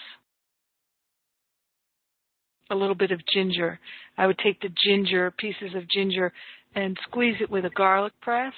A 2.69 2.75
little 2.75 2.95
bit 2.95 3.11
of 3.11 3.21
ginger. 3.33 3.79
I 4.17 4.27
would 4.27 4.39
take 4.39 4.59
the 4.61 4.73
ginger, 4.85 5.31
pieces 5.31 5.73
of 5.75 5.89
ginger, 5.89 6.33
and 6.75 6.97
squeeze 7.03 7.35
it 7.39 7.49
with 7.49 7.65
a 7.65 7.69
garlic 7.69 8.13
press 8.21 8.53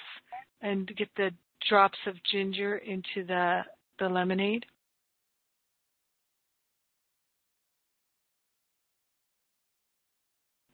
and 0.62 0.88
get 0.98 1.10
the 1.16 1.32
drops 1.68 1.98
of 2.08 2.16
ginger 2.32 2.78
into 2.78 3.26
the, 3.28 3.62
the 4.00 4.10
lemonade. 4.10 4.66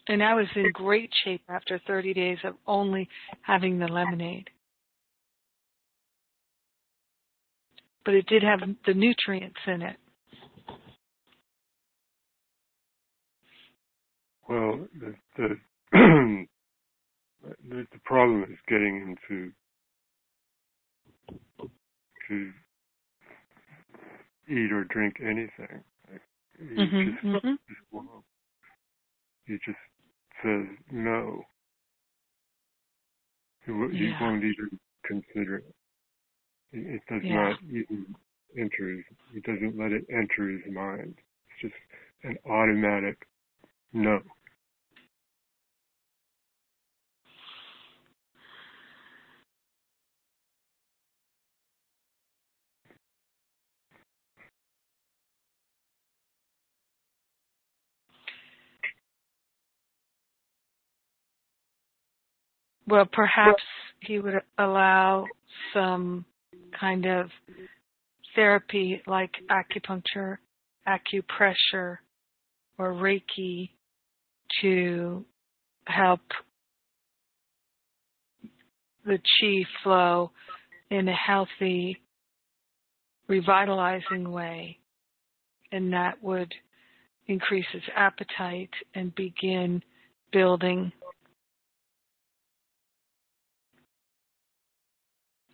And 0.07 0.23
I 0.23 0.35
was 0.35 0.45
in 0.55 0.71
great 0.71 1.09
shape 1.23 1.41
after 1.49 1.79
30 1.87 2.13
days 2.13 2.37
of 2.43 2.55
only 2.67 3.09
having 3.41 3.79
the 3.79 3.87
lemonade. 3.87 4.49
But 8.03 8.13
it 8.13 8.27
did 8.27 8.43
have 8.43 8.59
the 8.85 8.93
nutrients 8.93 9.57
in 9.65 9.81
it. 9.81 9.97
Well, 14.47 14.87
the 14.99 15.15
the, 15.37 15.55
the, 15.91 17.87
the 17.91 17.99
problem 18.03 18.43
is 18.43 18.59
getting 18.67 19.17
into 19.29 19.51
to 22.27 22.51
eat 24.47 24.71
or 24.71 24.83
drink 24.85 25.15
anything. 25.19 25.83
You 26.59 26.77
mm-hmm, 26.77 27.11
just, 27.11 27.25
mm-hmm. 27.25 27.53
just 27.67 27.79
you 29.47 29.59
just 29.65 29.77
says 30.43 30.65
no. 30.91 31.41
He, 33.65 33.71
he 33.97 34.05
yeah. 34.05 34.21
won't 34.21 34.43
even 34.43 34.79
consider 35.05 35.57
it. 35.57 35.73
It 36.71 37.01
does 37.09 37.21
yeah. 37.23 37.35
not 37.35 37.59
even 37.69 38.15
enter 38.57 38.89
his, 38.89 39.03
he 39.33 39.39
doesn't 39.41 39.77
let 39.77 39.91
it 39.91 40.05
enter 40.11 40.49
his 40.49 40.61
mind. 40.73 41.15
It's 41.49 41.61
just 41.61 41.73
an 42.23 42.37
automatic 42.49 43.17
no. 43.93 44.19
Well, 62.87 63.05
perhaps 63.11 63.63
he 64.01 64.19
would 64.19 64.41
allow 64.57 65.25
some 65.73 66.25
kind 66.79 67.05
of 67.05 67.29
therapy 68.35 69.01
like 69.07 69.31
acupuncture, 69.49 70.37
acupressure, 70.87 71.97
or 72.77 72.93
Reiki 72.93 73.69
to 74.61 75.25
help 75.87 76.21
the 79.05 79.17
chi 79.17 79.63
flow 79.83 80.31
in 80.89 81.07
a 81.07 81.13
healthy, 81.13 82.01
revitalizing 83.27 84.31
way. 84.31 84.77
And 85.71 85.93
that 85.93 86.21
would 86.23 86.53
increase 87.27 87.65
his 87.71 87.83
appetite 87.95 88.69
and 88.93 89.13
begin 89.15 89.81
building 90.31 90.91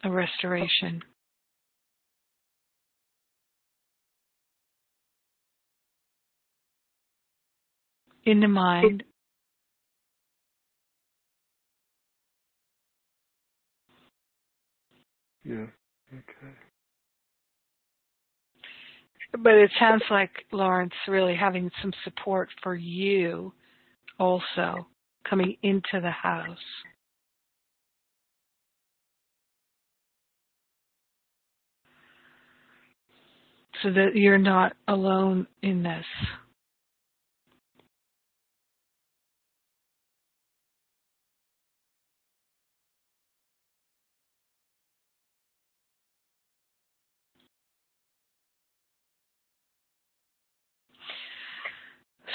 a 0.04 0.12
restoration. 0.12 1.02
In 8.26 8.40
the 8.40 8.48
mind, 8.48 9.04
Yeah. 15.44 15.66
Okay. 16.14 16.54
But 19.40 19.54
it 19.54 19.72
sounds 19.80 20.04
like 20.12 20.32
Lawrence 20.52 20.94
really 21.08 21.36
having 21.36 21.72
some 21.82 21.94
support 22.04 22.50
for 22.62 22.76
you 22.76 23.54
also 24.20 24.88
coming 25.28 25.56
into 25.64 26.00
the 26.02 26.12
house. 26.12 26.58
So 33.82 33.92
that 33.92 34.12
you're 34.16 34.38
not 34.38 34.74
alone 34.88 35.48
in 35.62 35.84
this. 35.84 36.06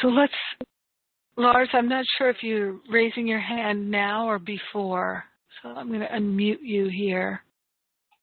So 0.02 0.08
let's, 0.08 0.32
Lars, 1.36 1.68
I'm 1.72 1.88
not 1.88 2.04
sure 2.18 2.28
if 2.28 2.42
you're 2.42 2.76
raising 2.90 3.26
your 3.26 3.40
hand 3.40 3.90
now 3.90 4.28
or 4.28 4.38
before. 4.38 5.24
So 5.62 5.70
I'm 5.70 5.88
going 5.88 6.00
to 6.00 6.06
unmute 6.06 6.58
you 6.62 6.88
here 6.88 7.42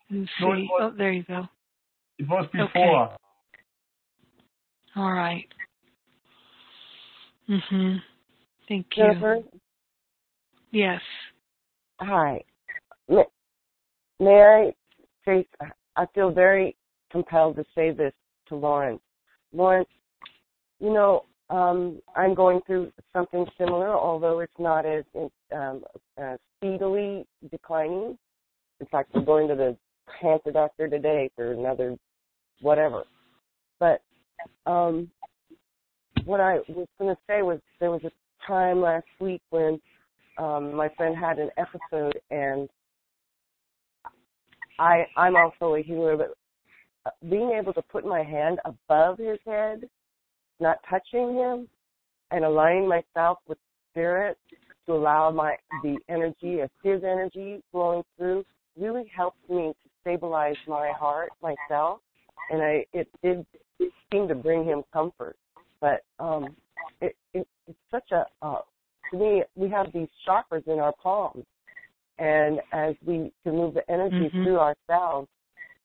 and 0.09 0.29
see. 0.37 0.45
No, 0.45 0.49
was, 0.49 0.67
oh, 0.81 0.93
there 0.95 1.11
you 1.11 1.23
go. 1.23 1.47
It 2.19 2.27
was 2.27 2.47
before. 2.51 3.05
Okay. 3.05 3.15
All 4.95 5.11
right. 5.11 5.47
Mhm. 7.49 8.01
Thank 8.67 8.85
you. 8.95 9.03
Jennifer? 9.03 9.39
Yes. 10.71 11.01
Hi. 11.99 12.43
May, 13.07 13.25
may 14.19 14.41
I 14.41 14.73
say, 15.25 15.47
I 15.95 16.05
feel 16.13 16.31
very 16.31 16.75
compelled 17.11 17.55
to 17.57 17.65
say 17.75 17.91
this 17.91 18.13
to 18.47 18.55
Lawrence. 18.55 19.01
Lawrence, 19.51 19.89
you 20.79 20.91
know, 20.91 21.25
um, 21.49 22.01
I'm 22.15 22.33
going 22.33 22.61
through 22.65 22.91
something 23.11 23.45
similar, 23.57 23.89
although 23.89 24.39
it's 24.39 24.57
not 24.57 24.85
as 24.85 25.03
um, 25.53 25.83
uh, 26.21 26.37
speedily 26.57 27.25
declining. 27.51 28.17
In 28.79 28.87
fact, 28.87 29.11
we're 29.13 29.21
going 29.21 29.47
to 29.49 29.55
the 29.55 29.77
cancer 30.21 30.51
doctor 30.51 30.87
today 30.87 31.29
for 31.35 31.51
another 31.51 31.97
whatever. 32.61 33.03
But 33.79 34.01
um, 34.65 35.09
what 36.25 36.39
I 36.39 36.59
was 36.69 36.87
going 36.99 37.13
to 37.13 37.21
say 37.27 37.41
was 37.41 37.59
there 37.79 37.91
was 37.91 38.03
a 38.03 38.11
time 38.47 38.81
last 38.81 39.05
week 39.19 39.41
when 39.49 39.79
um, 40.37 40.75
my 40.75 40.89
friend 40.97 41.15
had 41.15 41.39
an 41.39 41.49
episode, 41.57 42.19
and 42.31 42.69
I 44.79 45.05
I'm 45.17 45.35
also 45.35 45.75
a 45.75 45.83
healer, 45.83 46.17
but 46.17 46.33
uh, 47.05 47.11
being 47.29 47.51
able 47.59 47.73
to 47.73 47.81
put 47.81 48.05
my 48.05 48.23
hand 48.23 48.59
above 48.65 49.17
his 49.17 49.37
head, 49.45 49.87
not 50.59 50.77
touching 50.89 51.35
him, 51.35 51.67
and 52.31 52.43
aligning 52.43 52.87
myself 52.87 53.39
with 53.47 53.57
spirit 53.91 54.37
to 54.85 54.93
allow 54.93 55.31
my 55.31 55.55
the 55.83 55.97
energy 56.09 56.59
of 56.59 56.69
his 56.83 57.03
energy 57.03 57.61
flowing 57.71 58.03
through 58.17 58.43
really 58.77 59.09
helps 59.15 59.37
me 59.49 59.73
to 59.83 59.89
stabilize 60.03 60.55
my 60.67 60.91
heart 60.97 61.31
myself 61.41 61.99
and 62.49 62.61
I 62.61 62.85
it 62.93 63.07
did 63.23 63.45
seem 64.11 64.27
to 64.27 64.35
bring 64.35 64.65
him 64.65 64.83
comfort. 64.91 65.35
But 65.81 66.03
um, 66.19 66.55
it, 67.01 67.15
it 67.33 67.47
it's 67.67 67.77
such 67.91 68.11
a 68.11 68.25
uh, 68.41 68.59
to 69.11 69.17
me 69.17 69.43
we 69.55 69.69
have 69.69 69.87
these 69.93 70.07
chakras 70.27 70.67
in 70.67 70.79
our 70.79 70.93
palms, 71.01 71.45
and 72.19 72.59
as 72.71 72.95
we 73.05 73.31
can 73.43 73.55
move 73.57 73.73
the 73.73 73.89
energy 73.91 74.27
mm-hmm. 74.27 74.43
through 74.43 74.59
ourselves 74.59 75.27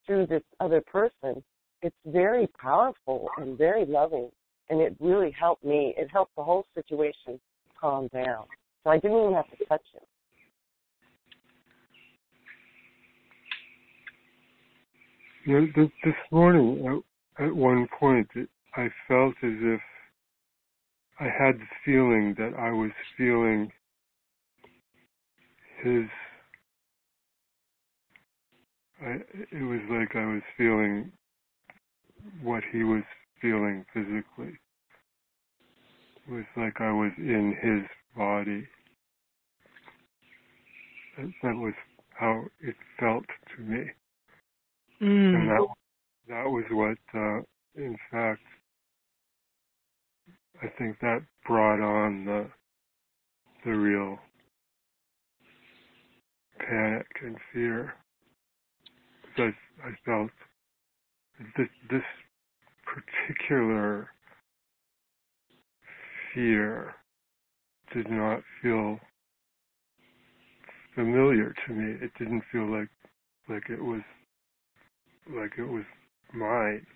through 0.07 0.27
this 0.27 0.43
other 0.61 0.81
person, 0.81 1.43
it's 1.83 1.97
very 2.07 2.47
powerful 2.61 3.29
and 3.37 3.59
very 3.59 3.85
loving, 3.85 4.31
and 4.71 4.81
it 4.81 4.97
really 5.01 5.31
helped 5.39 5.65
me. 5.65 5.95
It 5.99 6.09
helped 6.11 6.35
the 6.37 6.43
whole 6.43 6.65
situation 6.75 7.39
calm 7.79 8.09
down. 8.09 8.45
So 8.85 8.91
I 8.91 8.99
didn't 8.99 9.19
even 9.19 9.35
have 9.35 9.51
to 9.51 9.65
touch 9.67 9.83
him. 9.93 10.03
You 15.49 15.63
know, 15.63 15.67
this, 15.75 15.91
morning, 16.31 17.03
at, 17.39 17.47
at 17.47 17.57
one 17.57 17.89
point, 17.99 18.29
it, 18.37 18.51
I 18.77 18.89
felt 19.09 19.35
as 19.43 19.55
if 19.63 19.81
I 21.19 21.25
had 21.25 21.57
the 21.57 21.67
feeling 21.87 22.35
that 22.37 22.53
I 22.59 22.71
was 22.71 22.91
feeling 23.17 23.73
his. 25.83 26.05
I, 29.01 29.13
it 29.53 29.65
was 29.65 29.81
like 29.91 30.15
I 30.17 30.27
was 30.27 30.43
feeling 30.59 31.13
what 32.43 32.63
he 32.71 32.85
was 32.85 33.05
feeling 33.41 33.87
physically. 33.95 34.53
It 36.29 36.31
was 36.33 36.45
like 36.59 36.81
I 36.81 36.93
was 36.93 37.13
in 37.17 37.57
his 37.63 37.89
body. 38.15 38.69
That 41.43 41.57
was 41.57 41.75
how 42.21 42.45
it 42.61 42.77
felt 43.01 43.25
to 43.57 43.63
me. 43.63 43.85
Mm. 45.03 45.35
And 45.35 45.49
that 45.51 45.69
that 46.29 46.45
was 46.47 46.65
what, 46.71 46.99
uh, 47.15 47.43
in 47.77 47.97
fact, 48.11 48.43
I 50.63 50.69
think 50.79 50.99
that 51.01 51.21
brought 51.47 51.81
on 51.81 52.25
the 52.25 52.51
the 53.65 53.73
real 53.73 54.19
panic 56.59 57.07
and 57.23 57.37
fear 57.53 57.95
because 59.23 59.55
I, 59.85 59.89
I 59.89 59.93
felt 60.05 60.31
this, 61.57 61.69
this 61.91 62.03
particular 62.85 64.09
fear 66.35 66.95
did 67.95 68.11
not 68.11 68.43
feel 68.63 68.99
familiar 70.95 71.55
to 71.67 71.73
me. 71.75 71.99
It 72.03 72.13
didn't 72.19 72.43
feel 72.53 72.71
like 72.71 72.89
like 73.49 73.65
it 73.71 73.83
was 73.83 74.03
like 75.37 75.53
it 75.59 75.65
was 75.69 75.85
mine. 76.35 76.87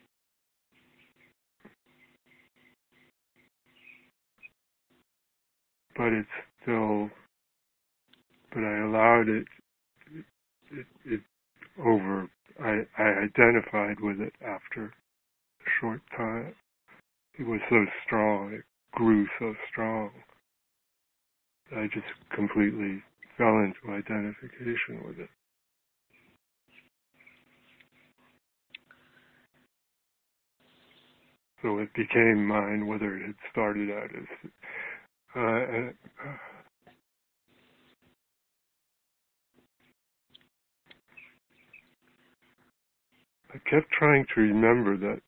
But 5.97 6.13
it's 6.13 6.29
still 6.63 7.11
but 8.53 8.65
I 8.65 8.79
allowed 8.87 9.29
it 9.29 9.47
it, 10.73 10.87
it 11.07 11.21
over 11.85 12.29
I, 12.63 12.83
I 12.99 13.05
identified 13.25 14.01
with 14.01 14.21
it 14.21 14.35
after 14.43 14.87
a 14.87 15.71
short 15.81 16.01
time. 16.17 16.55
It 17.39 17.47
was 17.47 17.61
so 17.71 17.85
strong, 18.07 18.55
it 18.55 18.65
grew 18.95 19.27
so 19.41 19.55
strong. 19.71 20.11
I 21.77 21.87
just 21.95 22.07
completely 22.35 23.03
fell 23.39 23.59
into 23.59 23.81
identification 23.91 25.03
with 25.07 25.19
it. 25.21 25.42
So 31.63 31.79
it 31.79 31.91
became 31.95 32.47
mine, 32.47 32.87
whether 32.87 33.17
it 33.17 33.27
had 33.27 33.37
started 33.53 33.91
out 33.91 34.11
as. 34.17 34.51
Uh, 35.37 35.41
uh, 35.41 36.37
I 43.55 43.59
kept 43.71 43.91
trying 43.99 44.27
to 44.35 44.41
remember 44.43 44.97
that 44.99 45.21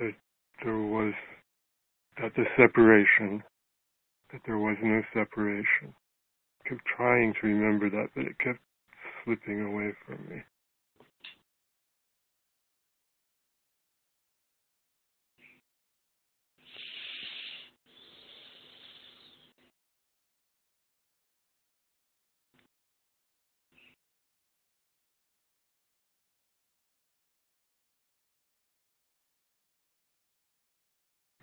that 0.00 0.12
there 0.64 0.78
was 0.78 1.14
that 2.22 2.32
the 2.36 2.44
separation 2.56 3.42
that 4.32 4.40
there 4.46 4.58
was 4.58 4.76
no 4.82 5.02
separation. 5.14 5.94
I 6.66 6.70
kept 6.70 6.82
trying 6.96 7.34
to 7.40 7.46
remember 7.48 7.90
that, 7.90 8.08
but 8.16 8.24
it 8.26 8.38
kept 8.40 8.60
slipping 9.28 9.62
away 9.62 9.92
from 10.06 10.18
me. 10.30 10.36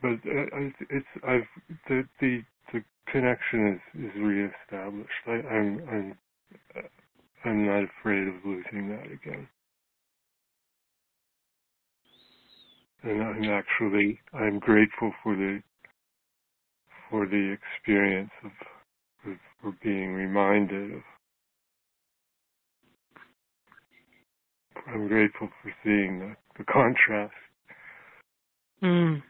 but 0.02 0.12
uh, 0.12 0.46
it's 0.92 1.08
I've 1.28 1.50
the 1.90 2.04
the 2.22 2.42
the 2.74 2.84
connection 3.12 3.80
is 3.96 4.06
is 4.06 4.12
reestablished. 4.22 5.24
I, 5.28 5.32
I'm 5.32 5.82
I'm 5.92 6.18
I'm 7.46 7.66
not 7.68 7.84
afraid 7.86 8.28
of 8.28 8.36
losing 8.46 8.90
that 8.90 9.08
again. 9.12 9.48
And 13.04 13.24
I'm 13.24 13.46
actually 13.52 14.20
I'm 14.34 14.60
grateful 14.60 15.14
for 15.24 15.36
the 15.36 15.62
for 17.10 17.28
the 17.28 17.56
experience 17.58 18.32
of 18.46 18.52
of 19.66 19.74
being 19.84 20.14
reminded 20.14 20.96
of. 20.96 21.02
I'm 24.88 25.08
grateful 25.08 25.50
for 25.64 25.74
seeing 25.84 26.20
the, 26.20 26.36
the 26.58 26.66
contrast. 26.66 27.34
Mm. 28.84 29.24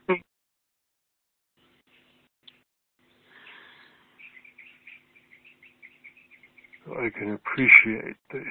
So 6.85 6.93
I 6.93 7.09
can 7.17 7.33
appreciate 7.33 8.15
the 8.31 8.43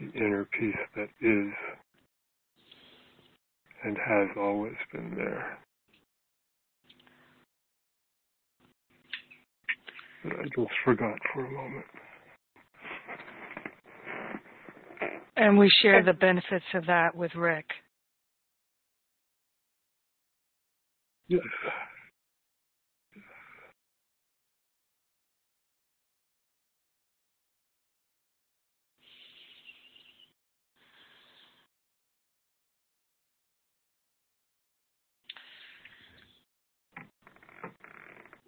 the 0.00 0.18
inner 0.18 0.44
peace 0.58 0.74
that 0.96 1.08
is 1.20 1.52
and 3.84 3.96
has 3.96 4.28
always 4.36 4.74
been 4.92 5.14
there. 5.16 5.58
But 10.24 10.32
I 10.32 10.44
just 10.44 10.72
forgot 10.84 11.18
for 11.32 11.46
a 11.46 11.50
moment. 11.50 11.84
And 15.36 15.58
we 15.58 15.68
share 15.82 16.02
the 16.02 16.12
benefits 16.12 16.64
of 16.74 16.86
that 16.86 17.14
with 17.14 17.34
Rick. 17.34 17.66
Yes. 21.28 21.42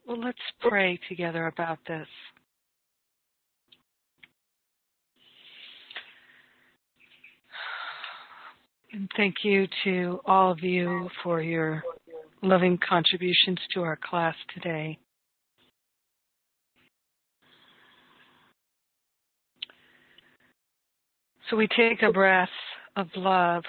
Well, 0.06 0.20
let's 0.20 0.38
pray 0.60 1.00
together 1.08 1.48
about 1.48 1.78
this. 1.88 2.06
And 8.92 9.10
thank 9.16 9.34
you 9.42 9.66
to 9.82 10.20
all 10.24 10.52
of 10.52 10.60
you 10.60 11.10
for 11.24 11.42
your 11.42 11.82
loving 12.40 12.78
contributions 12.88 13.58
to 13.74 13.82
our 13.82 13.98
class 14.08 14.36
today. 14.54 14.96
So 21.50 21.56
we 21.56 21.66
take 21.66 22.02
a 22.02 22.12
breath 22.12 22.48
of 22.94 23.08
love. 23.16 23.64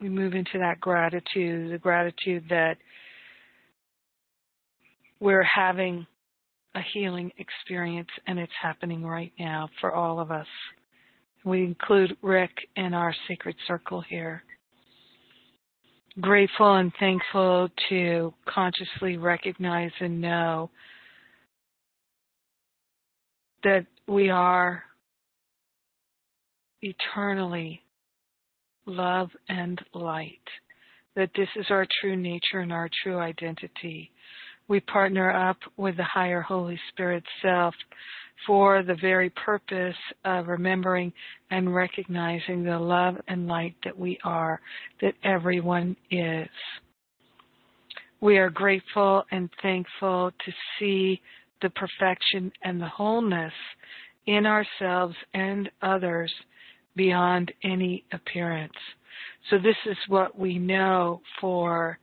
We 0.00 0.08
move 0.08 0.34
into 0.34 0.58
that 0.60 0.80
gratitude, 0.80 1.72
the 1.72 1.78
gratitude 1.78 2.44
that 2.50 2.76
we're 5.22 5.44
having 5.44 6.04
a 6.74 6.80
healing 6.92 7.30
experience 7.38 8.08
and 8.26 8.40
it's 8.40 8.52
happening 8.60 9.04
right 9.04 9.32
now 9.38 9.68
for 9.80 9.94
all 9.94 10.18
of 10.18 10.32
us. 10.32 10.48
We 11.44 11.62
include 11.62 12.16
Rick 12.22 12.50
in 12.74 12.92
our 12.92 13.14
sacred 13.28 13.54
circle 13.68 14.00
here. 14.00 14.42
Grateful 16.20 16.74
and 16.74 16.92
thankful 16.98 17.68
to 17.88 18.34
consciously 18.46 19.16
recognize 19.16 19.92
and 20.00 20.20
know 20.20 20.70
that 23.62 23.86
we 24.08 24.28
are 24.28 24.82
eternally 26.82 27.80
love 28.86 29.30
and 29.48 29.80
light, 29.94 30.42
that 31.14 31.30
this 31.36 31.48
is 31.54 31.66
our 31.70 31.86
true 32.00 32.16
nature 32.16 32.58
and 32.58 32.72
our 32.72 32.90
true 33.04 33.20
identity. 33.20 34.10
We 34.68 34.80
partner 34.80 35.30
up 35.30 35.58
with 35.76 35.96
the 35.96 36.04
higher 36.04 36.40
Holy 36.40 36.78
Spirit 36.90 37.24
self 37.42 37.74
for 38.46 38.82
the 38.82 38.96
very 39.00 39.30
purpose 39.30 39.96
of 40.24 40.48
remembering 40.48 41.12
and 41.50 41.74
recognizing 41.74 42.64
the 42.64 42.78
love 42.78 43.16
and 43.28 43.46
light 43.46 43.74
that 43.84 43.96
we 43.96 44.18
are, 44.24 44.60
that 45.00 45.14
everyone 45.24 45.96
is. 46.10 46.48
We 48.20 48.38
are 48.38 48.50
grateful 48.50 49.24
and 49.30 49.50
thankful 49.62 50.30
to 50.44 50.52
see 50.78 51.20
the 51.60 51.70
perfection 51.70 52.52
and 52.62 52.80
the 52.80 52.88
wholeness 52.88 53.52
in 54.26 54.46
ourselves 54.46 55.16
and 55.34 55.70
others 55.82 56.32
beyond 56.94 57.52
any 57.64 58.04
appearance. 58.12 58.72
So 59.50 59.58
this 59.58 59.76
is 59.86 59.96
what 60.08 60.38
we 60.38 60.58
know 60.58 61.20
for 61.40 61.98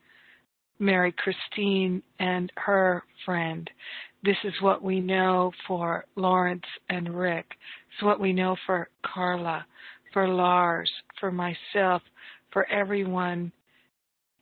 Mary 0.80 1.14
Christine 1.18 2.02
and 2.20 2.52
her 2.56 3.04
friend. 3.26 3.70
This 4.24 4.38
is 4.44 4.54
what 4.62 4.82
we 4.82 5.00
know 5.00 5.52
for 5.68 6.06
Lawrence 6.16 6.66
and 6.90 7.18
Rick. 7.18 7.46
It's 7.94 8.04
what 8.04 8.20
we 8.20 8.34
know 8.34 8.56
for 8.66 8.90
Carla, 9.06 9.66
for 10.14 10.28
Lars, 10.28 10.92
for 11.20 11.32
myself, 11.32 12.02
for 12.52 12.70
everyone 12.70 13.52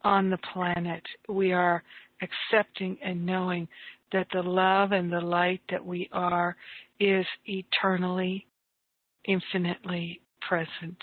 on 0.04 0.30
the 0.30 0.40
planet. 0.54 1.04
We 1.28 1.52
are 1.52 1.84
accepting 2.22 2.98
and 3.04 3.26
knowing 3.26 3.68
that 4.12 4.28
the 4.32 4.42
love 4.42 4.92
and 4.92 5.12
the 5.12 5.22
light 5.22 5.62
that 5.70 5.86
we 5.86 6.10
are 6.12 6.56
is 7.00 7.26
eternally, 7.46 8.48
infinitely 9.26 10.22
present. 10.48 10.98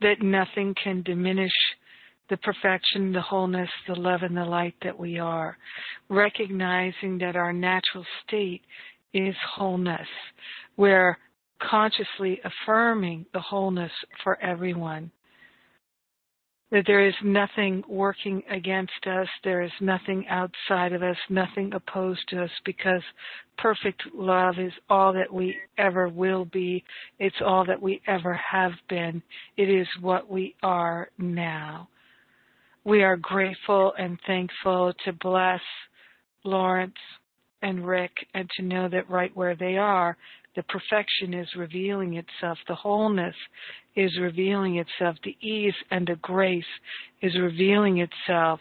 That 0.00 0.22
nothing 0.22 0.74
can 0.82 1.02
diminish 1.02 1.52
the 2.28 2.36
perfection, 2.38 3.12
the 3.12 3.20
wholeness, 3.20 3.70
the 3.86 3.94
love, 3.94 4.22
and 4.22 4.36
the 4.36 4.44
light 4.44 4.74
that 4.82 4.98
we 4.98 5.18
are. 5.18 5.56
Recognizing 6.08 7.18
that 7.18 7.36
our 7.36 7.52
natural 7.52 8.04
state 8.26 8.62
is 9.12 9.34
wholeness. 9.54 10.08
We're 10.76 11.16
consciously 11.60 12.40
affirming 12.44 13.26
the 13.32 13.40
wholeness 13.40 13.92
for 14.22 14.40
everyone 14.42 15.10
that 16.70 16.84
there 16.86 17.06
is 17.06 17.14
nothing 17.22 17.82
working 17.88 18.42
against 18.50 19.06
us, 19.06 19.28
there 19.44 19.62
is 19.62 19.70
nothing 19.80 20.26
outside 20.28 20.92
of 20.92 21.02
us, 21.02 21.16
nothing 21.30 21.72
opposed 21.72 22.28
to 22.28 22.42
us, 22.42 22.50
because 22.64 23.02
perfect 23.56 24.02
love 24.12 24.58
is 24.58 24.72
all 24.90 25.12
that 25.12 25.32
we 25.32 25.56
ever 25.78 26.08
will 26.08 26.44
be. 26.46 26.82
It's 27.20 27.36
all 27.44 27.64
that 27.66 27.80
we 27.80 28.02
ever 28.08 28.34
have 28.34 28.72
been. 28.88 29.22
It 29.56 29.70
is 29.70 29.86
what 30.00 30.28
we 30.28 30.56
are 30.62 31.08
now. 31.18 31.88
We 32.86 33.02
are 33.02 33.16
grateful 33.16 33.94
and 33.98 34.16
thankful 34.28 34.92
to 35.04 35.12
bless 35.14 35.60
Lawrence 36.44 36.94
and 37.60 37.84
Rick 37.84 38.12
and 38.32 38.48
to 38.56 38.62
know 38.62 38.88
that 38.88 39.10
right 39.10 39.32
where 39.34 39.56
they 39.56 39.76
are, 39.76 40.16
the 40.54 40.62
perfection 40.62 41.34
is 41.34 41.48
revealing 41.56 42.14
itself, 42.14 42.58
the 42.68 42.76
wholeness 42.76 43.34
is 43.96 44.16
revealing 44.20 44.76
itself, 44.76 45.16
the 45.24 45.36
ease 45.44 45.74
and 45.90 46.06
the 46.06 46.14
grace 46.22 46.62
is 47.22 47.36
revealing 47.36 47.98
itself. 47.98 48.60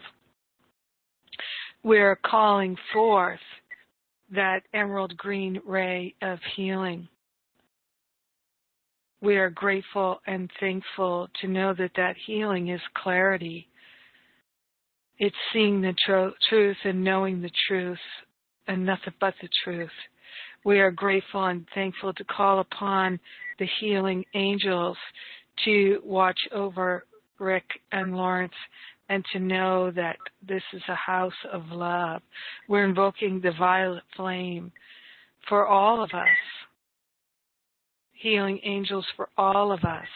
We're 1.83 2.15
calling 2.25 2.75
forth 2.93 3.39
that 4.33 4.61
emerald 4.73 5.15
green 5.17 5.61
ray 5.63 6.15
of 6.23 6.39
healing. 6.55 7.07
We 9.21 9.37
are 9.37 9.51
grateful 9.51 10.19
and 10.25 10.49
thankful 10.59 11.27
to 11.41 11.47
know 11.47 11.75
that 11.77 11.91
that 11.95 12.15
healing 12.25 12.69
is 12.69 12.81
clarity. 12.95 13.67
It's 15.17 15.35
seeing 15.53 15.81
the 15.81 15.95
tr- 16.05 16.35
truth 16.49 16.77
and 16.83 17.03
knowing 17.03 17.41
the 17.41 17.51
truth 17.67 17.99
and 18.67 18.85
nothing 18.85 19.13
but 19.19 19.33
the 19.41 19.49
truth. 19.63 19.89
We 20.63 20.79
are 20.79 20.91
grateful 20.91 21.45
and 21.45 21.65
thankful 21.73 22.13
to 22.13 22.23
call 22.23 22.59
upon 22.59 23.19
the 23.59 23.67
healing 23.79 24.25
angels 24.33 24.97
to 25.63 26.01
watch 26.03 26.39
over 26.51 27.05
Rick 27.39 27.65
and 27.91 28.15
Lawrence 28.15 28.53
and 29.09 29.23
to 29.31 29.39
know 29.39 29.91
that 29.91 30.17
this 30.45 30.63
is 30.73 30.81
a 30.89 30.95
house 30.95 31.33
of 31.51 31.63
love. 31.71 32.21
We're 32.67 32.85
invoking 32.85 33.39
the 33.39 33.51
violet 33.57 34.03
flame 34.15 34.71
for 35.47 35.67
all 35.67 36.03
of 36.03 36.09
us, 36.13 36.27
healing 38.13 38.59
angels 38.63 39.05
for 39.15 39.29
all 39.37 39.71
of 39.71 39.83
us. 39.83 40.07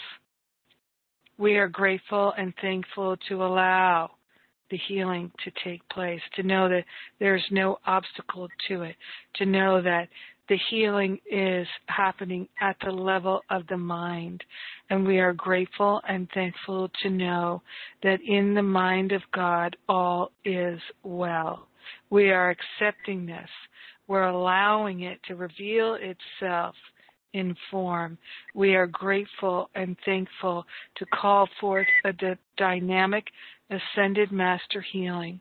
We 1.37 1.57
are 1.57 1.69
grateful 1.69 2.33
and 2.37 2.53
thankful 2.61 3.15
to 3.29 3.43
allow 3.43 4.11
the 4.69 4.79
healing 4.87 5.31
to 5.43 5.51
take 5.63 5.87
place, 5.89 6.21
to 6.35 6.43
know 6.43 6.69
that 6.69 6.85
there's 7.19 7.45
no 7.51 7.77
obstacle 7.85 8.47
to 8.67 8.83
it, 8.83 8.95
to 9.35 9.45
know 9.45 9.81
that 9.81 10.07
the 10.49 10.59
healing 10.69 11.19
is 11.31 11.67
happening 11.85 12.47
at 12.59 12.75
the 12.83 12.91
level 12.91 13.41
of 13.51 13.67
the 13.67 13.77
mind. 13.77 14.43
And 14.89 15.05
we 15.05 15.19
are 15.19 15.33
grateful 15.33 16.01
and 16.07 16.27
thankful 16.33 16.89
to 17.03 17.09
know 17.09 17.61
that 18.01 18.19
in 18.27 18.55
the 18.55 18.63
mind 18.63 19.11
of 19.11 19.21
God, 19.31 19.77
all 19.87 20.31
is 20.43 20.79
well. 21.03 21.67
We 22.09 22.31
are 22.31 22.49
accepting 22.49 23.27
this. 23.27 23.49
We're 24.07 24.27
allowing 24.27 25.01
it 25.01 25.19
to 25.27 25.35
reveal 25.35 25.97
itself 26.01 26.73
in 27.33 27.55
form. 27.69 28.17
We 28.55 28.73
are 28.75 28.87
grateful 28.87 29.69
and 29.75 29.95
thankful 30.03 30.65
to 30.95 31.05
call 31.13 31.47
forth 31.61 31.87
a 32.05 32.13
d- 32.13 32.33
dynamic 32.57 33.25
ascended 33.69 34.31
master 34.31 34.83
healing. 34.91 35.39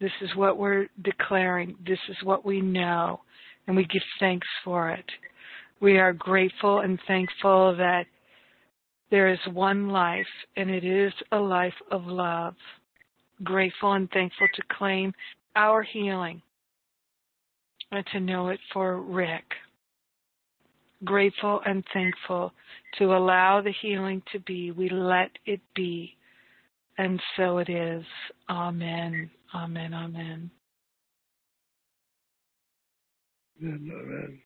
This 0.00 0.12
is 0.20 0.34
what 0.34 0.58
we're 0.58 0.88
declaring. 1.02 1.76
This 1.86 1.98
is 2.08 2.16
what 2.24 2.44
we 2.44 2.60
know 2.60 3.20
and 3.66 3.76
we 3.76 3.84
give 3.84 4.02
thanks 4.18 4.46
for 4.64 4.90
it. 4.90 5.04
We 5.80 5.98
are 5.98 6.12
grateful 6.12 6.80
and 6.80 6.98
thankful 7.06 7.76
that 7.76 8.04
there 9.10 9.28
is 9.28 9.38
one 9.52 9.88
life 9.88 10.26
and 10.56 10.70
it 10.70 10.84
is 10.84 11.12
a 11.32 11.38
life 11.38 11.74
of 11.90 12.06
love. 12.06 12.54
Grateful 13.44 13.92
and 13.92 14.10
thankful 14.10 14.48
to 14.54 14.62
claim 14.76 15.12
our 15.54 15.82
healing 15.82 16.40
and 17.90 18.04
to 18.12 18.20
know 18.20 18.48
it 18.48 18.60
for 18.72 19.00
Rick. 19.00 19.44
Grateful 21.04 21.60
and 21.66 21.84
thankful 21.92 22.52
to 22.98 23.16
allow 23.16 23.60
the 23.60 23.74
healing 23.82 24.22
to 24.32 24.38
be. 24.40 24.70
We 24.70 24.88
let 24.88 25.30
it 25.46 25.60
be. 25.74 26.14
And 27.02 27.20
so 27.36 27.58
it 27.58 27.68
is. 27.68 28.04
Amen. 28.48 29.28
Amen. 29.52 29.92
Amen. 29.92 30.50
Amen. 33.60 33.90
Amen. 33.90 34.40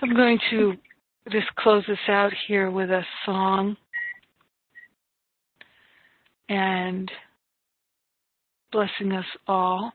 So 0.00 0.06
I'm 0.06 0.16
going 0.16 0.38
to 0.48 0.76
just 1.30 1.54
close 1.56 1.84
this 1.86 1.98
out 2.08 2.32
here 2.48 2.70
with 2.70 2.88
a 2.88 3.02
song 3.26 3.76
and 6.48 7.12
blessing 8.72 9.12
us 9.12 9.26
all. 9.46 9.92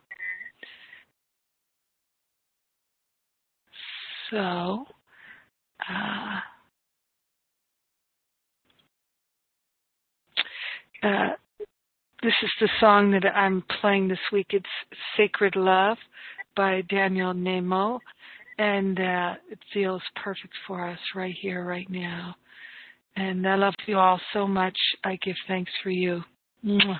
So, 4.31 4.85
uh, 5.89 6.39
Uh, 11.01 11.29
this 12.21 12.33
is 12.43 12.51
the 12.59 12.69
song 12.79 13.11
that 13.11 13.25
I'm 13.25 13.63
playing 13.79 14.09
this 14.09 14.19
week. 14.33 14.47
It's 14.49 14.65
Sacred 15.15 15.55
Love 15.55 15.97
by 16.55 16.81
Daniel 16.89 17.33
Nahmod, 17.33 17.99
and 18.57 18.99
uh, 18.99 19.35
it 19.49 19.59
feels 19.73 20.01
perfect 20.21 20.53
for 20.67 20.89
us 20.89 20.99
right 21.15 21.35
here, 21.39 21.63
right 21.63 21.89
now. 21.89 22.35
And 23.15 23.47
I 23.47 23.55
love 23.55 23.73
you 23.85 23.97
all 23.97 24.19
so 24.33 24.45
much. 24.45 24.77
I 25.05 25.17
give 25.23 25.35
thanks 25.47 25.71
for 25.81 25.89
you. 25.89 26.21
Mwah. 26.65 26.99